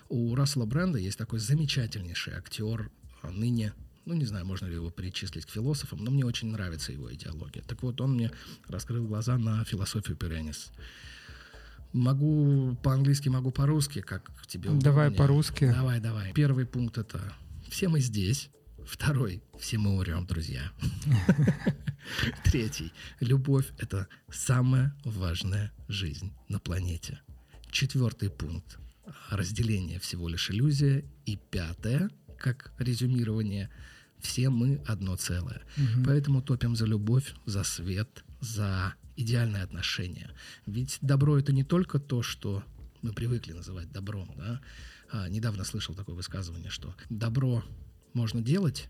у 0.09 0.35
Рассела 0.35 0.65
Бренда 0.65 0.97
есть 0.99 1.17
такой 1.17 1.39
замечательнейший 1.39 2.33
актер, 2.33 2.91
а, 3.21 3.31
ныне, 3.31 3.73
ну 4.05 4.13
не 4.13 4.25
знаю, 4.25 4.45
можно 4.45 4.65
ли 4.65 4.73
его 4.73 4.89
причислить 4.89 5.45
к 5.45 5.49
философам, 5.49 6.03
но 6.03 6.11
мне 6.11 6.25
очень 6.25 6.51
нравится 6.51 6.91
его 6.91 7.13
идеология. 7.13 7.61
Так 7.63 7.83
вот, 7.83 8.01
он 8.01 8.15
мне 8.15 8.31
раскрыл 8.67 9.05
глаза 9.07 9.37
на 9.37 9.63
философию 9.63 10.17
Пюренис. 10.17 10.71
Могу 11.93 12.77
по-английски, 12.83 13.29
могу 13.29 13.51
по-русски, 13.51 14.01
как 14.01 14.31
тебе 14.47 14.69
Давай 14.69 15.07
удобнее. 15.07 15.17
по-русски. 15.17 15.71
Давай, 15.71 15.99
давай. 15.99 16.33
Первый 16.33 16.65
пункт 16.65 16.97
это 16.97 17.33
все 17.67 17.87
мы 17.87 17.99
здесь. 17.99 18.49
Второй 18.85 19.43
все 19.59 19.77
мы 19.77 19.91
умрем, 19.91 20.25
друзья. 20.25 20.71
Третий 22.43 22.91
любовь 23.19 23.67
это 23.77 24.07
самая 24.31 24.95
важная 25.03 25.71
жизнь 25.87 26.33
на 26.47 26.59
планете. 26.59 27.19
Четвертый 27.71 28.29
пункт 28.29 28.79
разделение 29.29 29.99
всего 29.99 30.27
лишь 30.27 30.49
иллюзия. 30.49 31.05
И 31.25 31.37
пятое, 31.37 32.09
как 32.37 32.71
резюмирование, 32.77 33.69
все 34.19 34.49
мы 34.49 34.81
одно 34.87 35.15
целое. 35.15 35.61
Мгм. 35.77 36.05
Поэтому 36.05 36.41
топим 36.41 36.75
за 36.75 36.85
любовь, 36.85 37.33
за 37.45 37.63
свет, 37.63 38.23
за 38.41 38.93
идеальные 39.15 39.63
отношения. 39.63 40.31
Ведь 40.65 40.97
добро 41.01 41.37
это 41.37 41.53
не 41.53 41.63
только 41.63 41.99
то, 41.99 42.21
что 42.21 42.63
мы 43.01 43.13
привыкли 43.13 43.53
называть 43.53 43.91
добром. 43.91 44.33
Да? 44.37 44.61
А, 45.11 45.29
недавно 45.29 45.63
слышал 45.63 45.95
такое 45.95 46.15
высказывание, 46.15 46.69
что 46.69 46.95
добро 47.09 47.63
можно 48.13 48.41
делать, 48.41 48.89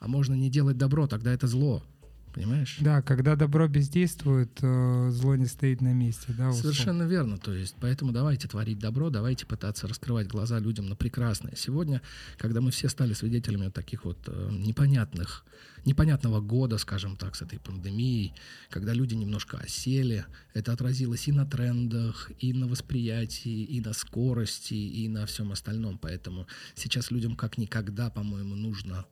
а 0.00 0.08
можно 0.08 0.34
не 0.34 0.50
делать 0.50 0.76
добро, 0.76 1.06
тогда 1.06 1.32
это 1.32 1.46
зло. 1.46 1.84
Понимаешь? 2.32 2.76
Да, 2.80 3.02
когда 3.02 3.36
добро 3.36 3.68
бездействует, 3.68 4.50
э, 4.62 5.10
зло 5.10 5.36
не 5.36 5.46
стоит 5.46 5.80
на 5.80 5.92
месте. 5.92 6.26
Да, 6.28 6.50
условно. 6.50 6.54
Совершенно 6.54 7.02
верно. 7.04 7.38
То 7.38 7.52
есть, 7.52 7.74
поэтому 7.80 8.12
давайте 8.12 8.48
творить 8.48 8.78
добро, 8.78 9.10
давайте 9.10 9.46
пытаться 9.46 9.88
раскрывать 9.88 10.28
глаза 10.28 10.58
людям 10.58 10.88
на 10.88 10.96
прекрасное. 10.96 11.54
Сегодня, 11.56 12.02
когда 12.36 12.60
мы 12.60 12.70
все 12.70 12.88
стали 12.88 13.12
свидетелями 13.12 13.64
вот 13.64 13.74
таких 13.74 14.04
вот 14.04 14.18
э, 14.26 14.50
непонятных, 14.52 15.44
непонятного 15.84 16.40
года, 16.40 16.78
скажем 16.78 17.16
так, 17.16 17.34
с 17.34 17.42
этой 17.42 17.58
пандемией, 17.58 18.34
когда 18.70 18.92
люди 18.92 19.14
немножко 19.14 19.58
осели, 19.58 20.24
это 20.54 20.72
отразилось 20.72 21.28
и 21.28 21.32
на 21.32 21.46
трендах, 21.46 22.30
и 22.38 22.52
на 22.52 22.66
восприятии, 22.66 23.64
и 23.64 23.80
на 23.80 23.92
скорости, 23.92 24.74
и 24.74 25.08
на 25.08 25.26
всем 25.26 25.52
остальном. 25.52 25.98
Поэтому 25.98 26.46
сейчас 26.74 27.10
людям 27.10 27.36
как 27.36 27.58
никогда, 27.58 28.10
по-моему, 28.10 28.54
нужно 28.54 29.06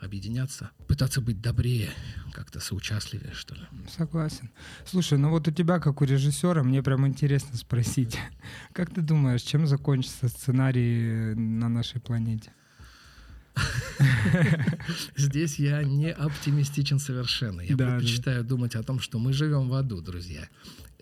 объединяться, 0.00 0.70
пытаться 0.86 1.20
быть 1.20 1.40
добрее, 1.40 1.90
как-то 2.32 2.60
соучастливее, 2.60 3.32
что 3.34 3.54
ли. 3.54 3.62
Согласен. 3.88 4.50
Слушай, 4.84 5.18
ну 5.18 5.30
вот 5.30 5.46
у 5.48 5.50
тебя, 5.50 5.78
как 5.78 6.00
у 6.00 6.04
режиссера, 6.04 6.62
мне 6.62 6.82
прям 6.82 7.06
интересно 7.06 7.56
спросить, 7.56 8.18
как 8.72 8.92
ты 8.92 9.02
думаешь, 9.02 9.42
чем 9.42 9.66
закончится 9.66 10.28
сценарий 10.28 11.34
на 11.34 11.68
нашей 11.68 12.00
планете? 12.00 12.52
Здесь 15.16 15.58
я 15.58 15.82
не 15.82 16.10
оптимистичен 16.10 16.98
совершенно. 16.98 17.60
Я 17.60 17.76
Да, 17.76 17.96
предпочитаю 17.96 18.44
думать 18.44 18.74
о 18.74 18.82
том, 18.82 19.00
что 19.00 19.18
мы 19.18 19.32
живем 19.32 19.68
в 19.68 19.74
аду, 19.74 20.00
друзья. 20.00 20.48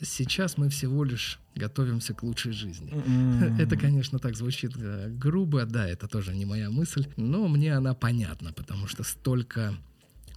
Сейчас 0.03 0.57
мы 0.59 0.69
всего 0.69 1.05
лишь 1.05 1.39
готовимся 1.55 2.15
к 2.15 2.23
лучшей 2.23 2.53
жизни. 2.53 2.93
М. 2.93 3.57
Это, 3.59 3.77
конечно, 3.77 4.19
так 4.19 4.37
звучит 4.37 4.73
э, 4.77 5.09
грубо, 5.11 5.65
да, 5.65 5.89
это 5.89 6.07
тоже 6.09 6.35
не 6.37 6.45
моя 6.45 6.71
мысль, 6.71 7.07
но 7.17 7.49
мне 7.49 7.75
она 7.75 7.95
понятна, 7.95 8.53
потому 8.53 8.87
что 8.87 9.03
столько 9.03 9.75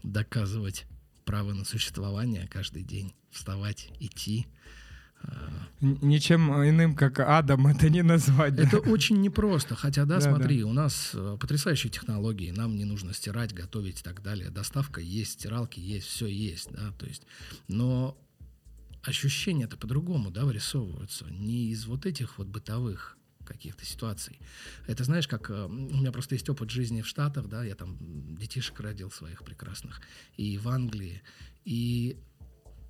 доказывать 0.04 0.86
право 1.26 1.54
на 1.54 1.64
существование 1.66 2.48
каждый 2.48 2.84
день, 2.84 3.14
вставать, 3.30 3.90
идти. 4.00 4.48
э, 5.24 5.28
Н- 5.82 6.00
Ничем 6.02 6.52
иным, 6.68 6.96
как 6.96 7.20
Адам, 7.20 7.68
это 7.68 7.90
не 7.90 8.02
назвать. 8.02 8.56
да? 8.56 8.64
Это 8.64 8.80
очень 8.80 9.22
непросто, 9.22 9.76
хотя, 9.76 10.06
да, 10.06 10.16
Да, 10.20 10.22
смотри, 10.22 10.64
у 10.64 10.74
нас 10.74 11.12
э, 11.14 11.38
потрясающие 11.40 11.92
технологии, 11.92 12.50
нам 12.52 12.76
не 12.76 12.86
нужно 12.86 13.14
стирать, 13.14 13.54
готовить 13.54 14.00
и 14.00 14.04
так 14.04 14.24
далее. 14.24 14.50
Доставка 14.50 15.00
есть, 15.02 15.34
стиралки 15.34 15.80
есть, 15.80 16.08
все 16.08 16.26
есть, 16.26 16.70
да, 16.72 16.92
то 16.98 17.06
есть, 17.06 17.22
но 17.68 18.18
ощущения-то 19.04 19.78
по-другому, 19.78 20.32
да, 20.32 20.46
вырисовываются, 20.46 21.26
не 21.30 21.72
из 21.72 21.86
вот 21.86 22.06
этих 22.06 22.38
вот 22.38 22.48
бытовых 22.48 23.18
каких-то 23.46 23.86
ситуаций. 23.86 24.40
Это 24.88 25.04
знаешь, 25.04 25.28
как 25.28 25.50
э, 25.50 25.66
у 25.66 25.70
меня 25.70 26.12
просто 26.12 26.36
есть 26.36 26.50
опыт 26.50 26.70
жизни 26.70 27.02
в 27.02 27.08
Штатах, 27.08 27.48
да, 27.48 27.64
я 27.64 27.76
там 27.76 27.98
детишек 28.36 28.80
родил 28.80 29.12
своих 29.12 29.44
прекрасных, 29.44 30.02
и 30.38 30.58
в 30.58 30.70
Англии, 30.70 31.22
и 31.66 32.18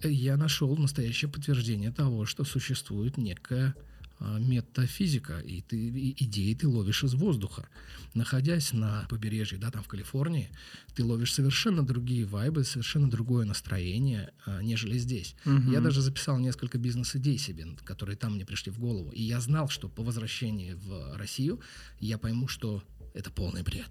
я 0.03 0.37
нашел 0.37 0.75
настоящее 0.77 1.29
подтверждение 1.29 1.91
того, 1.91 2.25
что 2.25 2.43
существует 2.43 3.17
некая 3.17 3.75
метафизика, 4.21 5.39
и 5.39 5.61
ты 5.61 5.77
и 5.77 6.23
идеи 6.25 6.53
ты 6.53 6.67
ловишь 6.67 7.03
из 7.03 7.13
воздуха. 7.15 7.67
Находясь 8.13 8.73
на 8.73 9.05
побережье, 9.09 9.57
да, 9.57 9.71
там 9.71 9.83
в 9.83 9.87
Калифорнии, 9.87 10.49
ты 10.93 11.03
ловишь 11.03 11.33
совершенно 11.33 11.83
другие 11.83 12.25
вайбы, 12.25 12.63
совершенно 12.63 13.09
другое 13.09 13.45
настроение, 13.45 14.31
а, 14.45 14.61
нежели 14.61 14.97
здесь. 14.97 15.35
Мгм. 15.45 15.71
Я 15.71 15.81
даже 15.81 16.01
записал 16.01 16.37
несколько 16.37 16.77
бизнес-идей 16.77 17.37
себе, 17.37 17.67
которые 17.83 18.15
там 18.17 18.35
мне 18.35 18.45
пришли 18.45 18.71
в 18.71 18.79
голову. 18.79 19.11
И 19.11 19.23
я 19.23 19.39
знал, 19.39 19.69
что 19.69 19.89
по 19.89 20.03
возвращении 20.03 20.73
в 20.73 21.17
Россию 21.17 21.61
я 21.99 22.17
пойму, 22.17 22.47
что 22.47 22.83
это 23.13 23.31
полный 23.31 23.63
бред. 23.63 23.89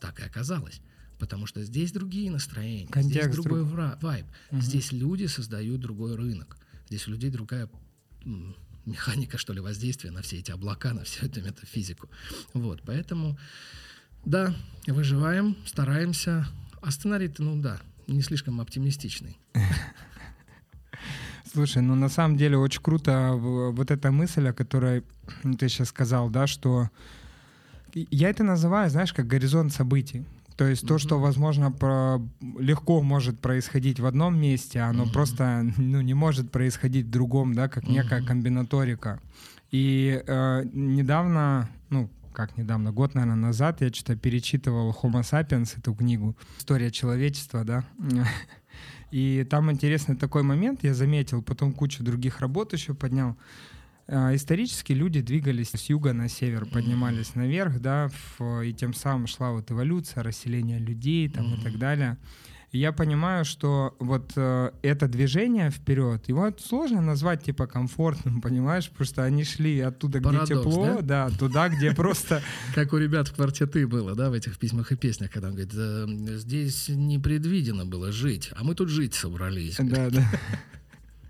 Так 0.00 0.20
и 0.20 0.22
оказалось. 0.22 0.80
Потому 1.18 1.46
что 1.46 1.62
здесь 1.64 1.92
другие 1.92 2.30
настроения, 2.30 2.86
здесь 2.86 2.92
Контекст 2.92 3.32
другой 3.40 3.64
друг- 3.64 4.02
вайб. 4.02 4.26
Мгм. 4.50 4.60
Здесь 4.62 4.92
люди 4.92 5.26
создают 5.26 5.80
другой 5.80 6.16
рынок. 6.16 6.56
Здесь 6.88 7.06
у 7.08 7.10
людей 7.12 7.30
другая 7.30 7.68
механика, 8.86 9.38
что 9.38 9.52
ли, 9.52 9.60
воздействия 9.60 10.10
на 10.10 10.22
все 10.22 10.38
эти 10.38 10.50
облака, 10.50 10.92
на 10.92 11.04
всю 11.04 11.26
эту 11.26 11.40
метафизику. 11.42 12.08
Вот, 12.52 12.82
поэтому, 12.84 13.38
да, 14.24 14.54
выживаем, 14.86 15.56
стараемся. 15.66 16.46
А 16.82 16.90
сценарий-то, 16.90 17.42
ну 17.42 17.60
да, 17.60 17.78
не 18.06 18.22
слишком 18.22 18.60
оптимистичный. 18.60 19.38
Слушай, 21.52 21.82
ну 21.82 21.94
на 21.94 22.08
самом 22.08 22.36
деле 22.36 22.56
очень 22.58 22.82
круто 22.82 23.32
в- 23.34 23.70
вот 23.72 23.90
эта 23.90 24.10
мысль, 24.10 24.48
о 24.48 24.52
которой 24.52 25.04
ты 25.58 25.68
сейчас 25.68 25.88
сказал, 25.88 26.28
да, 26.28 26.46
что 26.46 26.90
я 27.94 28.28
это 28.30 28.42
называю, 28.42 28.90
знаешь, 28.90 29.12
как 29.12 29.26
горизонт 29.28 29.72
событий. 29.72 30.24
То 30.56 30.66
есть 30.68 30.86
то, 30.86 30.98
что, 30.98 31.18
возможно, 31.18 31.72
про- 31.72 32.20
легко 32.58 33.02
может 33.02 33.40
происходить 33.40 33.98
в 34.00 34.06
одном 34.06 34.38
месте, 34.40 34.80
оно 34.80 35.04
Мгм. 35.04 35.12
просто 35.12 35.66
ну, 35.76 36.00
не 36.00 36.14
может 36.14 36.50
происходить 36.50 37.06
в 37.06 37.10
другом, 37.10 37.54
да, 37.54 37.68
как 37.68 37.88
некая 37.88 38.18
Мгм. 38.20 38.26
комбинаторика. 38.28 39.20
И 39.72 40.22
э, 40.26 40.64
недавно, 40.72 41.68
ну, 41.90 42.08
как 42.32 42.56
недавно, 42.56 42.92
год, 42.92 43.14
наверное, 43.14 43.36
назад 43.48 43.80
я 43.80 43.88
что-то 43.92 44.16
перечитывал 44.16 44.90
Homo 45.02 45.22
sapiens, 45.22 45.76
эту 45.78 45.94
книгу, 45.94 46.36
история 46.58 46.90
человечества, 46.90 47.64
да, 47.64 47.84
и 49.10 49.44
там 49.48 49.70
интересный 49.70 50.16
такой 50.16 50.42
момент, 50.42 50.84
я 50.84 50.94
заметил, 50.94 51.42
потом 51.42 51.72
кучу 51.72 52.02
других 52.04 52.40
работ 52.40 52.72
еще 52.72 52.94
поднял. 52.94 53.36
А, 54.06 54.34
Исторически 54.34 54.92
люди 54.92 55.20
двигались 55.20 55.70
с 55.70 55.88
юга 55.88 56.12
на 56.12 56.28
север, 56.28 56.66
поднимались 56.66 57.34
наверх, 57.34 57.80
да, 57.80 58.10
и 58.64 58.72
тем 58.74 58.92
самым 58.94 59.26
шла 59.26 59.50
вот 59.52 59.70
эволюция, 59.70 60.22
расселение 60.22 60.78
людей 60.78 61.28
там 61.28 61.46
и 61.46 61.54
Мгм. 61.54 61.62
так 61.62 61.78
далее. 61.78 62.18
И 62.72 62.78
я 62.78 62.90
понимаю, 62.90 63.44
что 63.44 63.94
вот 64.00 64.32
э, 64.34 64.72
это 64.82 65.06
движение 65.06 65.70
вперед, 65.70 66.28
его 66.28 66.52
сложно 66.58 67.00
назвать 67.00 67.44
типа 67.44 67.68
комфортным, 67.68 68.40
понимаешь, 68.40 68.88
потому 68.90 69.06
что 69.06 69.22
они 69.22 69.44
шли 69.44 69.78
оттуда, 69.78 70.18
где 70.18 70.24
Парадокс, 70.28 70.48
тепло, 70.48 70.98
да, 71.00 71.30
туда, 71.30 71.68
где 71.68 71.92
просто 71.94 72.42
Как 72.74 72.92
у 72.92 72.96
ребят 72.98 73.28
в 73.28 73.34
квартеты 73.36 73.86
было, 73.86 74.16
да, 74.16 74.28
в 74.28 74.32
этих 74.32 74.58
письмах 74.58 74.90
и 74.90 74.96
песнях, 74.96 75.30
когда 75.30 75.48
он 75.48 75.54
говорит, 75.54 75.72
«Э, 75.76 76.06
здесь 76.36 76.88
не 76.88 77.20
предвидено 77.20 77.86
было 77.86 78.10
жить, 78.10 78.50
а 78.56 78.64
мы 78.64 78.74
тут 78.74 78.88
жить 78.88 79.14
собрались. 79.14 79.76
Да, 79.78 80.10
да. 80.10 80.28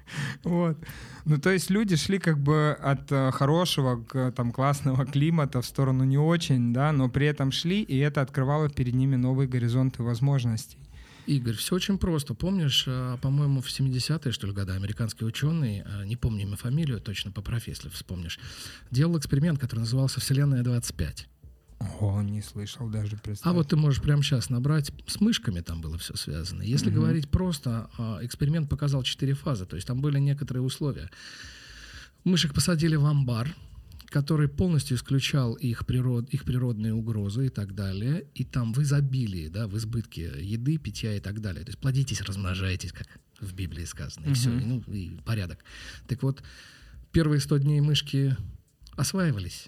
Вот. 0.45 0.77
Ну, 1.25 1.39
то 1.39 1.51
есть 1.51 1.71
люди 1.71 1.97
шли 1.97 2.19
как 2.19 2.39
бы 2.39 2.77
от 2.79 3.11
э, 3.11 3.31
хорошего 3.31 4.03
к 4.03 4.33
там 4.33 4.53
классного 4.53 5.07
климата 5.07 5.63
в 5.63 5.67
сторону 5.67 6.05
не 6.05 6.19
очень, 6.19 6.73
да, 6.73 6.93
но 6.93 7.09
при 7.09 7.27
этом 7.27 7.51
шли, 7.51 7.83
и 7.83 7.97
это 7.99 8.21
открывало 8.21 8.69
перед 8.69 8.95
ними 8.95 9.17
новые 9.17 9.49
горизонты 9.49 10.03
возможностей. 10.03 10.79
Игорь, 11.27 11.55
все 11.55 11.77
очень 11.77 11.97
просто. 11.99 12.35
Помнишь, 12.35 12.85
э, 12.87 13.17
по-моему, 13.23 13.63
в 13.63 13.69
70-е, 13.69 14.33
что 14.33 14.47
ли, 14.47 14.53
годы 14.53 14.73
американский 14.73 15.25
ученый, 15.25 15.83
э, 15.85 16.05
не 16.05 16.17
помню 16.17 16.43
имя, 16.43 16.57
фамилию, 16.57 17.01
точно 17.01 17.33
поправь, 17.33 17.69
если 17.69 17.89
вспомнишь, 17.89 18.39
делал 18.91 19.17
эксперимент, 19.19 19.59
который 19.59 19.81
назывался 19.81 20.21
«Вселенная-25». 20.21 21.27
О, 22.01 22.23
не 22.23 22.41
слышал 22.43 22.89
даже, 22.89 23.17
представь. 23.17 23.51
А 23.51 23.55
вот 23.55 23.69
ты 23.69 23.77
можешь 23.77 24.01
прямо 24.03 24.23
сейчас 24.23 24.49
набрать, 24.51 24.93
с 25.07 25.21
мышками 25.21 25.61
там 25.61 25.81
было 25.81 25.99
все 25.99 26.17
связано. 26.17 26.63
Если 26.63 26.87
Мгм. 26.91 27.01
говорить 27.01 27.29
просто, 27.29 27.91
а, 27.99 28.19
эксперимент 28.23 28.71
показал 28.71 29.03
четыре 29.03 29.35
фазы, 29.35 29.67
то 29.67 29.77
есть 29.77 29.87
там 29.87 30.01
были 30.01 30.19
некоторые 30.19 30.63
условия. 30.63 31.11
Мышек 32.25 32.55
посадили 32.55 32.97
в 32.97 33.05
амбар, 33.05 33.55
который 34.07 34.49
полностью 34.49 34.97
исключал 34.97 35.55
их, 35.55 35.85
природ, 35.87 36.29
их 36.31 36.45
природные 36.45 36.95
угрозы 36.95 37.47
и 37.47 37.49
так 37.51 37.75
далее. 37.75 38.25
И 38.35 38.45
там 38.45 38.73
в 38.73 38.79
изобилии, 38.81 39.49
да, 39.49 39.67
в 39.67 39.77
избытке 39.77 40.33
еды, 40.41 40.79
питья 40.79 41.17
и 41.17 41.21
так 41.21 41.41
далее. 41.41 41.65
То 41.65 41.71
есть 41.71 41.79
плодитесь, 41.81 42.21
размножайтесь, 42.23 42.93
как 42.93 43.09
в 43.41 43.53
Библии 43.55 43.85
сказано. 43.85 44.27
И 44.27 44.33
все, 44.33 44.51
Мгм. 44.51 44.61
и, 44.61 44.65
ну, 44.65 44.95
и 44.95 45.11
порядок. 45.25 45.65
Так 46.07 46.23
вот, 46.23 46.43
первые 47.13 47.41
100 47.41 47.59
дней 47.59 47.81
мышки 47.81 48.37
осваивались. 48.97 49.67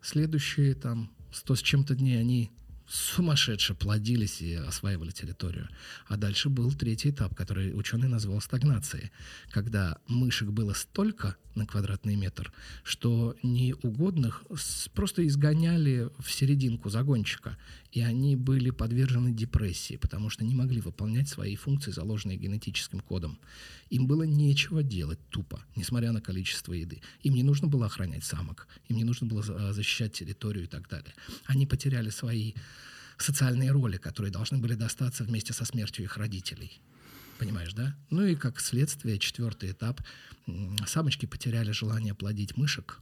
Следующие 0.00 0.74
там 0.74 1.10
100 1.32 1.56
с 1.56 1.62
чем-то 1.62 1.94
дней 1.94 2.18
они 2.18 2.50
сумасшедше 2.90 3.74
плодились 3.74 4.40
и 4.40 4.54
осваивали 4.54 5.10
территорию. 5.10 5.68
А 6.08 6.16
дальше 6.16 6.48
был 6.48 6.72
третий 6.72 7.10
этап, 7.10 7.34
который 7.34 7.72
ученый 7.72 8.08
назвал 8.08 8.40
стагнацией, 8.40 9.12
когда 9.50 9.98
мышек 10.08 10.48
было 10.48 10.74
столько 10.74 11.36
на 11.54 11.66
квадратный 11.66 12.16
метр, 12.16 12.52
что 12.82 13.36
неугодных 13.42 14.44
просто 14.94 15.26
изгоняли 15.26 16.08
в 16.18 16.30
серединку 16.30 16.90
загончика, 16.90 17.56
и 17.92 18.00
они 18.00 18.36
были 18.36 18.70
подвержены 18.70 19.32
депрессии, 19.32 19.96
потому 19.96 20.30
что 20.30 20.44
не 20.44 20.54
могли 20.54 20.80
выполнять 20.80 21.28
свои 21.28 21.56
функции, 21.56 21.90
заложенные 21.90 22.38
генетическим 22.38 23.00
кодом. 23.00 23.38
Им 23.90 24.06
было 24.06 24.22
нечего 24.22 24.82
делать 24.82 25.18
тупо, 25.30 25.64
несмотря 25.76 26.12
на 26.12 26.20
количество 26.20 26.72
еды. 26.72 27.00
Им 27.22 27.34
не 27.34 27.42
нужно 27.42 27.68
было 27.68 27.86
охранять 27.86 28.24
самок, 28.24 28.68
им 28.88 28.96
не 28.96 29.04
нужно 29.04 29.26
было 29.26 29.42
за- 29.42 29.72
защищать 29.72 30.12
территорию 30.12 30.64
и 30.64 30.68
так 30.68 30.88
далее. 30.88 31.14
Они 31.46 31.66
потеряли 31.66 32.10
свои 32.10 32.54
социальные 33.18 33.72
роли, 33.72 33.96
которые 33.96 34.32
должны 34.32 34.58
были 34.58 34.74
достаться 34.74 35.24
вместе 35.24 35.52
со 35.52 35.64
смертью 35.64 36.04
их 36.04 36.16
родителей. 36.16 36.80
Понимаешь, 37.40 37.72
да? 37.72 37.96
Ну 38.10 38.22
и 38.26 38.34
как 38.34 38.60
следствие, 38.60 39.18
четвертый 39.18 39.70
этап, 39.70 40.02
самочки 40.86 41.24
потеряли 41.24 41.72
желание 41.72 42.14
плодить 42.14 42.56
мышек, 42.58 43.00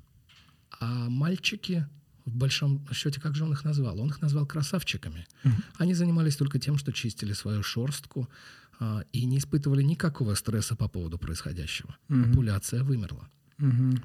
а 0.81 1.09
мальчики 1.09 1.88
в 2.24 2.37
большом 2.37 2.87
счете, 2.92 3.20
как 3.20 3.35
же 3.35 3.44
он 3.44 3.53
их 3.53 3.64
назвал? 3.64 3.98
Он 3.98 4.11
их 4.11 4.22
назвал 4.22 4.46
красавчиками. 4.46 5.27
Они 5.77 5.92
занимались 5.94 6.37
только 6.37 6.61
тем, 6.61 6.79
что 6.79 6.92
чистили 6.92 7.33
свою 7.33 7.64
шерстку 7.64 8.29
а, 8.79 9.03
и 9.12 9.24
не 9.24 9.38
испытывали 9.38 9.83
никакого 9.83 10.35
стресса 10.35 10.77
по 10.77 10.88
поводу 10.88 11.18
происходящего. 11.18 11.96
Популяция 12.07 12.85
вымерла. 12.85 13.29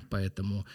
Поэтому, 0.10 0.66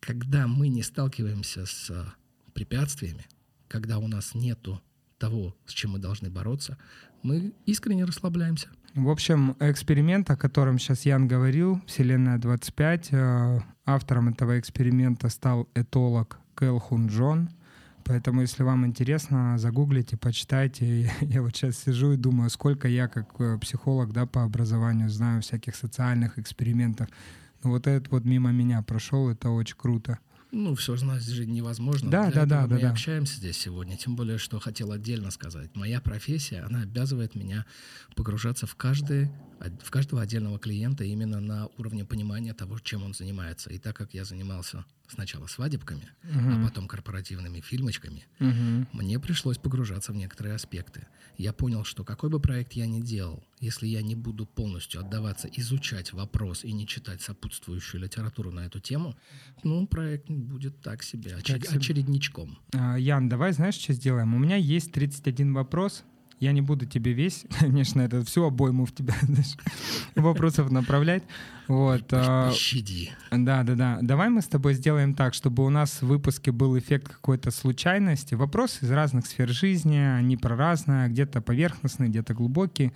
когда 0.00 0.46
мы 0.46 0.68
не 0.68 0.82
сталкиваемся 0.82 1.66
с 1.66 1.90
а, 1.90 2.14
препятствиями, 2.54 3.26
когда 3.68 3.98
у 3.98 4.08
нас 4.08 4.34
нету 4.34 4.80
того, 5.18 5.54
с 5.66 5.72
чем 5.72 5.90
мы 5.90 5.98
должны 5.98 6.30
бороться, 6.30 6.78
мы 7.22 7.52
искренне 7.66 8.04
расслабляемся. 8.04 8.68
В 8.94 9.08
общем, 9.08 9.56
эксперимент, 9.60 10.30
о 10.30 10.36
котором 10.36 10.78
сейчас 10.78 11.06
Ян 11.06 11.28
говорил, 11.28 11.80
Вселенная 11.86 12.38
25, 12.38 13.08
э, 13.12 13.60
автором 13.86 14.28
этого 14.28 14.58
эксперимента 14.58 15.28
стал 15.28 15.68
этолог 15.74 16.40
Кэл 16.54 16.80
Хун 16.80 17.06
Джон. 17.06 17.50
Поэтому, 18.04 18.40
если 18.40 18.64
вам 18.64 18.84
интересно, 18.84 19.56
загуглите, 19.58 20.16
почитайте. 20.16 21.12
Я 21.20 21.42
вот 21.42 21.54
сейчас 21.54 21.78
сижу 21.78 22.12
и 22.12 22.16
думаю, 22.16 22.50
сколько 22.50 22.88
я 22.88 23.06
как 23.06 23.40
э, 23.40 23.58
психолог 23.58 24.12
да, 24.12 24.26
по 24.26 24.42
образованию 24.42 25.08
знаю 25.08 25.42
всяких 25.42 25.76
социальных 25.76 26.38
экспериментов. 26.38 27.08
Но 27.62 27.70
вот 27.70 27.86
этот 27.86 28.10
вот 28.10 28.24
мимо 28.24 28.50
меня 28.50 28.82
прошел, 28.82 29.28
это 29.28 29.50
очень 29.50 29.76
круто. 29.76 30.18
Ну, 30.52 30.74
все 30.74 30.96
знать 30.96 31.22
же 31.22 31.46
невозможно. 31.46 32.10
Да, 32.10 32.30
Для 32.30 32.44
да, 32.44 32.66
да, 32.66 32.74
мы 32.74 32.80
да. 32.80 32.90
общаемся 32.90 33.36
здесь 33.36 33.56
сегодня. 33.56 33.96
Тем 33.96 34.16
более, 34.16 34.38
что 34.38 34.58
хотел 34.58 34.90
отдельно 34.90 35.30
сказать. 35.30 35.74
Моя 35.76 36.00
профессия, 36.00 36.60
она 36.60 36.82
обязывает 36.82 37.34
меня 37.34 37.66
погружаться 38.16 38.66
в 38.66 38.74
каждый 38.74 39.30
в 39.82 39.90
каждого 39.90 40.22
отдельного 40.22 40.58
клиента 40.58 41.04
именно 41.04 41.40
на 41.40 41.68
уровне 41.76 42.04
понимания 42.04 42.54
того, 42.54 42.78
чем 42.78 43.02
он 43.02 43.14
занимается. 43.14 43.70
И 43.70 43.78
так 43.78 43.96
как 43.96 44.14
я 44.14 44.24
занимался 44.24 44.84
сначала 45.06 45.46
свадебками, 45.46 46.08
uh-huh. 46.22 46.62
а 46.62 46.64
потом 46.66 46.88
корпоративными 46.88 47.60
фильмочками, 47.60 48.26
uh-huh. 48.38 48.86
мне 48.92 49.18
пришлось 49.18 49.58
погружаться 49.58 50.12
в 50.12 50.16
некоторые 50.16 50.54
аспекты. 50.54 51.06
Я 51.36 51.52
понял, 51.52 51.84
что 51.84 52.04
какой 52.04 52.30
бы 52.30 52.40
проект 52.40 52.74
я 52.74 52.86
ни 52.86 53.00
делал, 53.00 53.42
если 53.60 53.86
я 53.86 54.02
не 54.02 54.14
буду 54.14 54.46
полностью 54.46 55.00
отдаваться, 55.00 55.48
изучать 55.48 56.12
вопрос 56.12 56.64
и 56.64 56.72
не 56.72 56.86
читать 56.86 57.20
сопутствующую 57.20 58.02
литературу 58.02 58.50
на 58.50 58.60
эту 58.60 58.80
тему, 58.80 59.16
ну, 59.62 59.86
проект 59.86 60.30
будет 60.30 60.80
так 60.80 61.02
себе, 61.02 61.32
очер- 61.32 61.76
очередничком. 61.76 62.58
А, 62.72 62.96
Ян, 62.96 63.28
давай 63.28 63.52
знаешь, 63.52 63.74
что 63.74 63.92
сделаем? 63.92 64.34
У 64.34 64.38
меня 64.38 64.56
есть 64.56 64.92
31 64.92 65.54
вопрос, 65.54 66.04
я 66.40 66.52
не 66.52 66.62
буду 66.62 66.86
тебе 66.86 67.12
весь, 67.12 67.44
конечно, 67.60 68.00
это 68.00 68.24
всю 68.24 68.44
обойму 68.44 68.86
в 68.86 68.92
тебя 68.92 69.14
знаешь, 69.22 69.56
вопросов 70.16 70.70
направлять. 70.70 71.22
Вот. 71.68 72.04
А, 72.10 72.48
Пощади. 72.48 73.10
Да, 73.30 73.62
да, 73.62 73.74
да. 73.74 73.98
Давай 74.02 74.28
мы 74.30 74.40
с 74.40 74.46
тобой 74.46 74.74
сделаем 74.74 75.14
так, 75.14 75.34
чтобы 75.34 75.64
у 75.64 75.70
нас 75.70 76.02
в 76.02 76.06
выпуске 76.06 76.50
был 76.50 76.76
эффект 76.76 77.08
какой-то 77.08 77.50
случайности. 77.50 78.34
Вопросы 78.34 78.84
из 78.84 78.90
разных 78.90 79.26
сфер 79.26 79.48
жизни, 79.50 79.98
они 79.98 80.36
про 80.36 80.56
разное, 80.56 81.08
где-то 81.08 81.40
поверхностные, 81.40 82.08
где-то 82.08 82.34
глубокие. 82.34 82.92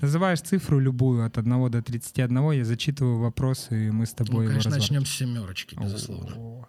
Называешь 0.00 0.40
цифру 0.40 0.80
любую 0.80 1.24
от 1.24 1.38
1 1.38 1.70
до 1.70 1.82
31, 1.82 2.50
я 2.52 2.64
зачитываю 2.64 3.18
вопросы, 3.18 3.86
и 3.86 3.90
мы 3.90 4.04
с 4.04 4.12
тобой 4.12 4.44
ну, 4.44 4.50
конечно, 4.50 4.72
начнем 4.72 5.06
с 5.06 5.10
семерочки, 5.10 5.74
безусловно. 5.74 6.36
О-о-о. 6.36 6.68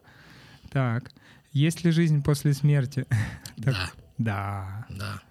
Так. 0.70 1.12
Есть 1.52 1.84
ли 1.84 1.92
жизнь 1.92 2.22
после 2.22 2.54
смерти? 2.54 3.06
Да. 3.58 3.90
Да. 4.18 4.86
Да. 4.90 5.22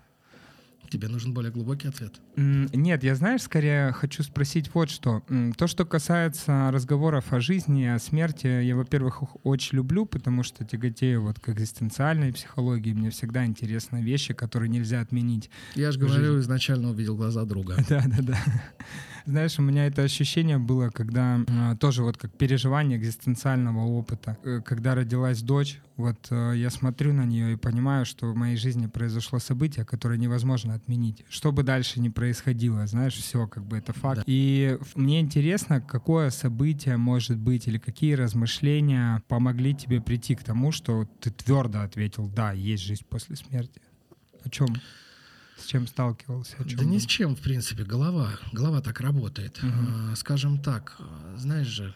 Тебе 0.91 1.09
нужен 1.09 1.33
более 1.33 1.53
глубокий 1.53 1.89
ответ? 1.89 2.15
Нет, 2.37 3.05
я, 3.05 3.15
знаешь, 3.15 3.43
скорее 3.43 3.93
хочу 3.93 4.23
спросить 4.23 4.71
вот 4.75 4.91
что. 4.91 5.23
То, 5.57 5.67
что 5.67 5.85
касается 5.85 6.71
разговоров 6.73 7.33
о 7.33 7.41
жизни, 7.41 7.85
о 7.85 7.99
смерти, 7.99 8.47
я, 8.47 8.77
во-первых, 8.77 9.23
очень 9.45 9.77
люблю, 9.77 10.07
потому 10.07 10.43
что 10.43 10.65
тяготею 10.65 11.23
вот 11.23 11.39
к 11.41 11.49
экзистенциальной 11.49 12.33
психологии. 12.33 12.93
Мне 12.93 13.11
всегда 13.11 13.45
интересны 13.45 14.03
вещи, 14.03 14.35
которые 14.35 14.69
нельзя 14.69 15.01
отменить. 15.01 15.51
Я 15.75 15.93
же 15.93 15.99
говорю, 15.99 16.39
изначально 16.41 16.91
увидел 16.91 17.17
глаза 17.17 17.45
друга. 17.45 17.77
Да, 17.89 18.03
да, 18.05 18.17
да. 18.21 18.39
Знаешь, 19.27 19.59
у 19.59 19.63
меня 19.63 19.87
это 19.87 20.03
ощущение 20.03 20.59
было, 20.59 20.91
когда 20.91 21.41
э, 21.49 21.77
тоже 21.81 22.05
вот 22.05 22.17
как 22.17 22.31
переживание 22.33 22.97
экзистенциального 22.97 23.81
опыта. 23.81 24.39
Э, 24.45 24.61
когда 24.65 24.95
родилась 24.95 25.43
дочь, 25.43 25.81
вот 25.97 26.17
э, 26.31 26.53
я 26.55 26.71
смотрю 26.71 27.13
на 27.13 27.25
нее 27.25 27.55
и 27.55 27.57
понимаю, 27.57 28.07
что 28.07 28.29
в 28.29 28.37
моей 28.37 28.57
жизни 28.57 28.87
произошло 28.87 29.41
событие, 29.41 29.85
которое 29.85 30.17
невозможно 30.17 30.75
отменить. 30.75 31.25
Что 31.29 31.51
бы 31.51 31.65
дальше 31.65 31.99
ни 31.99 32.09
происходило, 32.09 32.87
знаешь, 32.87 33.15
все 33.15 33.49
как 33.49 33.65
бы 33.65 33.79
это 33.79 33.93
факт. 33.93 34.19
Да. 34.19 34.23
И 34.29 34.79
мне 34.95 35.21
интересно, 35.21 35.81
какое 35.81 36.31
событие 36.31 36.97
может 36.97 37.37
быть 37.37 37.67
или 37.67 37.79
какие 37.79 38.15
размышления 38.15 39.25
помогли 39.27 39.75
тебе 39.75 40.01
прийти 40.01 40.37
к 40.37 40.45
тому, 40.45 40.71
что 40.71 41.09
ты 41.21 41.33
твердо 41.33 41.81
ответил, 41.81 42.29
да, 42.29 42.53
есть 42.53 42.85
жизнь 42.85 43.05
после 43.09 43.35
смерти. 43.35 43.81
О 44.45 44.49
чем? 44.49 44.69
С 45.57 45.67
чем 45.67 45.87
сталкивался? 45.87 46.57
да 46.59 46.85
ни 46.85 46.99
с 46.99 47.07
чем, 47.07 47.35
в 47.35 47.41
принципе. 47.41 47.85
Голова. 47.85 48.39
Голова 48.53 48.81
так 48.81 49.01
работает. 49.01 49.59
Угу. 49.63 49.73
А, 50.13 50.17
скажем 50.17 50.59
так, 50.59 50.99
знаешь 51.37 51.67
же, 51.67 51.95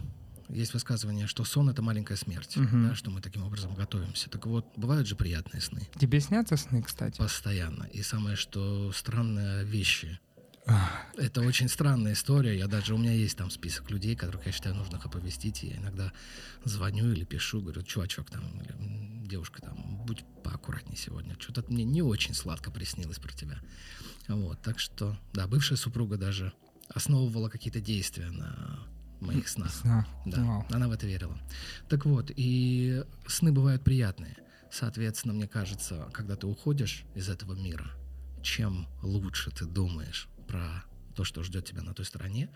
есть 0.48 0.74
высказывание, 0.74 1.26
что 1.26 1.44
сон 1.44 1.68
это 1.68 1.82
маленькая 1.82 2.16
смерть, 2.16 2.56
угу. 2.56 2.68
да, 2.72 2.94
что 2.94 3.10
мы 3.10 3.20
таким 3.20 3.44
образом 3.44 3.74
готовимся. 3.74 4.30
Так 4.30 4.46
вот, 4.46 4.66
бывают 4.76 5.06
же 5.06 5.14
приятные 5.14 5.60
сны. 5.60 5.88
Тебе 5.98 6.20
снятся 6.20 6.56
сны, 6.56 6.82
кстати? 6.82 7.18
Постоянно. 7.18 7.84
И 7.92 8.02
самое, 8.02 8.36
что 8.36 8.92
странные 8.92 9.64
вещи. 9.64 10.18
Это 11.16 11.40
очень 11.40 11.68
странная 11.68 12.12
история. 12.12 12.56
Я 12.56 12.68
даже 12.68 12.94
у 12.94 12.98
меня 12.98 13.12
есть 13.12 13.36
там 13.36 13.50
список 13.50 13.90
людей, 13.90 14.14
которых 14.14 14.46
я 14.46 14.52
считаю 14.52 14.76
нужно 14.76 14.96
их 14.96 15.06
оповестить. 15.06 15.62
Я 15.62 15.76
иногда 15.76 16.12
звоню 16.64 17.10
или 17.12 17.24
пишу, 17.24 17.60
говорю, 17.60 17.82
чувачок 17.82 18.30
там, 18.30 18.44
девушка 19.30 19.62
там, 19.62 20.04
будь 20.04 20.24
поаккуратнее 20.42 20.96
сегодня. 20.96 21.36
Что-то 21.38 21.64
мне 21.72 21.84
не 21.84 22.02
очень 22.02 22.34
сладко 22.34 22.70
приснилось 22.70 23.18
про 23.18 23.32
тебя. 23.32 23.60
Вот, 24.28 24.60
так 24.60 24.78
что, 24.78 25.18
да, 25.32 25.46
бывшая 25.46 25.76
супруга 25.76 26.16
даже 26.16 26.52
основывала 26.88 27.48
какие-то 27.48 27.80
действия 27.80 28.30
на 28.30 28.80
моих 29.20 29.48
снах. 29.48 29.72
Снах. 29.72 30.06
Да, 30.26 30.42
Вау. 30.42 30.66
она 30.70 30.88
в 30.88 30.92
это 30.92 31.06
верила. 31.06 31.38
Так 31.88 32.06
вот, 32.06 32.30
и 32.34 33.04
сны 33.26 33.52
бывают 33.52 33.84
приятные. 33.84 34.36
Соответственно, 34.70 35.34
мне 35.34 35.48
кажется, 35.48 36.08
когда 36.12 36.36
ты 36.36 36.46
уходишь 36.46 37.04
из 37.14 37.28
этого 37.28 37.54
мира, 37.54 37.90
чем 38.42 38.86
лучше 39.02 39.50
ты 39.50 39.66
думаешь 39.66 40.28
про 40.48 40.84
то, 41.14 41.24
что 41.24 41.42
ждет 41.42 41.66
тебя 41.66 41.82
на 41.82 41.92
той 41.94 42.04
стороне, 42.04 42.50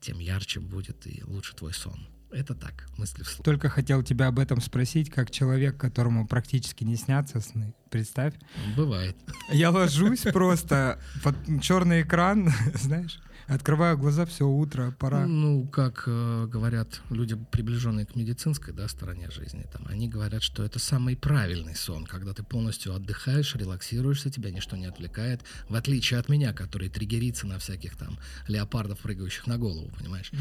тем 0.00 0.18
ярче 0.18 0.60
будет 0.60 1.06
и 1.06 1.22
лучше 1.24 1.54
твой 1.54 1.72
сон. 1.72 2.08
Это 2.32 2.54
так, 2.54 2.88
мысли 2.96 3.22
вслух. 3.22 3.44
Только 3.44 3.68
хотел 3.68 4.02
тебя 4.02 4.28
об 4.28 4.38
этом 4.38 4.60
спросить, 4.60 5.10
как 5.10 5.30
человек, 5.30 5.76
которому 5.76 6.26
практически 6.26 6.82
не 6.82 6.96
снятся 6.96 7.40
сны. 7.40 7.74
Представь. 7.90 8.34
Бывает. 8.74 9.16
Я 9.50 9.70
ложусь 9.70 10.22
просто 10.32 10.98
под 11.22 11.36
черный 11.60 12.02
экран, 12.02 12.50
знаешь, 12.74 13.20
Открываю 13.52 13.98
глаза, 13.98 14.24
все 14.24 14.48
утро, 14.48 14.94
пора. 14.98 15.26
Ну, 15.26 15.66
как 15.66 16.04
э, 16.06 16.46
говорят 16.50 17.02
люди, 17.10 17.36
приближенные 17.50 18.06
к 18.06 18.16
медицинской 18.16 18.72
да, 18.72 18.88
стороне 18.88 19.30
жизни, 19.30 19.66
там, 19.70 19.86
они 19.88 20.08
говорят, 20.08 20.42
что 20.42 20.64
это 20.64 20.78
самый 20.78 21.16
правильный 21.18 21.74
сон, 21.74 22.06
когда 22.06 22.32
ты 22.32 22.42
полностью 22.42 22.94
отдыхаешь, 22.94 23.54
релаксируешься, 23.54 24.30
тебя 24.30 24.50
ничто 24.50 24.76
не 24.76 24.86
отвлекает, 24.86 25.42
в 25.68 25.74
отличие 25.74 26.18
от 26.18 26.30
меня, 26.30 26.54
который 26.54 26.88
триггерится 26.88 27.46
на 27.46 27.58
всяких 27.58 27.94
там 27.96 28.18
леопардов, 28.48 29.00
прыгающих 29.00 29.46
на 29.46 29.58
голову, 29.58 29.90
понимаешь? 29.98 30.32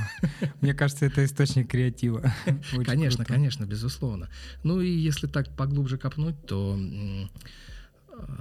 Мне 0.60 0.74
кажется, 0.74 1.06
это 1.06 1.24
источник 1.24 1.70
креатива. 1.70 2.34
Конечно, 2.84 3.24
конечно, 3.24 3.64
безусловно. 3.64 4.28
Ну 4.64 4.80
и 4.80 4.90
если 4.90 5.28
так 5.28 5.54
поглубже 5.56 5.98
копнуть, 5.98 6.44
то, 6.46 6.76
э, 6.76 7.26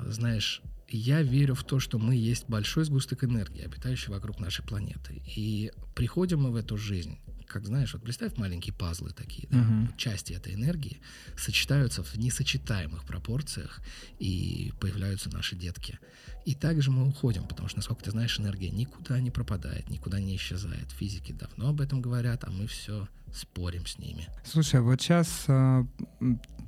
знаешь, 0.09 0.63
я 0.87 1.21
верю 1.21 1.55
в 1.55 1.63
то, 1.63 1.79
что 1.79 1.97
мы 1.99 2.15
есть 2.15 2.47
большой 2.47 2.85
сгусток 2.85 3.23
энергии, 3.23 3.63
обитающий 3.63 4.11
вокруг 4.11 4.39
нашей 4.39 4.63
планеты. 4.63 5.21
И 5.35 5.71
приходим 5.95 6.43
мы 6.43 6.51
в 6.51 6.55
эту 6.55 6.77
жизнь, 6.77 7.17
как 7.47 7.65
знаешь, 7.65 7.93
вот 7.93 8.03
представь 8.03 8.37
маленькие 8.37 8.73
пазлы 8.73 9.11
такие, 9.11 9.47
да, 9.49 9.59
uh-huh. 9.59 9.97
части 9.97 10.33
этой 10.33 10.55
энергии 10.55 10.99
сочетаются 11.37 12.03
в 12.03 12.15
несочетаемых 12.17 13.05
пропорциях, 13.05 13.81
и 14.19 14.73
появляются 14.79 15.29
наши 15.29 15.55
детки. 15.55 15.99
И 16.45 16.53
также 16.53 16.91
мы 16.91 17.07
уходим, 17.07 17.47
потому 17.47 17.69
что, 17.69 17.77
насколько 17.77 18.03
ты 18.03 18.11
знаешь, 18.11 18.39
энергия 18.39 18.69
никуда 18.69 19.19
не 19.19 19.31
пропадает, 19.31 19.89
никуда 19.89 20.19
не 20.19 20.35
исчезает. 20.35 20.91
Физики 20.91 21.31
давно 21.31 21.69
об 21.69 21.81
этом 21.81 22.01
говорят, 22.01 22.43
а 22.43 22.51
мы 22.51 22.67
все 22.67 23.07
спорим 23.33 23.85
с 23.85 23.97
ними. 23.97 24.27
Слушай, 24.43 24.81
вот 24.81 25.01
сейчас 25.01 25.45
э, 25.47 25.83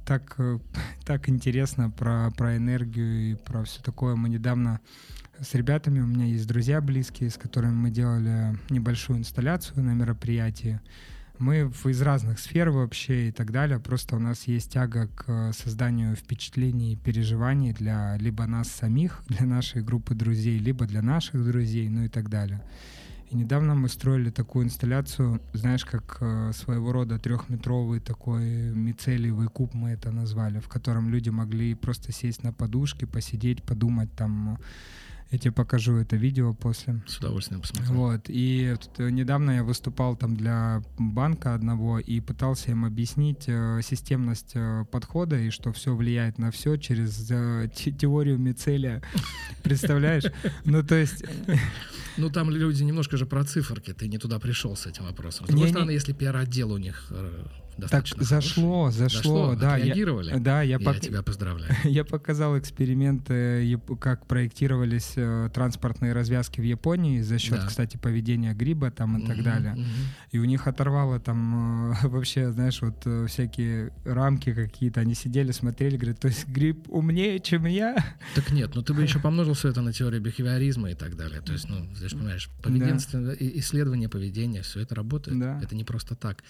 так, 0.08 0.36
э, 0.38 0.58
так 1.06 1.28
интересно 1.30 1.92
про, 1.92 2.32
про 2.32 2.56
энергию 2.56 3.32
и 3.32 3.36
про 3.36 3.64
все 3.66 3.82
такое. 3.82 4.16
Мы 4.16 4.30
недавно 4.30 4.80
с 5.40 5.54
ребятами, 5.54 6.00
у 6.00 6.08
меня 6.08 6.26
есть 6.26 6.48
друзья 6.48 6.80
близкие, 6.82 7.30
с 7.30 7.36
которыми 7.36 7.74
мы 7.74 7.90
делали 7.92 8.58
небольшую 8.70 9.20
инсталляцию 9.20 9.84
на 9.84 9.94
мероприятии. 9.94 10.80
Мы 11.40 11.70
из 11.86 12.02
разных 12.02 12.40
сфер 12.40 12.72
вообще 12.72 13.28
и 13.28 13.32
так 13.32 13.52
далее. 13.52 13.80
Просто 13.80 14.16
у 14.16 14.20
нас 14.20 14.48
есть 14.48 14.72
тяга 14.72 15.08
к 15.08 15.52
созданию 15.54 16.16
впечатлений 16.16 16.94
и 16.94 16.96
переживаний 16.96 17.74
для 17.74 18.18
либо 18.18 18.48
нас 18.48 18.70
самих, 18.70 19.24
для 19.28 19.46
нашей 19.46 19.84
группы 19.84 20.16
друзей, 20.16 20.58
либо 20.58 20.88
для 20.88 21.02
наших 21.02 21.44
друзей, 21.46 21.90
ну 21.90 22.06
и 22.06 22.08
так 22.08 22.30
далее. 22.30 22.64
И 23.30 23.36
недавно 23.36 23.76
мы 23.76 23.90
строили 23.90 24.30
такую 24.30 24.66
инсталляцию, 24.66 25.42
знаешь, 25.52 25.84
как 25.84 26.18
э, 26.22 26.52
своего 26.54 26.94
рода 26.94 27.20
трехметровый 27.20 28.00
такой 28.00 28.72
мицелиевый 28.72 29.50
куб 29.50 29.74
мы 29.74 29.90
это 29.90 30.12
назвали, 30.12 30.60
в 30.60 30.70
котором 30.70 31.10
люди 31.10 31.30
могли 31.30 31.74
просто 31.76 32.14
сесть 32.14 32.44
на 32.44 32.54
подушке, 32.54 33.06
посидеть, 33.06 33.64
подумать 33.64 34.14
там 34.16 34.60
я 35.32 35.38
тебе 35.38 35.52
покажу 35.52 35.98
это 35.98 36.16
видео 36.16 36.54
после. 36.54 37.02
С 37.06 37.18
удовольствием 37.18 37.62
посмотрю. 37.62 37.94
Вот. 37.94 38.22
И 38.28 38.76
э, 38.98 39.10
недавно 39.10 39.52
я 39.52 39.64
выступал 39.64 40.16
там 40.16 40.38
для 40.38 40.82
банка 40.98 41.54
одного 41.54 42.00
и 42.00 42.22
пытался 42.22 42.72
им 42.72 42.86
объяснить 42.86 43.44
э, 43.48 43.82
системность 43.84 44.52
э, 44.54 44.86
подхода 44.90 45.38
и 45.38 45.50
что 45.50 45.74
все 45.74 45.96
влияет 45.96 46.38
на 46.38 46.52
все 46.52 46.78
через 46.78 47.30
э, 47.30 47.70
теорию 47.74 48.38
мицелия. 48.38 49.02
Представляешь? 49.64 50.24
Ну, 50.66 50.84
то 50.84 50.96
есть... 50.96 51.24
Ну, 52.20 52.32
там 52.32 52.50
люди 52.50 52.82
немножко 52.82 53.16
же 53.16 53.28
про 53.28 53.44
циферки. 53.44 53.94
Ты 53.94 54.08
не 54.08 54.18
туда 54.18 54.40
пришел 54.40 54.76
с 54.76 54.88
этим 54.88 55.04
вопросом. 55.04 55.46
С 55.46 55.50
другой 55.50 55.70
стороны, 55.70 55.92
если 55.92 56.14
пиар-отдел 56.14 56.72
у 56.72 56.80
них 56.80 57.12
э, 57.78 57.88
так 57.90 58.08
зашло, 58.08 58.92
зашло, 58.92 58.92
зашло, 58.92 59.56
да. 59.56 59.78
Я, 59.78 60.40
да, 60.40 60.62
я, 60.62 60.78
я 60.78 60.80
пок... 60.80 61.00
тебя 61.00 61.22
поздравляю. 61.22 61.74
я 61.84 62.04
показал 62.04 62.58
эксперименты, 62.58 63.80
как 64.00 64.26
проектировались 64.26 65.14
э, 65.16 65.50
транспортные 65.54 66.14
развязки 66.14 66.60
в 66.60 66.64
Японии 66.64 67.22
за 67.22 67.38
счет, 67.40 67.60
да. 67.60 67.68
кстати, 67.68 67.98
поведения 67.98 68.54
гриба 68.54 68.92
там 68.92 69.18
и 69.18 69.22
mm-hmm, 69.22 69.28
так 69.28 69.44
далее. 69.44 69.74
Mm-hmm. 69.76 70.28
И 70.32 70.40
у 70.40 70.46
них 70.46 70.68
оторвало 70.68 71.20
там 71.20 71.92
э, 71.92 71.96
вообще, 72.08 72.52
знаешь, 72.52 72.82
вот 72.82 73.02
э, 73.06 73.26
всякие 73.28 73.92
рамки 74.06 74.54
какие-то. 74.54 75.02
Они 75.02 75.14
сидели, 75.14 75.52
смотрели, 75.52 75.98
говорят, 75.98 76.20
то 76.20 76.28
есть 76.28 76.48
гриб 76.48 76.88
умнее, 76.90 77.40
чем 77.40 77.66
я. 77.66 77.96
Так 78.36 78.52
нет, 78.52 78.76
ну 78.76 78.82
ты 78.84 78.94
бы 78.94 79.02
еще 79.02 79.20
помножил 79.20 79.54
все 79.54 79.70
это 79.70 79.82
на 79.82 79.92
теорию 79.92 80.22
бихевиоризма 80.22 80.92
и 80.92 80.94
так 80.94 81.16
далее. 81.16 81.42
То 81.42 81.54
есть, 81.54 81.68
ну, 81.70 81.88
здесь 81.96 82.12
понимаешь, 82.12 82.50
поведенство, 82.62 83.20
да. 83.20 83.34
исследование 83.40 84.10
поведения, 84.10 84.62
все 84.62 84.82
это 84.82 84.96
работает. 84.96 85.40
Да. 85.40 85.60
Это 85.62 85.76
не 85.76 85.84
просто 85.84 86.16
так. 86.16 86.44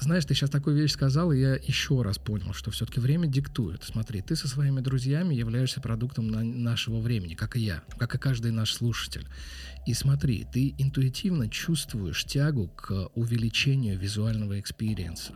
Знаешь, 0.00 0.24
ты 0.24 0.34
сейчас 0.34 0.50
такую 0.50 0.76
вещь 0.76 0.92
сказал, 0.92 1.32
и 1.32 1.40
я 1.40 1.54
еще 1.54 2.02
раз 2.02 2.18
понял, 2.18 2.52
что 2.52 2.70
все-таки 2.70 3.00
время 3.00 3.26
диктует. 3.26 3.82
Смотри, 3.82 4.22
ты 4.22 4.36
со 4.36 4.46
своими 4.46 4.80
друзьями 4.80 5.34
являешься 5.34 5.80
продуктом 5.80 6.28
на 6.28 6.44
нашего 6.44 7.00
времени, 7.00 7.34
как 7.34 7.56
и 7.56 7.60
я, 7.60 7.82
как 7.98 8.14
и 8.14 8.18
каждый 8.18 8.52
наш 8.52 8.72
слушатель. 8.72 9.26
И 9.86 9.94
смотри, 9.94 10.46
ты 10.52 10.74
интуитивно 10.78 11.48
чувствуешь 11.48 12.24
тягу 12.24 12.68
к 12.68 13.08
увеличению 13.14 13.98
визуального 13.98 14.60
experience 14.60 15.27
а 15.27 15.34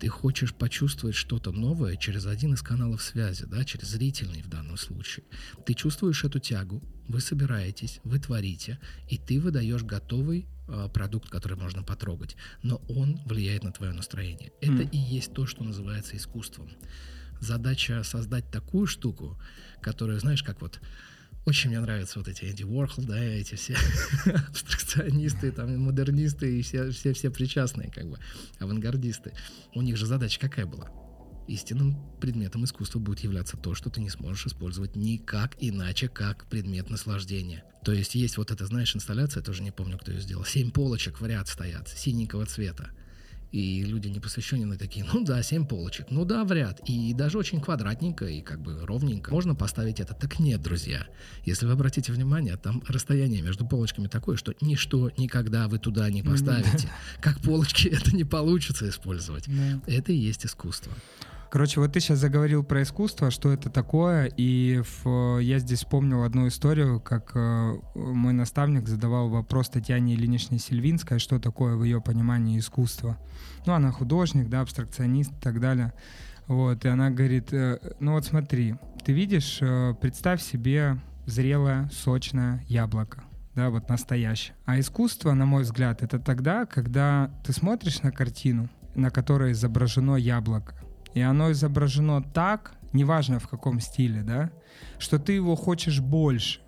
ты 0.00 0.08
хочешь 0.08 0.54
почувствовать 0.54 1.14
что-то 1.14 1.52
новое 1.52 1.96
через 1.96 2.24
один 2.24 2.54
из 2.54 2.62
каналов 2.62 3.02
связи, 3.02 3.44
да, 3.44 3.64
через 3.64 3.88
зрительный 3.88 4.40
в 4.40 4.48
данном 4.48 4.78
случае. 4.78 5.26
Ты 5.66 5.74
чувствуешь 5.74 6.24
эту 6.24 6.40
тягу, 6.40 6.82
вы 7.06 7.20
собираетесь, 7.20 8.00
вы 8.02 8.18
творите, 8.18 8.78
и 9.08 9.18
ты 9.18 9.38
выдаешь 9.38 9.82
готовый 9.82 10.46
продукт, 10.92 11.28
который 11.28 11.56
можно 11.56 11.82
потрогать, 11.82 12.36
но 12.62 12.80
он 12.88 13.20
влияет 13.26 13.64
на 13.64 13.72
твое 13.72 13.92
настроение. 13.92 14.52
Это 14.60 14.82
mm. 14.82 14.90
и 14.90 14.96
есть 14.96 15.32
то, 15.32 15.46
что 15.46 15.64
называется 15.64 16.16
искусством. 16.16 16.70
Задача 17.40 18.02
создать 18.04 18.50
такую 18.50 18.86
штуку, 18.86 19.38
которая, 19.80 20.18
знаешь, 20.18 20.42
как 20.42 20.60
вот 20.60 20.80
очень 21.46 21.70
мне 21.70 21.80
нравятся 21.80 22.18
вот 22.18 22.28
эти 22.28 22.44
Энди 22.44 22.64
Уорхол, 22.64 23.04
да, 23.04 23.18
эти 23.18 23.54
все 23.54 23.76
абстракционисты, 24.48 25.50
там, 25.52 25.76
модернисты 25.78 26.58
и 26.58 26.62
все, 26.62 26.90
все, 26.90 27.12
все 27.14 27.30
причастные, 27.30 27.90
как 27.90 28.08
бы, 28.08 28.18
авангардисты. 28.58 29.32
У 29.74 29.80
них 29.80 29.96
же 29.96 30.06
задача 30.06 30.38
какая 30.38 30.66
была? 30.66 30.90
Истинным 31.50 31.96
предметом 32.20 32.62
искусства 32.62 33.00
будет 33.00 33.20
являться 33.20 33.56
то, 33.56 33.74
что 33.74 33.90
ты 33.90 34.00
не 34.00 34.08
сможешь 34.08 34.46
использовать 34.46 34.94
никак 34.94 35.56
иначе, 35.58 36.06
как 36.06 36.46
предмет 36.46 36.90
наслаждения. 36.90 37.64
То 37.84 37.90
есть 37.90 38.14
есть 38.14 38.36
вот 38.36 38.52
эта, 38.52 38.66
знаешь, 38.66 38.94
инсталляция, 38.94 39.42
тоже 39.42 39.64
не 39.64 39.72
помню, 39.72 39.98
кто 39.98 40.12
ее 40.12 40.20
сделал. 40.20 40.44
Семь 40.44 40.70
полочек 40.70 41.20
в 41.20 41.26
ряд 41.26 41.48
стоят, 41.48 41.88
синенького 41.88 42.46
цвета. 42.46 42.90
И 43.50 43.82
люди 43.82 44.06
непосвященные 44.06 44.78
такие, 44.78 45.04
ну 45.12 45.24
да, 45.24 45.42
7 45.42 45.66
полочек, 45.66 46.06
ну 46.10 46.24
да, 46.24 46.44
в 46.44 46.52
ряд. 46.52 46.88
И 46.88 47.12
даже 47.14 47.36
очень 47.36 47.60
квадратненько 47.60 48.26
и 48.26 48.42
как 48.42 48.60
бы 48.62 48.86
ровненько. 48.86 49.32
Можно 49.32 49.56
поставить 49.56 49.98
это. 49.98 50.14
Так 50.14 50.38
нет, 50.38 50.62
друзья. 50.62 51.08
Если 51.44 51.66
вы 51.66 51.72
обратите 51.72 52.12
внимание, 52.12 52.56
там 52.58 52.80
расстояние 52.86 53.42
между 53.42 53.66
полочками 53.66 54.06
такое, 54.06 54.36
что 54.36 54.54
ничто 54.60 55.10
никогда 55.16 55.66
вы 55.66 55.80
туда 55.80 56.08
не 56.10 56.22
поставите. 56.22 56.88
Как 57.20 57.40
полочки 57.40 57.88
это 57.92 58.14
не 58.14 58.22
получится 58.22 58.88
использовать. 58.88 59.46
Это 59.88 60.12
и 60.12 60.16
есть 60.16 60.46
искусство. 60.46 60.92
Короче, 61.50 61.80
вот 61.80 61.92
ты 61.92 61.98
сейчас 61.98 62.20
заговорил 62.20 62.62
про 62.62 62.82
искусство, 62.82 63.32
что 63.32 63.52
это 63.52 63.70
такое, 63.70 64.30
и 64.36 64.82
в, 64.84 65.38
я 65.38 65.58
здесь 65.58 65.80
вспомнил 65.80 66.22
одну 66.22 66.46
историю, 66.46 67.00
как 67.00 67.32
э, 67.34 67.74
мой 67.96 68.32
наставник 68.32 68.86
задавал 68.86 69.28
вопрос 69.28 69.68
Татьяне 69.68 70.14
Ильиничне 70.14 70.58
Сильвинской, 70.58 71.18
что 71.18 71.40
такое 71.40 71.74
в 71.74 71.82
ее 71.82 72.00
понимании 72.00 72.56
искусство. 72.56 73.18
Ну, 73.66 73.72
она 73.72 73.90
художник, 73.90 74.48
да, 74.48 74.60
абстракционист 74.60 75.32
и 75.32 75.40
так 75.40 75.58
далее. 75.60 75.92
Вот, 76.46 76.84
и 76.84 76.88
она 76.88 77.10
говорит, 77.10 77.52
э, 77.52 77.80
ну 77.98 78.12
вот 78.12 78.24
смотри, 78.24 78.76
ты 79.04 79.12
видишь, 79.12 79.58
э, 79.60 79.94
представь 80.00 80.40
себе 80.40 80.98
зрелое, 81.26 81.90
сочное 81.92 82.64
яблоко 82.68 83.24
да, 83.56 83.70
вот 83.70 83.88
настоящее. 83.88 84.54
А 84.64 84.78
искусство, 84.78 85.32
на 85.34 85.46
мой 85.46 85.64
взгляд, 85.64 86.02
это 86.02 86.18
тогда, 86.18 86.66
когда 86.66 87.30
ты 87.44 87.52
смотришь 87.52 88.02
на 88.02 88.12
картину, 88.12 88.68
на 88.94 89.10
которой 89.10 89.52
изображено 89.52 90.16
яблоко, 90.16 90.74
и 91.14 91.20
оно 91.20 91.52
изображено 91.52 92.22
так, 92.22 92.74
неважно 92.92 93.38
в 93.38 93.48
каком 93.48 93.80
стиле, 93.80 94.22
да, 94.22 94.50
что 94.98 95.18
ты 95.18 95.32
его 95.32 95.56
хочешь 95.56 96.00
больше, 96.00 96.60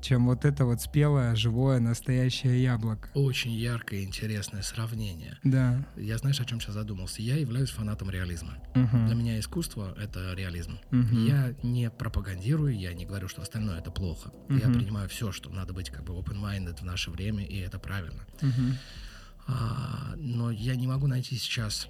чем 0.00 0.26
вот 0.26 0.44
это 0.44 0.64
вот 0.64 0.80
спелое, 0.80 1.34
живое, 1.34 1.80
настоящее 1.80 2.62
яблоко. 2.62 3.08
Очень 3.14 3.52
яркое, 3.52 4.04
интересное 4.04 4.62
сравнение. 4.62 5.38
Да. 5.42 5.84
Я 5.96 6.18
знаешь, 6.18 6.40
о 6.40 6.44
чем 6.44 6.60
сейчас 6.60 6.74
задумался? 6.74 7.22
Я 7.22 7.36
являюсь 7.36 7.70
фанатом 7.70 8.10
реализма. 8.10 8.54
Угу. 8.74 9.06
Для 9.06 9.14
меня 9.14 9.40
искусство— 9.40 9.94
это 9.98 10.34
реализм. 10.34 10.78
Угу. 10.92 11.16
Я 11.26 11.54
не 11.62 11.90
пропагандирую, 11.90 12.78
я 12.78 12.92
не 12.94 13.04
говорю, 13.04 13.26
что 13.26 13.42
остальное— 13.42 13.78
это 13.80 13.90
плохо. 13.90 14.30
Угу. 14.48 14.58
Я 14.58 14.68
принимаю 14.68 15.08
все, 15.08 15.32
что 15.32 15.50
надо 15.50 15.72
быть 15.72 15.90
как 15.90 16.04
бы 16.04 16.14
open-minded 16.14 16.78
в 16.80 16.84
наше 16.84 17.10
время, 17.10 17.44
и 17.44 17.58
это 17.58 17.78
правильно. 17.78 18.24
Угу. 18.42 18.76
А, 19.48 20.14
но 20.16 20.50
я 20.50 20.76
не 20.76 20.86
могу 20.86 21.06
найти 21.06 21.36
сейчас 21.36 21.88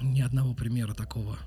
ни 0.00 0.20
одного 0.20 0.54
примера 0.54 0.94
такого 0.94 1.38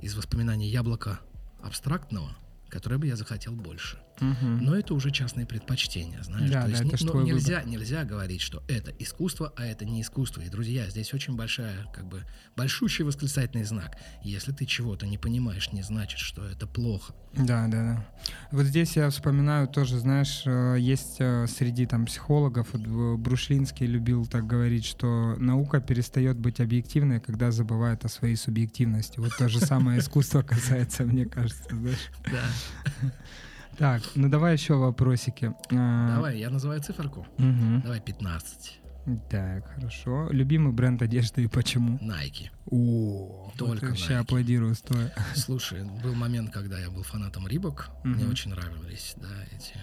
из 0.00 0.14
воспоминаний 0.14 0.68
яблока 0.68 1.20
абстрактного, 1.62 2.30
которое 2.68 2.98
бы 2.98 3.06
я 3.06 3.16
захотел 3.16 3.54
больше. 3.54 3.98
Угу. 4.22 4.46
Но 4.46 4.76
это 4.76 4.94
уже 4.94 5.10
частные 5.10 5.46
предпочтения, 5.46 6.22
знаешь. 6.22 6.50
Да, 6.50 6.62
То 6.62 6.68
есть, 6.68 6.82
да, 6.82 6.88
это 6.88 7.06
ну, 7.06 7.22
нельзя, 7.22 7.62
нельзя 7.64 8.04
говорить, 8.04 8.40
что 8.40 8.62
это 8.68 8.92
искусство, 8.98 9.52
а 9.56 9.64
это 9.64 9.84
не 9.84 10.00
искусство. 10.02 10.40
И, 10.40 10.48
друзья, 10.48 10.88
здесь 10.88 11.12
очень 11.12 11.34
большая, 11.34 11.86
как 11.92 12.06
бы, 12.06 12.24
большущий 12.56 13.04
восклицательный 13.04 13.64
знак. 13.64 13.96
Если 14.22 14.52
ты 14.52 14.64
чего-то 14.64 15.06
не 15.06 15.18
понимаешь, 15.18 15.72
не 15.72 15.82
значит, 15.82 16.20
что 16.20 16.44
это 16.44 16.66
плохо. 16.66 17.14
Да, 17.34 17.66
да, 17.66 17.82
да. 17.82 18.06
Вот 18.50 18.66
здесь 18.66 18.96
я 18.96 19.08
вспоминаю 19.10 19.66
тоже, 19.66 19.98
знаешь, 19.98 20.42
э, 20.44 20.76
есть 20.78 21.16
э, 21.18 21.46
среди 21.46 21.86
там 21.86 22.04
психологов, 22.04 22.68
вот 22.72 23.18
Брушлинский 23.18 23.86
любил 23.86 24.26
так 24.26 24.46
говорить, 24.46 24.84
что 24.84 25.36
наука 25.38 25.80
перестает 25.80 26.36
быть 26.38 26.60
объективной, 26.60 27.20
когда 27.20 27.50
забывает 27.50 28.04
о 28.04 28.08
своей 28.08 28.36
субъективности. 28.36 29.18
Вот 29.18 29.36
то 29.36 29.48
же 29.48 29.60
самое 29.60 29.98
искусство 29.98 30.42
касается, 30.42 31.04
мне 31.04 31.24
кажется, 31.24 31.70
знаешь. 31.70 32.10
Да. 32.30 33.10
Так, 33.82 34.00
ну 34.14 34.28
давай 34.28 34.52
еще 34.52 34.74
вопросики. 34.74 35.52
А, 35.72 36.14
давай, 36.14 36.38
я 36.38 36.50
называю 36.50 36.80
циферку. 36.80 37.26
Угу. 37.38 37.82
Давай 37.82 38.00
15. 38.00 38.80
Так, 39.28 39.74
хорошо. 39.74 40.28
Любимый 40.30 40.72
бренд 40.72 41.02
одежды 41.02 41.42
и 41.42 41.48
почему? 41.48 41.98
Nike. 41.98 42.50
О, 42.70 43.50
Только 43.58 43.86
вот 43.86 43.90
вообще 43.90 44.12
Nike. 44.12 44.20
аплодирую 44.20 44.76
стоя. 44.76 45.12
Слушай, 45.34 45.82
был 46.00 46.14
момент, 46.14 46.52
когда 46.52 46.78
я 46.78 46.90
был 46.90 47.02
фанатом 47.02 47.48
Рибок. 47.48 47.90
Угу. 48.04 48.08
Мне 48.10 48.26
очень 48.26 48.52
нравились, 48.52 49.16
да, 49.16 49.26
эти. 49.50 49.74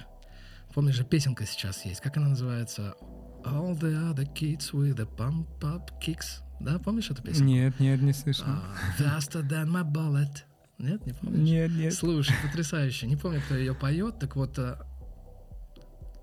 Помнишь 0.73 0.95
же, 0.95 1.03
песенка 1.03 1.45
сейчас 1.45 1.83
есть. 1.83 1.99
Как 1.99 2.15
она 2.15 2.29
называется? 2.29 2.93
All 3.43 3.77
the 3.77 4.13
other 4.13 4.33
kids 4.33 4.71
with 4.71 4.95
the 4.95 5.09
pump-up 5.17 5.91
kicks. 6.01 6.41
Да, 6.61 6.79
помнишь 6.79 7.11
эту 7.11 7.21
песню? 7.21 7.45
Нет, 7.45 7.81
нет, 7.81 8.01
не 8.01 8.13
слышал. 8.13 8.45
Uh, 8.47 8.97
faster 8.97 9.45
than 9.45 9.69
my 9.69 9.83
bullet. 9.83 10.45
Нет, 10.79 11.05
не 11.05 11.13
помнишь? 11.13 11.39
Нет, 11.49 11.71
нет. 11.71 11.93
Слушай, 11.93 12.35
потрясающе. 12.41 13.07
Не 13.07 13.17
помню, 13.17 13.41
кто 13.41 13.55
ее 13.55 13.75
поет, 13.75 14.17
так 14.17 14.35
вот 14.37 14.57
э, 14.57 14.77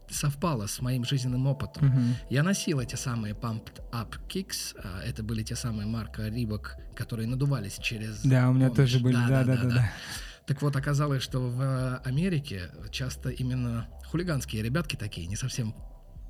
совпало 0.08 0.66
с 0.66 0.80
моим 0.80 1.04
жизненным 1.04 1.46
опытом. 1.46 1.84
Uh-huh. 1.84 2.14
Я 2.30 2.42
носил 2.42 2.80
эти 2.80 2.94
самые 2.94 3.34
Pumped 3.34 3.82
Up 3.92 4.14
Kicks. 4.28 4.74
А, 4.82 5.02
это 5.02 5.22
были 5.22 5.42
те 5.42 5.56
самые 5.56 5.86
марка 5.86 6.28
Рибок, 6.28 6.76
которые 6.94 7.28
надувались 7.28 7.78
через... 7.78 8.22
Да, 8.22 8.48
у 8.48 8.54
меня 8.54 8.68
помнишь? 8.68 8.92
тоже 8.92 9.02
были, 9.02 9.14
да, 9.14 9.44
да, 9.44 9.44
да, 9.44 9.56
да, 9.56 9.68
да. 9.68 9.92
Так 10.46 10.62
вот, 10.62 10.74
оказалось, 10.76 11.22
что 11.22 11.40
в 11.40 11.98
Америке 11.98 12.70
часто 12.90 13.30
именно 13.30 13.88
хулиганские 14.06 14.62
ребятки 14.62 14.96
такие, 14.96 15.26
не 15.26 15.36
совсем 15.36 15.74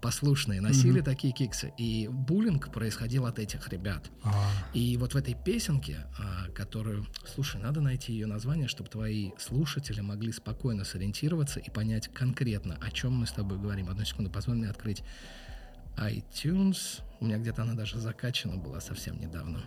послушные, 0.06 0.60
носили 0.60 1.00
такие 1.00 1.32
киксы. 1.32 1.72
И 1.76 2.06
буллинг 2.08 2.70
происходил 2.72 3.26
от 3.26 3.40
этих 3.40 3.68
ребят. 3.70 4.08
А, 4.22 4.32
И 4.72 4.96
вот 4.98 5.14
в 5.14 5.16
этой 5.16 5.34
песенке, 5.34 6.06
а, 6.16 6.48
которую, 6.54 7.08
слушай, 7.24 7.60
надо 7.60 7.80
найти 7.80 8.12
ее 8.12 8.26
название, 8.26 8.68
чтобы 8.68 8.88
твои 8.88 9.32
слушатели 9.36 10.00
могли 10.00 10.30
спокойно 10.30 10.84
сориентироваться 10.84 11.58
и 11.58 11.70
понять 11.70 12.06
конкретно, 12.14 12.78
о 12.80 12.92
чем 12.92 13.14
мы 13.14 13.26
с 13.26 13.32
тобой 13.32 13.58
говорим. 13.58 13.88
Одну 13.90 14.04
секунду, 14.04 14.30
позволь 14.30 14.58
мне 14.58 14.70
открыть 14.70 15.02
iTunes. 15.96 17.00
У 17.18 17.24
меня 17.24 17.38
где-то 17.38 17.62
она 17.62 17.74
даже 17.74 17.98
закачана 17.98 18.58
была 18.58 18.80
совсем 18.80 19.20
недавно. 19.20 19.64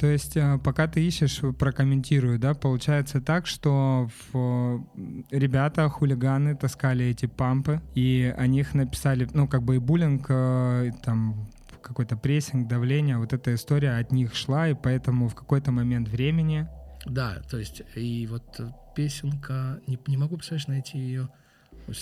То 0.00 0.06
есть, 0.06 0.34
э, 0.36 0.58
пока 0.64 0.86
ты 0.86 1.06
ищешь, 1.06 1.42
прокомментирую, 1.58 2.38
да, 2.38 2.54
получается 2.54 3.20
так, 3.20 3.46
что 3.46 4.08
в- 4.32 4.82
ребята, 5.30 5.88
хулиганы 5.90 6.56
таскали 6.56 7.04
эти 7.04 7.26
пампы, 7.26 7.82
и 7.94 8.34
о 8.38 8.46
них 8.46 8.72
написали, 8.74 9.28
ну, 9.34 9.46
как 9.46 9.62
бы 9.62 9.76
и 9.76 9.78
буллинг, 9.78 10.26
э, 10.30 10.92
там, 11.04 11.50
какой-то 11.82 12.16
прессинг, 12.16 12.66
давление, 12.66 13.18
вот 13.18 13.34
эта 13.34 13.54
история 13.54 13.98
от 13.98 14.10
них 14.10 14.34
шла, 14.34 14.68
и 14.68 14.74
поэтому 14.74 15.28
в 15.28 15.34
какой-то 15.34 15.70
момент 15.70 16.08
времени... 16.08 16.66
Да, 17.04 17.42
то 17.50 17.58
есть, 17.58 17.82
и 17.94 18.26
вот 18.26 18.58
э, 18.58 18.70
песенка, 18.96 19.80
не, 19.86 19.98
не 20.06 20.16
могу, 20.16 20.36
представляешь, 20.36 20.66
найти 20.68 20.98
ее. 20.98 21.28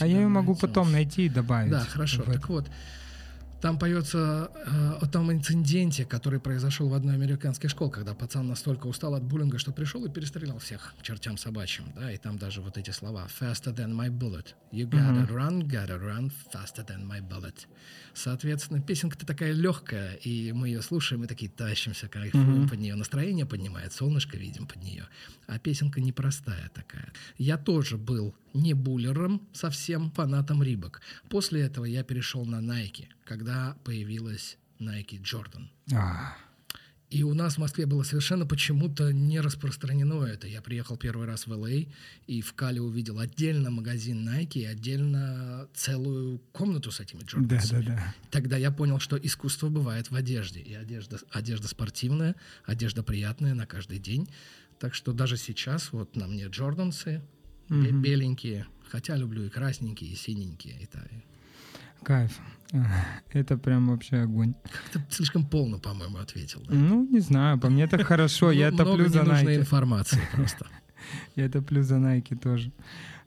А 0.00 0.06
я 0.06 0.20
ее 0.20 0.28
могу 0.28 0.54
потом 0.54 0.92
найти 0.92 1.26
и 1.26 1.28
добавить. 1.28 1.72
Да, 1.72 1.80
хорошо. 1.80 2.22
Так 2.22 2.48
вот, 2.48 2.70
там 3.60 3.78
поется 3.78 4.50
э, 4.54 4.98
о 5.00 5.06
том 5.06 5.32
инциденте, 5.32 6.04
который 6.04 6.38
произошел 6.38 6.88
в 6.88 6.94
одной 6.94 7.14
американской 7.14 7.68
школе, 7.68 7.90
когда 7.90 8.14
пацан 8.14 8.46
настолько 8.46 8.86
устал 8.86 9.14
от 9.14 9.22
буллинга, 9.24 9.58
что 9.58 9.72
пришел 9.72 10.04
и 10.04 10.10
перестрелял 10.10 10.58
всех 10.58 10.94
чертям 11.02 11.36
собачьим. 11.36 11.86
Да, 11.96 12.12
и 12.12 12.16
там 12.18 12.38
даже 12.38 12.60
вот 12.60 12.78
эти 12.78 12.90
слова 12.90 13.26
«faster 13.40 13.74
than 13.74 13.92
my 13.92 14.10
bullet». 14.10 14.54
«You 14.70 14.88
gotta 14.88 15.26
run, 15.28 15.62
gotta 15.62 15.98
run 15.98 16.30
faster 16.52 16.86
than 16.86 17.06
my 17.06 17.20
bullet». 17.20 17.66
Соответственно, 18.14 18.80
песенка-то 18.80 19.26
такая 19.26 19.52
легкая, 19.52 20.14
и 20.14 20.52
мы 20.52 20.68
ее 20.68 20.82
слушаем, 20.82 21.24
и 21.24 21.26
такие 21.26 21.50
тащимся, 21.50 22.08
кайфуем 22.08 22.68
под 22.68 22.78
нее. 22.80 22.94
Настроение 22.96 23.46
поднимает, 23.46 23.92
солнышко 23.92 24.36
видим 24.36 24.66
под 24.66 24.82
нее. 24.82 25.06
А 25.46 25.58
песенка 25.58 26.00
непростая 26.00 26.68
такая. 26.74 27.12
Я 27.38 27.58
тоже 27.58 27.96
был 27.96 28.34
не 28.54 28.74
буллером, 28.74 29.46
совсем 29.52 30.10
фанатом 30.10 30.62
Рибок. 30.62 31.00
После 31.28 31.62
этого 31.62 31.84
я 31.84 32.02
перешел 32.02 32.44
на 32.44 32.56
Nike, 32.56 33.06
когда 33.28 33.76
появилась 33.84 34.56
Nike 34.80 35.20
Jordan. 35.22 35.66
А, 35.94 36.34
И 37.10 37.22
у 37.22 37.34
нас 37.34 37.54
в 37.54 37.58
Москве 37.58 37.84
было 37.86 38.02
совершенно 38.04 38.46
почему-то 38.46 39.12
не 39.12 39.40
распространено 39.40 40.24
это. 40.24 40.46
Я 40.46 40.62
приехал 40.62 40.96
первый 40.96 41.26
раз 41.26 41.46
в 41.46 41.50
ЛА 41.52 41.70
и 42.26 42.40
в 42.42 42.52
Кале 42.54 42.80
увидел 42.80 43.18
отдельно 43.18 43.70
магазин 43.70 44.26
Nike 44.28 44.60
и 44.60 44.64
отдельно 44.64 45.68
целую 45.74 46.38
комнату 46.52 46.90
с 46.90 47.00
этими 47.00 47.20
да, 47.20 47.56
Jordans. 47.56 47.70
да, 47.70 47.82
да. 47.82 48.14
Тогда 48.30 48.56
я 48.56 48.70
понял, 48.70 48.98
что 48.98 49.16
искусство 49.16 49.68
бывает 49.68 50.10
в 50.10 50.14
одежде. 50.14 50.60
И 50.60 50.74
одежда, 50.74 51.18
одежда 51.30 51.68
спортивная, 51.68 52.34
одежда 52.64 53.02
приятная 53.02 53.54
на 53.54 53.66
каждый 53.66 53.98
день. 53.98 54.28
Так 54.78 54.94
что 54.94 55.12
даже 55.12 55.36
сейчас 55.36 55.92
вот 55.92 56.14
на 56.16 56.26
мне 56.26 56.46
Джордансы 56.46 57.20
бе- 57.68 57.90
беленькие, 57.90 58.66
хотя 58.88 59.16
люблю 59.16 59.44
и 59.44 59.48
красненькие, 59.48 60.12
и 60.12 60.14
синенькие. 60.14 60.76
И 60.82 60.86
так. 60.86 61.08
Кайф. 62.02 62.38
Это 63.32 63.56
прям 63.56 63.88
вообще 63.88 64.18
огонь. 64.18 64.54
Как-то 64.62 65.14
слишком 65.14 65.46
полно, 65.46 65.78
по-моему, 65.78 66.18
ответил. 66.18 66.62
да? 66.68 66.74
Ну, 66.74 67.06
не 67.10 67.20
знаю, 67.20 67.58
по 67.58 67.70
мне 67.70 67.86
так 67.86 68.02
хорошо. 68.02 68.50
Я 68.52 68.70
топлю 68.70 69.08
за 69.08 69.20
Nike. 69.20 69.56
информации 69.56 70.20
просто. 70.34 70.66
Я 71.36 71.48
топлю 71.48 71.82
за 71.82 71.96
Nike 71.96 72.36
тоже. 72.36 72.70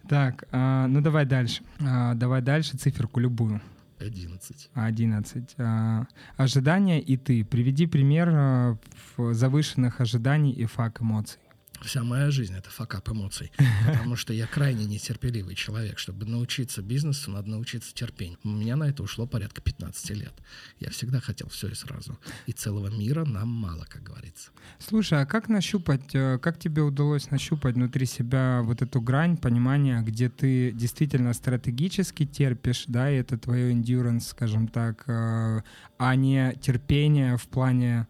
Так, 0.07 0.43
а, 0.51 0.87
ну 0.87 1.01
давай 1.01 1.25
дальше. 1.25 1.63
А, 1.79 2.13
давай 2.13 2.41
дальше 2.41 2.77
циферку 2.77 3.19
любую. 3.19 3.61
11. 3.99 4.69
11. 4.73 5.55
А, 5.57 6.05
ожидания 6.37 7.01
и 7.01 7.17
ты. 7.17 7.43
Приведи 7.45 7.87
пример 7.87 8.77
завышенных 9.17 10.01
ожиданий 10.01 10.51
и 10.51 10.65
фак 10.65 11.01
эмоций. 11.01 11.39
Вся 11.81 12.03
моя 12.03 12.29
жизнь— 12.29 12.53
это 12.57 12.69
факап 12.69 13.09
эмоций, 13.09 13.51
потому 13.87 14.15
что 14.15 14.33
я 14.33 14.45
крайне 14.45 14.85
нетерпеливый 14.85 15.55
человек. 15.55 15.97
Чтобы 15.97 16.25
научиться 16.25 16.81
бизнесу, 16.81 17.31
надо 17.31 17.49
научиться 17.49 17.93
терпению. 17.93 18.37
У 18.43 18.49
меня 18.49 18.75
на 18.75 18.89
это 18.89 19.03
ушло 19.03 19.25
порядка 19.25 19.61
15 19.61 20.09
лет. 20.11 20.33
Я 20.79 20.89
всегда 20.91 21.19
хотел 21.19 21.49
все 21.49 21.67
и 21.69 21.73
сразу. 21.73 22.19
И 22.45 22.51
целого 22.51 22.87
мира 22.87 23.25
нам 23.25 23.49
мало, 23.49 23.85
как 23.89 24.03
говорится. 24.03 24.51
Слушай, 24.79 25.21
а 25.21 25.25
как 25.25 25.49
нащупать, 25.49 26.13
э, 26.13 26.37
как 26.39 26.59
тебе 26.59 26.83
удалось 26.83 27.31
нащупать 27.31 27.75
внутри 27.75 28.05
себя 28.05 28.61
вот 28.63 28.81
эту 28.81 29.01
грань 29.01 29.37
понимания, 29.37 30.01
где 30.01 30.29
ты 30.29 30.71
действительно 30.71 31.33
стратегически 31.33 32.25
терпишь, 32.25 32.85
да, 32.87 33.09
и 33.09 33.15
это 33.15 33.37
твое 33.37 33.73
endurance, 33.73 34.21
скажем 34.21 34.67
так, 34.67 35.03
э, 35.07 35.61
а 35.97 36.15
не 36.15 36.53
терпение 36.61 37.37
в 37.37 37.47
плане 37.47 38.07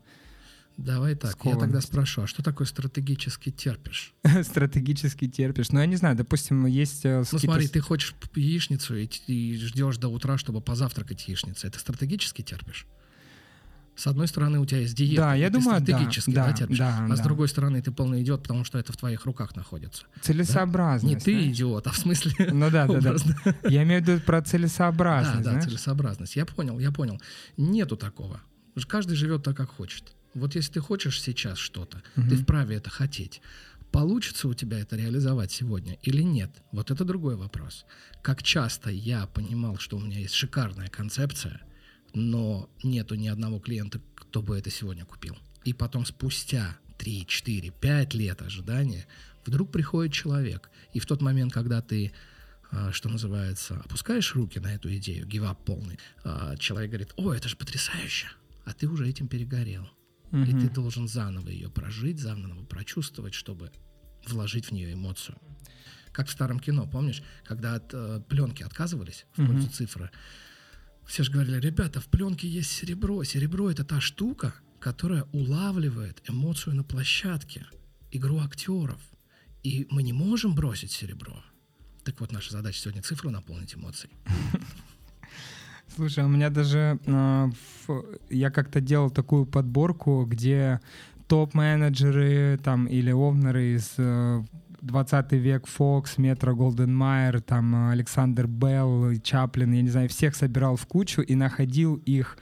Давай 0.78 1.13
так, 1.15 1.36
я 1.43 1.51
тогда 1.51 1.57
Скованность. 1.57 1.88
спрошу, 1.88 2.22
а 2.24 2.28
что 2.28 2.41
такое 2.41 2.65
стратегически 2.65 3.51
терпишь? 3.51 4.13
стратегически 4.43 5.28
терпишь. 5.28 5.72
Ну, 5.72 5.80
я 5.80 5.86
не 5.86 5.95
знаю, 5.95 6.15
допустим, 6.15 6.65
есть... 6.65 7.05
э, 7.05 7.24
Ну 7.32 7.39
смотри, 7.39 7.67
с- 7.67 7.72
ты 7.72 7.82
хочешь 7.82 8.15
яичницу 8.36 8.95
и, 8.95 9.05
и 9.28 9.57
ждешь 9.57 9.97
до 9.97 10.07
утра, 10.07 10.38
чтобы 10.38 10.59
позавтракать 10.61 11.28
яичницей. 11.28 11.67
Это 11.69 11.78
стратегически 11.80 12.41
терпишь? 12.41 12.88
С 13.95 14.07
одной 14.07 14.28
стороны, 14.28 14.57
у 14.59 14.65
тебя 14.65 14.80
есть 14.80 14.95
диета, 14.95 15.22
Да, 15.22 15.36
я 15.36 15.47
ты 15.47 15.53
думаю, 15.59 15.82
да, 15.82 15.86
стратегически 15.86 16.32
да, 16.32 16.53
терпишь. 16.53 16.78
да, 16.80 17.05
а 17.09 17.15
с 17.15 17.19
да. 17.19 17.24
другой 17.26 17.49
стороны, 17.49 17.82
ты 17.82 17.91
полный 17.91 18.24
идиот, 18.24 18.41
потому 18.41 18.63
что 18.63 18.80
это 18.80 18.93
в 18.93 18.97
твоих 18.97 19.26
руках 19.26 19.55
находится. 19.55 20.05
Целесообразность. 20.22 21.13
Не 21.13 21.19
ты 21.22 21.34
знаешь? 21.34 21.53
идиот, 21.55 21.88
а 21.88 21.91
в 21.91 21.97
смысле 21.97 22.32
Ну 22.53 22.72
да, 22.72 22.88
да, 22.88 22.99
да. 23.01 23.15
Я 23.69 23.84
имею 23.84 24.01
в 24.03 24.07
виду 24.07 24.22
про 24.22 24.39
Да, 24.41 24.47
целесообразность, 24.47 25.43
да, 25.43 25.51
знаешь? 25.51 25.65
целесообразность. 25.65 26.36
Я 26.38 26.45
понял, 26.45 26.80
я 26.80 26.91
понял. 26.91 27.22
Нету 27.57 27.97
такого. 27.97 28.39
Каждый 28.88 29.15
живет 29.15 29.43
так, 29.43 29.57
как 29.57 29.69
хочет. 29.69 30.13
Вот 30.34 30.55
если 30.55 30.73
ты 30.73 30.79
хочешь 30.79 31.21
сейчас 31.21 31.57
что-то, 31.57 32.01
ты 32.15 32.36
вправе 32.36 32.77
это 32.77 32.89
хотеть. 32.89 33.41
Получится 33.91 34.47
у 34.47 34.53
тебя 34.53 34.79
это 34.79 34.95
реализовать 34.95 35.51
сегодня 35.51 35.97
или 36.01 36.21
нет? 36.21 36.49
Вот 36.71 36.91
это 36.91 37.03
другой 37.03 37.36
вопрос. 37.36 37.86
Как 38.21 38.41
часто 38.41 38.89
я 38.89 39.27
понимал, 39.27 39.77
что 39.77 39.97
у 39.97 39.99
меня 39.99 40.19
есть 40.19 40.34
шикарная 40.34 40.88
концепция, 40.88 41.61
но 42.13 42.69
нету 42.84 43.15
ни 43.15 43.27
одного 43.27 43.59
клиента, 43.59 43.99
кто 44.15 44.41
бы 44.41 44.57
это 44.57 44.69
сегодня 44.69 45.03
купил. 45.05 45.38
И 45.65 45.73
потом 45.73 46.05
спустя 46.05 46.77
3, 46.99 47.25
4, 47.25 47.71
5 47.71 48.13
лет 48.13 48.41
ожидания 48.41 49.05
вдруг 49.45 49.71
приходит 49.71 50.13
человек. 50.13 50.69
И 50.93 50.99
в 50.99 51.05
тот 51.05 51.21
момент, 51.21 51.51
когда 51.51 51.82
ты 51.82 52.13
а, 52.71 52.93
что 52.93 53.09
называется, 53.09 53.82
опускаешь 53.84 54.34
руки 54.34 54.59
на 54.59 54.73
эту 54.73 54.93
идею, 54.95 55.27
гивап 55.27 55.65
полный, 55.65 55.99
а, 56.23 56.55
человек 56.55 56.91
говорит, 56.91 57.13
о, 57.17 57.34
это 57.34 57.49
же 57.49 57.57
потрясающе, 57.57 58.27
а 58.63 58.73
ты 58.73 58.88
уже 58.88 59.09
этим 59.09 59.27
перегорел. 59.27 59.89
И 60.32 60.51
ты 60.51 60.69
должен 60.69 61.07
заново 61.07 61.49
ее 61.49 61.69
прожить, 61.69 62.19
заново 62.19 62.63
прочувствовать, 62.63 63.34
чтобы 63.34 63.71
вложить 64.27 64.67
в 64.67 64.71
нее 64.71 64.93
эмоцию. 64.93 65.38
Как 66.11 66.27
в 66.27 66.32
старом 66.32 66.59
кино, 66.59 66.88
помнишь, 66.88 67.21
когда 67.43 67.75
от 67.75 67.93
э, 67.93 68.21
пленки 68.29 68.63
отказывались 68.63 69.25
в 69.36 69.45
пользу 69.45 69.69
цифры, 69.69 70.09
все 71.05 71.23
же 71.23 71.32
говорили, 71.32 71.59
ребята, 71.59 71.99
в 71.99 72.07
пленке 72.07 72.47
есть 72.47 72.71
серебро. 72.71 73.23
Серебро 73.23 73.69
это 73.69 73.84
та 73.84 73.99
штука, 73.99 74.53
которая 74.79 75.23
улавливает 75.32 76.21
эмоцию 76.29 76.75
на 76.75 76.84
площадке, 76.84 77.65
игру 78.11 78.39
актеров. 78.39 78.99
И 79.63 79.88
мы 79.89 80.03
не 80.03 80.13
можем 80.13 80.55
бросить 80.55 80.91
серебро. 80.91 81.43
Так 82.03 82.19
вот, 82.19 82.32
наша 82.32 82.51
задача 82.51 82.79
сегодня 82.79 83.01
цифру 83.01 83.29
наполнить 83.29 83.75
эмоцией. 83.75 84.13
Слушай, 85.95 86.23
у 86.23 86.27
меня 86.27 86.49
даже 86.49 86.99
а, 87.05 87.49
в- 87.49 87.70
я 88.29 88.51
как-то 88.51 88.82
делал 88.82 89.09
такую 89.09 89.45
подборку, 89.45 90.25
где 90.25 90.79
топ-менеджеры 91.27 92.59
там 92.63 92.88
или 92.88 93.11
овнеры 93.11 93.75
из 93.75 93.93
э, 93.97 94.43
20 94.82 95.32
век 95.34 95.67
Фокс, 95.67 96.17
Метро 96.17 96.55
Голден 96.55 96.95
Майер, 96.95 97.41
там 97.41 97.73
э, 97.73 97.91
Александр 97.91 98.47
Белл, 98.47 99.15
Чаплин, 99.23 99.71
я 99.71 99.82
не 99.82 99.89
знаю, 99.89 100.09
всех 100.09 100.36
собирал 100.36 100.75
в 100.75 100.86
кучу 100.88 101.21
и 101.21 101.36
находил 101.36 101.95
их 102.05 102.38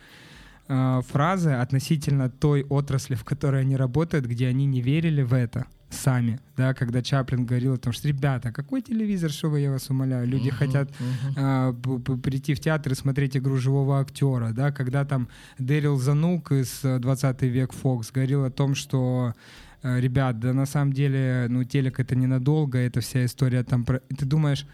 э, 0.70 1.02
фразы 1.08 1.50
относительно 1.52 2.30
той 2.30 2.64
отрасли, 2.64 3.16
в 3.16 3.24
которой 3.24 3.62
они 3.62 3.76
работают, 3.76 4.26
где 4.26 4.48
они 4.48 4.66
не 4.66 4.82
верили 4.82 5.24
в 5.24 5.34
это 5.34 5.66
сами, 5.92 6.40
да, 6.56 6.74
когда 6.76 7.02
Чаплин 7.02 7.46
говорил 7.48 7.74
о 7.74 7.78
том, 7.78 7.94
что, 7.94 8.08
ребята, 8.08 8.52
какой 8.52 8.82
телевизор, 8.84 9.32
что 9.32 9.50
вы, 9.50 9.62
я 9.62 9.72
вас 9.72 9.90
умоляю, 9.90 10.28
люди 10.28 10.50
Мгм, 10.50 10.58
хотят 10.58 10.92
п- 11.74 12.00
п- 12.00 12.18
прийти 12.18 12.54
в 12.54 12.60
театр 12.60 12.92
и 12.92 12.96
смотреть 12.96 13.36
игру 13.38 13.58
живого 13.58 14.00
актера, 14.00 14.52
да, 14.54 14.72
когда 14.72 15.04
там 15.04 15.28
Дэрил 15.58 15.98
Занук 15.98 16.52
из 16.52 16.86
э, 16.86 17.00
20 17.00 17.42
век 17.42 17.74
Фокс 17.74 18.12
говорил 18.12 18.44
о 18.46 18.52
том, 18.52 18.76
что 18.76 19.34
э, 19.82 20.00
ребят, 20.00 20.40
да 20.40 20.54
на 20.54 20.68
самом 20.68 20.94
деле, 20.94 21.48
ну, 21.50 21.64
телек 21.64 22.00
это 22.00 22.16
ненадолго, 22.16 22.78
это 22.78 23.00
вся 23.02 23.26
история 23.26 23.64
там 23.64 23.84
про... 23.84 24.00
Ты 24.16 24.26
думаешь, 24.26 24.68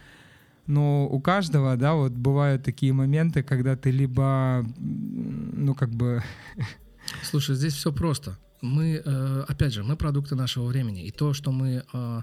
ну, 0.67 1.07
у 1.11 1.19
каждого, 1.19 1.75
да, 1.77 1.93
вот 1.93 2.11
бывают 2.11 2.63
такие 2.63 2.93
моменты, 2.93 3.43
когда 3.43 3.75
ты 3.75 3.91
либо, 3.91 4.65
ну, 4.77 5.75
как 5.75 5.91
бы, 5.91 6.23
Слушай, 7.23 7.55
здесь 7.55 7.73
все 7.73 7.91
просто. 7.91 8.37
Мы, 8.61 9.01
э, 9.05 9.45
опять 9.47 9.73
же, 9.73 9.83
мы 9.83 9.95
продукты 9.95 10.35
нашего 10.35 10.65
времени. 10.65 11.05
И 11.05 11.11
то, 11.11 11.33
что 11.33 11.51
мы 11.51 11.83
э, 11.93 12.21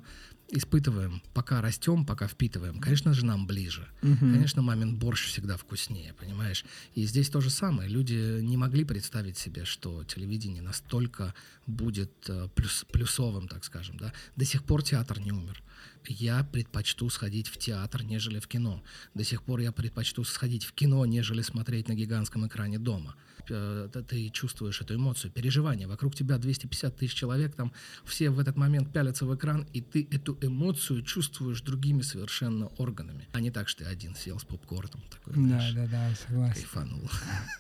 испытываем, 0.48 1.22
пока 1.34 1.60
растем, 1.60 2.04
пока 2.04 2.26
впитываем. 2.26 2.80
Конечно 2.80 3.14
же, 3.14 3.24
нам 3.24 3.46
ближе. 3.46 3.86
Мгм. 4.02 4.32
Конечно, 4.32 4.62
мамин 4.62 4.96
борщ 4.96 5.26
всегда 5.26 5.56
вкуснее, 5.56 6.14
понимаешь? 6.14 6.64
И 6.94 7.06
здесь 7.06 7.30
то 7.30 7.40
же 7.40 7.50
самое. 7.50 7.88
Люди 7.88 8.40
не 8.40 8.56
могли 8.56 8.84
представить 8.84 9.38
себе, 9.38 9.64
что 9.64 10.04
телевидение 10.04 10.62
настолько 10.62 11.34
будет 11.66 12.12
э, 12.28 12.48
плюс, 12.54 12.84
плюсовым, 12.92 13.46
так 13.46 13.64
скажем. 13.64 13.96
Да? 13.98 14.12
До 14.36 14.44
сих 14.44 14.64
пор 14.64 14.82
театр 14.82 15.20
не 15.20 15.32
умер. 15.32 15.62
Я 16.06 16.44
предпочту 16.44 17.08
сходить 17.10 17.48
в 17.48 17.56
театр, 17.58 18.02
нежели 18.04 18.38
в 18.40 18.46
кино. 18.48 18.82
До 19.14 19.24
сих 19.24 19.42
пор 19.42 19.60
я 19.60 19.72
предпочту 19.72 20.24
сходить 20.24 20.64
в 20.64 20.72
кино, 20.72 21.04
нежели 21.06 21.42
смотреть 21.42 21.88
на 21.88 21.94
гигантском 21.94 22.46
экране 22.46 22.78
дома. 22.78 23.14
Э, 23.48 23.88
Ты 24.08 24.28
чувствуешь 24.30 24.80
эту 24.80 24.94
эмоцию, 24.94 25.30
переживание. 25.30 25.86
Вокруг 25.86 26.14
тебя 26.14 26.38
250 26.38 26.96
тысяч 26.96 27.14
человек, 27.14 27.54
там 27.54 27.72
все 28.04 28.30
в 28.30 28.38
этот 28.38 28.56
момент 28.56 28.92
пялятся 28.92 29.26
в 29.26 29.34
экран, 29.34 29.66
и 29.72 29.80
ты 29.80 30.08
эту 30.10 30.36
эмоцию 30.40 31.02
чувствуешь 31.02 31.60
другими 31.62 32.02
совершенно 32.02 32.66
органами. 32.78 33.28
А 33.32 33.40
не 33.40 33.50
так, 33.50 33.68
что 33.68 33.84
ты 33.84 33.90
один 33.90 34.14
сел 34.14 34.38
с 34.38 34.44
попкорном. 34.44 35.02
Такой, 35.10 35.34
Да, 35.34 35.40
знаешь, 35.40 35.72
да, 35.74 35.86
да, 35.86 36.14
согласен. 36.26 36.54
кайфанул. 36.54 37.10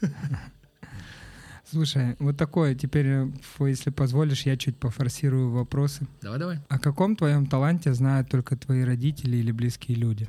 Слушай, 1.70 2.16
вот 2.18 2.36
такое, 2.36 2.74
теперь, 2.74 3.06
э, 3.06 3.32
если 3.60 3.90
позволишь, 3.90 4.42
я 4.42 4.56
чуть 4.56 4.76
пофорсирую 4.76 5.50
вопросы. 5.50 6.06
Давай-давай. 6.20 6.60
О 6.68 6.78
каком 6.78 7.16
твоем 7.16 7.46
таланте 7.46 7.94
знают 7.94 8.28
только 8.28 8.56
твои 8.56 8.82
родители 8.82 9.36
или 9.36 9.52
близкие 9.52 9.96
люди? 9.96 10.28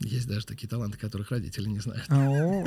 Есть 0.00 0.28
даже 0.28 0.46
такие 0.46 0.66
таланты, 0.66 0.96
которых 0.98 1.30
родители 1.30 1.68
не 1.68 1.78
знают. 1.78 2.10
О, 2.10 2.64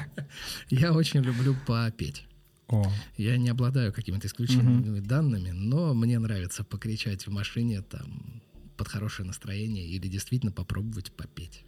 Я 0.70 0.92
очень 0.92 1.20
люблю 1.20 1.56
попеть. 1.66 2.24
О, 2.68 2.84
Я 3.16 3.36
не 3.36 3.48
обладаю 3.48 3.92
какими-то 3.92 4.28
исключительными 4.28 5.00
данными, 5.00 5.50
но 5.50 5.92
мне 5.92 6.20
нравится 6.20 6.62
покричать 6.62 7.26
в 7.26 7.30
машине 7.32 7.82
там 7.82 8.40
под 8.76 8.86
хорошее 8.86 9.26
настроение 9.26 9.84
или 9.84 10.06
действительно 10.06 10.52
попробовать 10.52 11.10
попеть. 11.12 11.64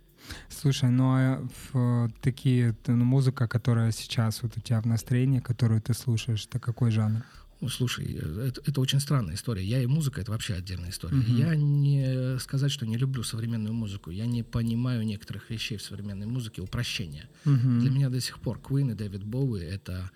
Слушай, 0.48 0.90
ну 0.90 1.04
а 1.14 1.46
в 1.62 2.10
такие, 2.20 2.74
ну, 2.86 3.04
музыка, 3.04 3.48
которая 3.48 3.92
сейчас 3.92 4.42
вот 4.42 4.56
у 4.56 4.60
тебя 4.60 4.80
в 4.80 4.86
настроении, 4.86 5.40
которую 5.40 5.80
ты 5.80 5.94
слушаешь, 5.94 6.46
это 6.46 6.58
какой 6.58 6.90
жанр? 6.90 7.22
Ну, 7.62 7.68
слушай, 7.68 8.18
э, 8.20 8.48
это, 8.48 8.60
это 8.66 8.80
очень 8.80 8.98
странная 8.98 9.34
история. 9.34 9.64
Я 9.64 9.80
и 9.80 9.86
музыка 9.86 10.20
это 10.20 10.32
вообще 10.32 10.54
отдельная 10.54 10.90
история. 10.90 11.16
Мгм. 11.16 11.36
Я 11.36 11.54
не 11.54 12.38
сказать, 12.40 12.72
что 12.72 12.86
не 12.86 12.96
люблю 12.96 13.22
современную 13.22 13.72
музыку. 13.72 14.10
Я 14.10 14.26
не 14.26 14.42
понимаю 14.42 15.04
некоторых 15.04 15.48
вещей 15.48 15.76
в 15.76 15.82
современной 15.82 16.26
музыке, 16.26 16.60
упрощения. 16.60 17.28
Мгм. 17.44 17.78
Для 17.78 17.90
меня 17.90 18.10
до 18.10 18.20
сих 18.20 18.40
пор 18.40 18.58
Queen 18.58 18.90
и 18.90 18.94
Дэвид 18.94 19.22
Боуи 19.22 19.62
это 19.62 20.10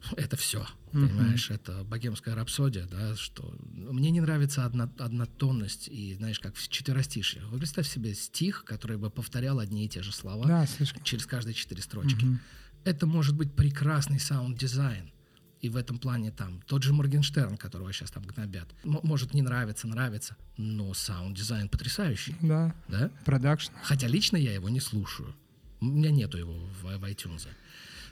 это 0.16 0.36
все, 0.36 0.66
Мгм. 0.92 1.08
понимаешь, 1.08 1.50
это 1.50 1.84
богемская 1.84 2.34
рапсодия, 2.34 2.86
да, 2.86 3.16
что 3.16 3.54
мне 3.72 4.10
не 4.10 4.20
нравится 4.20 4.64
одно, 4.64 4.90
однотонность 4.98 5.88
и, 5.88 6.14
знаешь, 6.14 6.38
как 6.40 6.54
в 6.56 6.68
четверостишье. 6.68 7.42
Вы 7.46 7.58
представь 7.58 7.88
себе 7.88 8.14
стих, 8.14 8.64
который 8.64 8.96
бы 8.96 9.10
повторял 9.10 9.58
одни 9.58 9.84
и 9.84 9.88
те 9.88 10.02
же 10.02 10.12
слова 10.12 10.46
Да, 10.46 10.66
слишком. 10.66 11.02
через 11.02 11.26
каждые 11.26 11.54
четыре 11.54 11.82
строчки. 11.82 12.24
Мгм. 12.24 12.40
Это 12.84 13.06
может 13.06 13.34
быть 13.36 13.52
прекрасный 13.54 14.20
саунд-дизайн. 14.20 15.10
И 15.60 15.68
в 15.68 15.76
этом 15.76 15.98
плане 15.98 16.30
там 16.30 16.62
тот 16.62 16.84
же 16.84 16.92
Моргенштерн, 16.92 17.56
которого 17.56 17.92
сейчас 17.92 18.12
там 18.12 18.22
гнобят, 18.22 18.68
м- 18.84 19.00
может 19.02 19.34
не 19.34 19.42
нравиться, 19.42 19.88
нравится, 19.88 20.36
но 20.56 20.94
саунд-дизайн 20.94 21.68
потрясающий, 21.68 22.36
Да, 22.40 22.72
да? 22.86 23.10
продакшн. 23.24 23.72
Хотя 23.82 24.06
лично 24.06 24.36
я 24.36 24.54
его 24.54 24.68
не 24.68 24.78
слушаю. 24.78 25.34
У 25.80 25.86
меня 25.86 26.10
нету 26.12 26.38
его 26.38 26.52
в, 26.54 26.82
в 26.98 27.04
iTunes. 27.04 27.48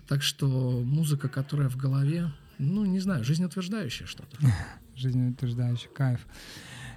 Так 0.09 0.23
что 0.23 0.83
музыка, 0.85 1.29
которая 1.29 1.69
в 1.69 1.77
голове, 1.77 2.33
ну, 2.59 2.85
не 2.85 3.01
знаю, 3.01 3.25
жизнеутверждающая 3.25 4.07
что-то. 4.07 4.39
Жизнеутверждающий 4.95 5.89
кайф. 5.95 6.27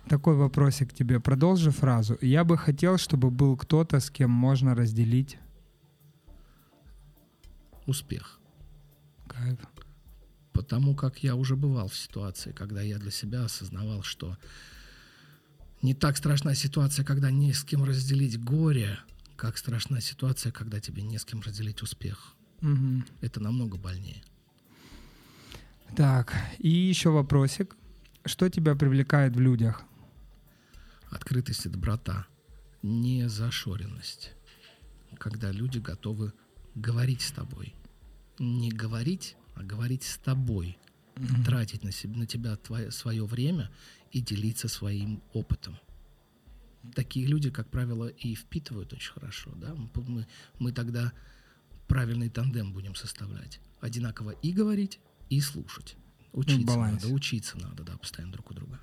Такой 0.07 0.35
вопросик 0.35 0.91
к 0.91 0.93
тебе. 0.93 1.19
Продолжи 1.19 1.71
фразу. 1.71 2.17
Я 2.21 2.43
бы 2.43 2.57
хотел, 2.57 2.97
чтобы 2.97 3.29
был 3.29 3.57
кто-то, 3.57 3.99
с 3.99 4.09
кем 4.09 4.31
можно 4.31 4.75
разделить 4.75 5.37
Успех. 7.85 8.39
кайф. 9.27 9.59
Потому 10.53 10.93
как 10.95 11.23
я 11.23 11.35
уже 11.35 11.55
бывал 11.55 11.87
в 11.87 11.95
ситуации, 11.95 12.51
когда 12.51 12.81
я 12.81 12.99
для 12.99 13.11
себя 13.11 13.45
осознавал, 13.45 14.03
что 14.03 14.37
не 15.81 15.93
так 15.93 16.17
страшна 16.17 16.53
ситуация, 16.55 17.05
когда 17.05 17.31
не 17.31 17.53
с 17.53 17.63
кем 17.63 17.83
разделить 17.83 18.39
горе, 18.39 18.99
как 19.35 19.57
страшна 19.57 20.01
ситуация, 20.01 20.51
когда 20.51 20.79
тебе 20.79 21.01
не 21.01 21.17
с 21.17 21.25
кем 21.25 21.41
разделить 21.41 21.81
успех. 21.81 22.35
Мгм. 22.61 23.05
Это 23.21 23.39
намного 23.39 23.77
больнее. 23.77 24.21
Так, 25.95 26.33
и 26.59 26.69
еще 26.69 27.09
вопросик. 27.09 27.75
Что 28.25 28.49
тебя 28.49 28.75
привлекает 28.75 29.35
в 29.35 29.39
людях? 29.39 29.83
Открытость 31.09 31.65
и 31.65 31.69
доброта, 31.69 32.27
не 32.83 33.27
зашоренность. 33.27 34.33
Когда 35.17 35.51
люди 35.51 35.79
готовы 35.79 36.33
говорить 36.75 37.21
с 37.21 37.31
тобой. 37.31 37.73
Не 38.37 38.71
говорить, 38.71 39.35
а 39.55 39.63
говорить 39.63 40.03
с 40.03 40.17
тобой. 40.17 40.77
Тратить 41.45 41.83
на, 41.83 41.91
себ- 41.91 42.15
на 42.15 42.25
тебя 42.25 42.57
свое 42.91 43.25
время 43.25 43.69
и 44.11 44.21
делиться 44.21 44.67
своим 44.69 45.21
опытом. 45.33 45.77
Такие 46.95 47.25
люди, 47.25 47.49
как 47.49 47.69
правило, 47.69 48.07
и 48.07 48.35
впитывают 48.35 48.93
очень 48.93 49.11
хорошо. 49.11 49.51
Да? 49.55 49.75
Мы, 49.75 50.27
мы 50.59 50.71
тогда 50.71 51.11
правильный 51.89 52.29
тандем 52.29 52.71
будем 52.71 52.95
составлять. 52.95 53.59
Одинаково 53.81 54.31
и 54.31 54.53
говорить, 54.53 54.99
и 55.29 55.41
слушать. 55.41 55.97
Учиться 56.31 56.67
балансе. 56.67 57.05
надо, 57.05 57.15
учиться 57.15 57.57
надо, 57.57 57.83
да, 57.83 57.97
постоянно 57.97 58.33
друг 58.33 58.51
у 58.51 58.53
друга. 58.53 58.79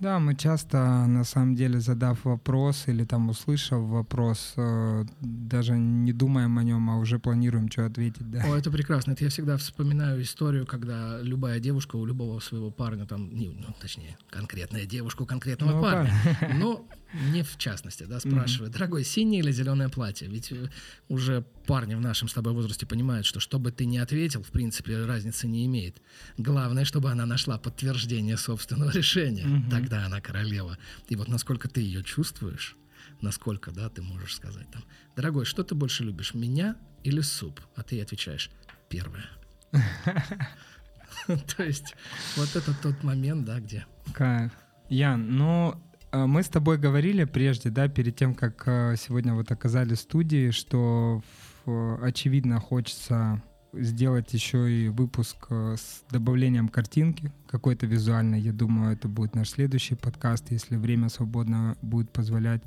Да, 0.00 0.18
мы 0.18 0.34
часто, 0.34 1.06
на 1.06 1.24
самом 1.24 1.54
деле, 1.54 1.78
задав 1.80 2.24
вопрос 2.24 2.88
или 2.88 3.04
там 3.04 3.28
услышав 3.28 3.82
вопрос, 3.82 4.54
э, 4.56 5.04
даже 5.20 5.76
не 5.76 6.12
думаем 6.12 6.58
о 6.58 6.62
нем, 6.62 6.88
а 6.88 6.96
уже 6.96 7.18
планируем, 7.18 7.70
что 7.70 7.84
ответить, 7.84 8.30
да. 8.30 8.42
О, 8.46 8.56
это 8.56 8.70
прекрасно. 8.70 9.12
Это 9.12 9.24
я 9.24 9.30
всегда 9.30 9.56
вспоминаю 9.56 10.22
историю, 10.22 10.66
когда 10.66 11.20
любая 11.20 11.60
девушка 11.60 11.96
у 11.96 12.06
любого 12.06 12.40
своего 12.40 12.70
парня, 12.70 13.04
там, 13.06 13.34
не, 13.34 13.48
ну, 13.48 13.74
точнее, 13.78 14.16
конкретная 14.30 14.86
девушка 14.86 15.22
у 15.22 15.26
конкретного 15.26 15.72
Ну, 15.72 15.82
парня, 15.82 16.14
но 16.58 16.86
не 17.12 17.42
в 17.42 17.56
частности, 17.58 18.04
да, 18.04 18.20
спрашивает, 18.20 18.72
дорогой, 18.72 19.04
синее 19.04 19.40
или 19.40 19.50
зеленое 19.50 19.88
платье? 19.88 20.28
Ведь 20.28 20.52
э, 20.52 20.70
уже 21.08 21.42
парни 21.66 21.94
в 21.94 22.00
нашем 22.00 22.28
с 22.28 22.32
тобой 22.32 22.52
возрасте 22.52 22.86
понимают, 22.86 23.26
что 23.26 23.40
что 23.40 23.58
бы 23.58 23.72
ты 23.72 23.84
ни 23.84 23.98
ответил, 23.98 24.42
в 24.42 24.50
принципе, 24.50 25.04
разницы 25.04 25.48
не 25.48 25.66
имеет. 25.66 26.00
Главное, 26.38 26.84
чтобы 26.84 27.10
она 27.10 27.26
нашла 27.26 27.58
подтверждение 27.58 28.36
собственного 28.36 28.90
решения. 28.94 29.44
Мгм. 29.44 29.70
Тогда 29.70 30.06
она 30.06 30.20
королева. 30.20 30.78
И 31.08 31.16
вот 31.16 31.28
насколько 31.28 31.68
ты 31.68 31.80
ее 31.80 32.02
чувствуешь, 32.02 32.76
насколько, 33.20 33.72
да, 33.72 33.88
ты 33.88 34.02
можешь 34.02 34.36
сказать 34.36 34.70
там, 34.70 34.84
дорогой, 35.16 35.44
что 35.44 35.64
ты 35.64 35.74
больше 35.74 36.04
любишь, 36.04 36.34
меня 36.34 36.76
или 37.02 37.20
суп? 37.20 37.60
А 37.74 37.82
ты 37.82 38.00
отвечаешь, 38.00 38.50
первое. 38.88 39.28
То 41.26 41.62
есть 41.62 41.94
вот 42.36 42.54
это 42.54 42.74
тот 42.82 43.02
момент, 43.02 43.44
да, 43.44 43.60
где... 43.60 43.86
Кайф. 44.14 44.52
Ян, 44.88 45.36
ну, 45.36 45.80
мы 46.12 46.42
с 46.42 46.48
тобой 46.48 46.78
говорили 46.78 47.24
прежде, 47.24 47.70
да, 47.70 47.88
перед 47.88 48.16
тем, 48.16 48.34
как 48.34 48.62
э, 48.66 48.96
сегодня 48.98 49.34
вот 49.34 49.50
оказались 49.50 49.98
в 49.98 50.02
студии, 50.02 50.50
что 50.50 51.22
в- 51.64 52.04
очевидно 52.04 52.58
хочется 52.60 53.42
сделать 53.72 54.32
еще 54.34 54.70
и 54.70 54.88
выпуск 54.88 55.46
с 55.50 56.02
добавлением 56.10 56.68
картинки 56.68 57.32
какой-то 57.46 57.86
визуальной. 57.86 58.40
Я 58.40 58.52
думаю, 58.52 58.92
это 58.92 59.06
будет 59.08 59.34
наш 59.34 59.50
следующий 59.50 59.94
подкаст, 59.94 60.50
если 60.50 60.76
время 60.76 61.08
свободно 61.08 61.76
будет 61.80 62.10
позволять. 62.10 62.62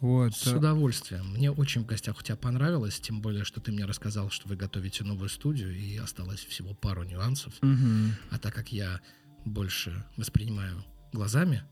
Вот. 0.00 0.34
С 0.34 0.46
удовольствием. 0.52 1.32
Мне 1.32 1.50
очень 1.50 1.82
в 1.82 1.86
гостях 1.86 2.18
у 2.18 2.22
тебя 2.22 2.36
понравилось, 2.36 3.00
тем 3.00 3.20
более, 3.20 3.44
что 3.44 3.60
ты 3.60 3.72
мне 3.72 3.84
рассказал, 3.84 4.30
что 4.30 4.48
вы 4.48 4.56
готовите 4.56 5.02
новую 5.02 5.28
студию, 5.28 5.74
и 5.76 5.96
осталось 5.96 6.44
всего 6.44 6.74
пару 6.74 7.02
нюансов. 7.04 7.54
Мгм. 7.62 8.12
А 8.30 8.38
так 8.38 8.54
как 8.54 8.70
я 8.70 9.00
больше 9.44 10.04
воспринимаю 10.16 10.84
глазами, 11.12 11.62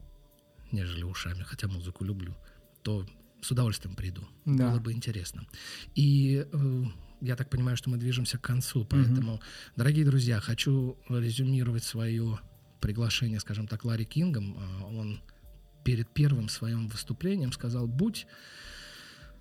нежели 0.73 1.03
ушами, 1.03 1.43
хотя 1.43 1.69
музыку 1.69 2.05
люблю, 2.05 2.37
то 2.83 3.07
с 3.41 3.51
удовольствием 3.51 3.95
приду. 3.97 4.27
Да. 4.45 4.71
Было 4.71 4.81
бы 4.81 4.93
интересно. 4.93 5.47
И 5.95 6.47
э, 6.51 6.85
я 7.21 7.37
так 7.37 7.51
понимаю, 7.51 7.77
что 7.77 7.91
мы 7.91 7.97
движемся 7.97 8.39
к 8.39 8.43
концу, 8.43 8.85
поэтому, 8.85 9.41
дорогие 9.77 10.05
друзья, 10.05 10.41
хочу 10.41 10.97
резюмировать 11.09 11.85
свое 11.85 12.39
приглашение, 12.81 13.41
скажем 13.41 13.67
так, 13.67 13.85
Ларри 13.85 14.05
Кингом. 14.05 14.57
А, 14.59 14.85
Он 14.87 15.21
перед 15.85 16.12
первым 16.12 16.49
своим 16.49 16.89
выступлением 16.89 17.53
сказал, 17.53 17.87
будь 17.87 18.27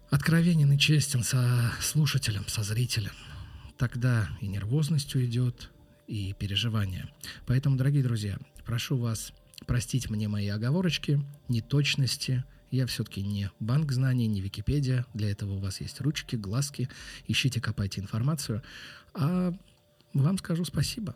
откровенен 0.10 0.72
и 0.72 0.78
честен 0.78 1.24
со 1.24 1.72
слушателем, 1.82 2.48
со 2.48 2.64
зрителем. 2.64 3.14
Тогда 3.78 4.30
и 4.42 4.48
нервозность 4.48 5.16
уйдет, 5.16 5.72
и 6.08 6.34
переживания. 6.34 7.10
Поэтому, 7.46 7.78
дорогие 7.78 8.04
друзья, 8.04 8.38
прошу 8.66 8.98
вас 8.98 9.34
простить 9.66 10.10
мне 10.10 10.28
мои 10.28 10.48
оговорочки, 10.48 11.22
неточности. 11.48 12.44
Я 12.72 12.86
все-таки 12.88 13.22
не 13.22 13.50
банк 13.60 13.92
знаний, 13.92 14.28
не 14.28 14.42
Википедия. 14.42 15.06
Для 15.14 15.32
этого 15.32 15.54
у 15.54 15.60
вас 15.60 15.82
есть 15.82 16.02
ручки, 16.02 16.36
глазки. 16.36 16.90
Ищите, 17.28 17.62
копайте 17.62 18.02
информацию. 18.02 18.62
А 19.14 19.54
вам 20.14 20.38
скажу 20.38 20.66
спасибо. 20.66 21.16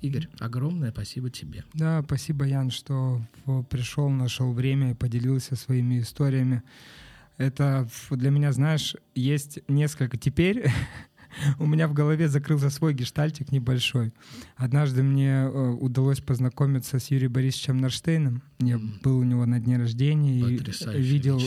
Игорь, 0.00 0.28
огромное 0.38 0.92
спасибо 0.92 1.28
тебе. 1.28 1.64
Да, 1.74 2.02
спасибо, 2.04 2.44
Ян, 2.44 2.70
что 2.70 3.20
пришел, 3.68 4.08
нашел 4.10 4.52
время 4.52 4.92
и 4.92 4.94
поделился 4.94 5.56
своими 5.56 6.00
историями. 6.00 6.62
Это 7.36 7.88
для 8.10 8.30
меня, 8.30 8.52
знаешь, 8.52 8.94
есть 9.14 9.60
несколько... 9.68 10.16
Теперь 10.16 10.70
у 11.58 11.66
меня 11.66 11.88
в 11.88 11.92
голове 11.92 12.28
закрылся 12.28 12.70
свой 12.70 12.94
гештальтик 12.94 13.52
небольшой. 13.52 14.12
Однажды 14.56 15.02
мне 15.02 15.30
э, 15.30 15.48
удалось 15.48 16.20
познакомиться 16.20 16.98
с 16.98 17.10
Юрием 17.10 17.32
Борисовичем 17.32 17.78
Нарштейном. 17.78 18.42
Я 18.58 18.78
был 19.02 19.18
у 19.18 19.24
него 19.24 19.46
на 19.46 19.60
дне 19.60 19.76
рождения 19.76 20.40
и 20.40 20.58
видел, 21.00 21.40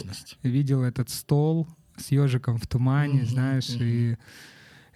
видел 0.43 0.83
этот 0.83 1.09
стол 1.09 1.67
с 1.97 2.11
ежиком 2.11 2.57
в 2.57 2.67
тумане, 2.67 3.25
знаешь, 3.25 3.69
и 3.79 4.17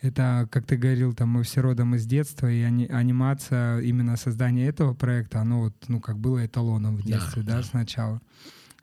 это, 0.01 0.47
как 0.51 0.65
ты 0.65 0.77
говорил, 0.77 1.13
там 1.13 1.29
мы 1.29 1.43
все 1.43 1.61
родом 1.61 1.95
из 1.95 2.05
детства, 2.05 2.51
и 2.51 2.61
ани- 2.61 2.87
анимация, 2.87 3.79
именно 3.79 4.17
создание 4.17 4.67
этого 4.67 4.93
проекта, 4.93 5.41
оно 5.41 5.61
вот, 5.61 5.75
ну, 5.87 5.99
как 5.99 6.19
было 6.19 6.45
эталоном 6.45 6.97
в 6.97 7.03
детстве, 7.03 7.41
да, 7.43 7.53
да, 7.53 7.57
да. 7.57 7.63
сначала. 7.63 8.21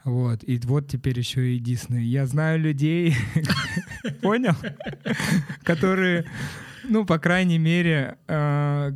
Вот, 0.04 0.42
и 0.42 0.58
вот 0.64 0.88
теперь 0.88 1.18
еще 1.18 1.54
и 1.54 1.58
Дисней. 1.58 2.04
Я 2.04 2.26
знаю 2.26 2.60
людей, 2.60 3.14
понял, 4.22 4.56
которые, 5.62 6.26
ну, 6.84 7.04
по 7.06 7.18
крайней 7.18 7.58
мере, 7.58 8.18
а, 8.26 8.90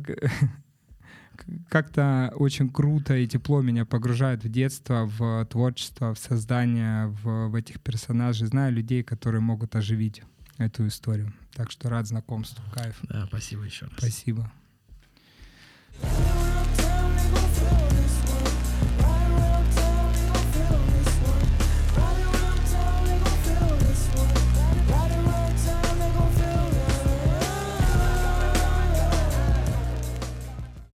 как-то 1.69 2.33
очень 2.35 2.69
круто 2.69 3.15
и 3.15 3.27
тепло 3.27 3.61
меня 3.61 3.85
погружают 3.85 4.43
в 4.43 4.49
детство, 4.49 5.05
в 5.05 5.45
творчество, 5.45 6.13
в 6.13 6.19
создание, 6.19 7.07
в, 7.07 7.47
в 7.47 7.55
этих 7.55 7.79
персонажей. 7.79 8.47
Знаю 8.47 8.73
людей, 8.73 9.03
которые 9.03 9.41
могут 9.41 9.75
оживить 9.75 10.23
эту 10.57 10.87
историю. 10.87 11.33
Так 11.53 11.71
что 11.71 11.89
рад 11.89 12.07
знакомству. 12.07 12.63
Кайф. 12.73 12.97
Да, 13.03 13.25
спасибо 13.27 13.63
еще 13.63 13.85
раз. 13.85 13.95
Спасибо. 13.97 14.51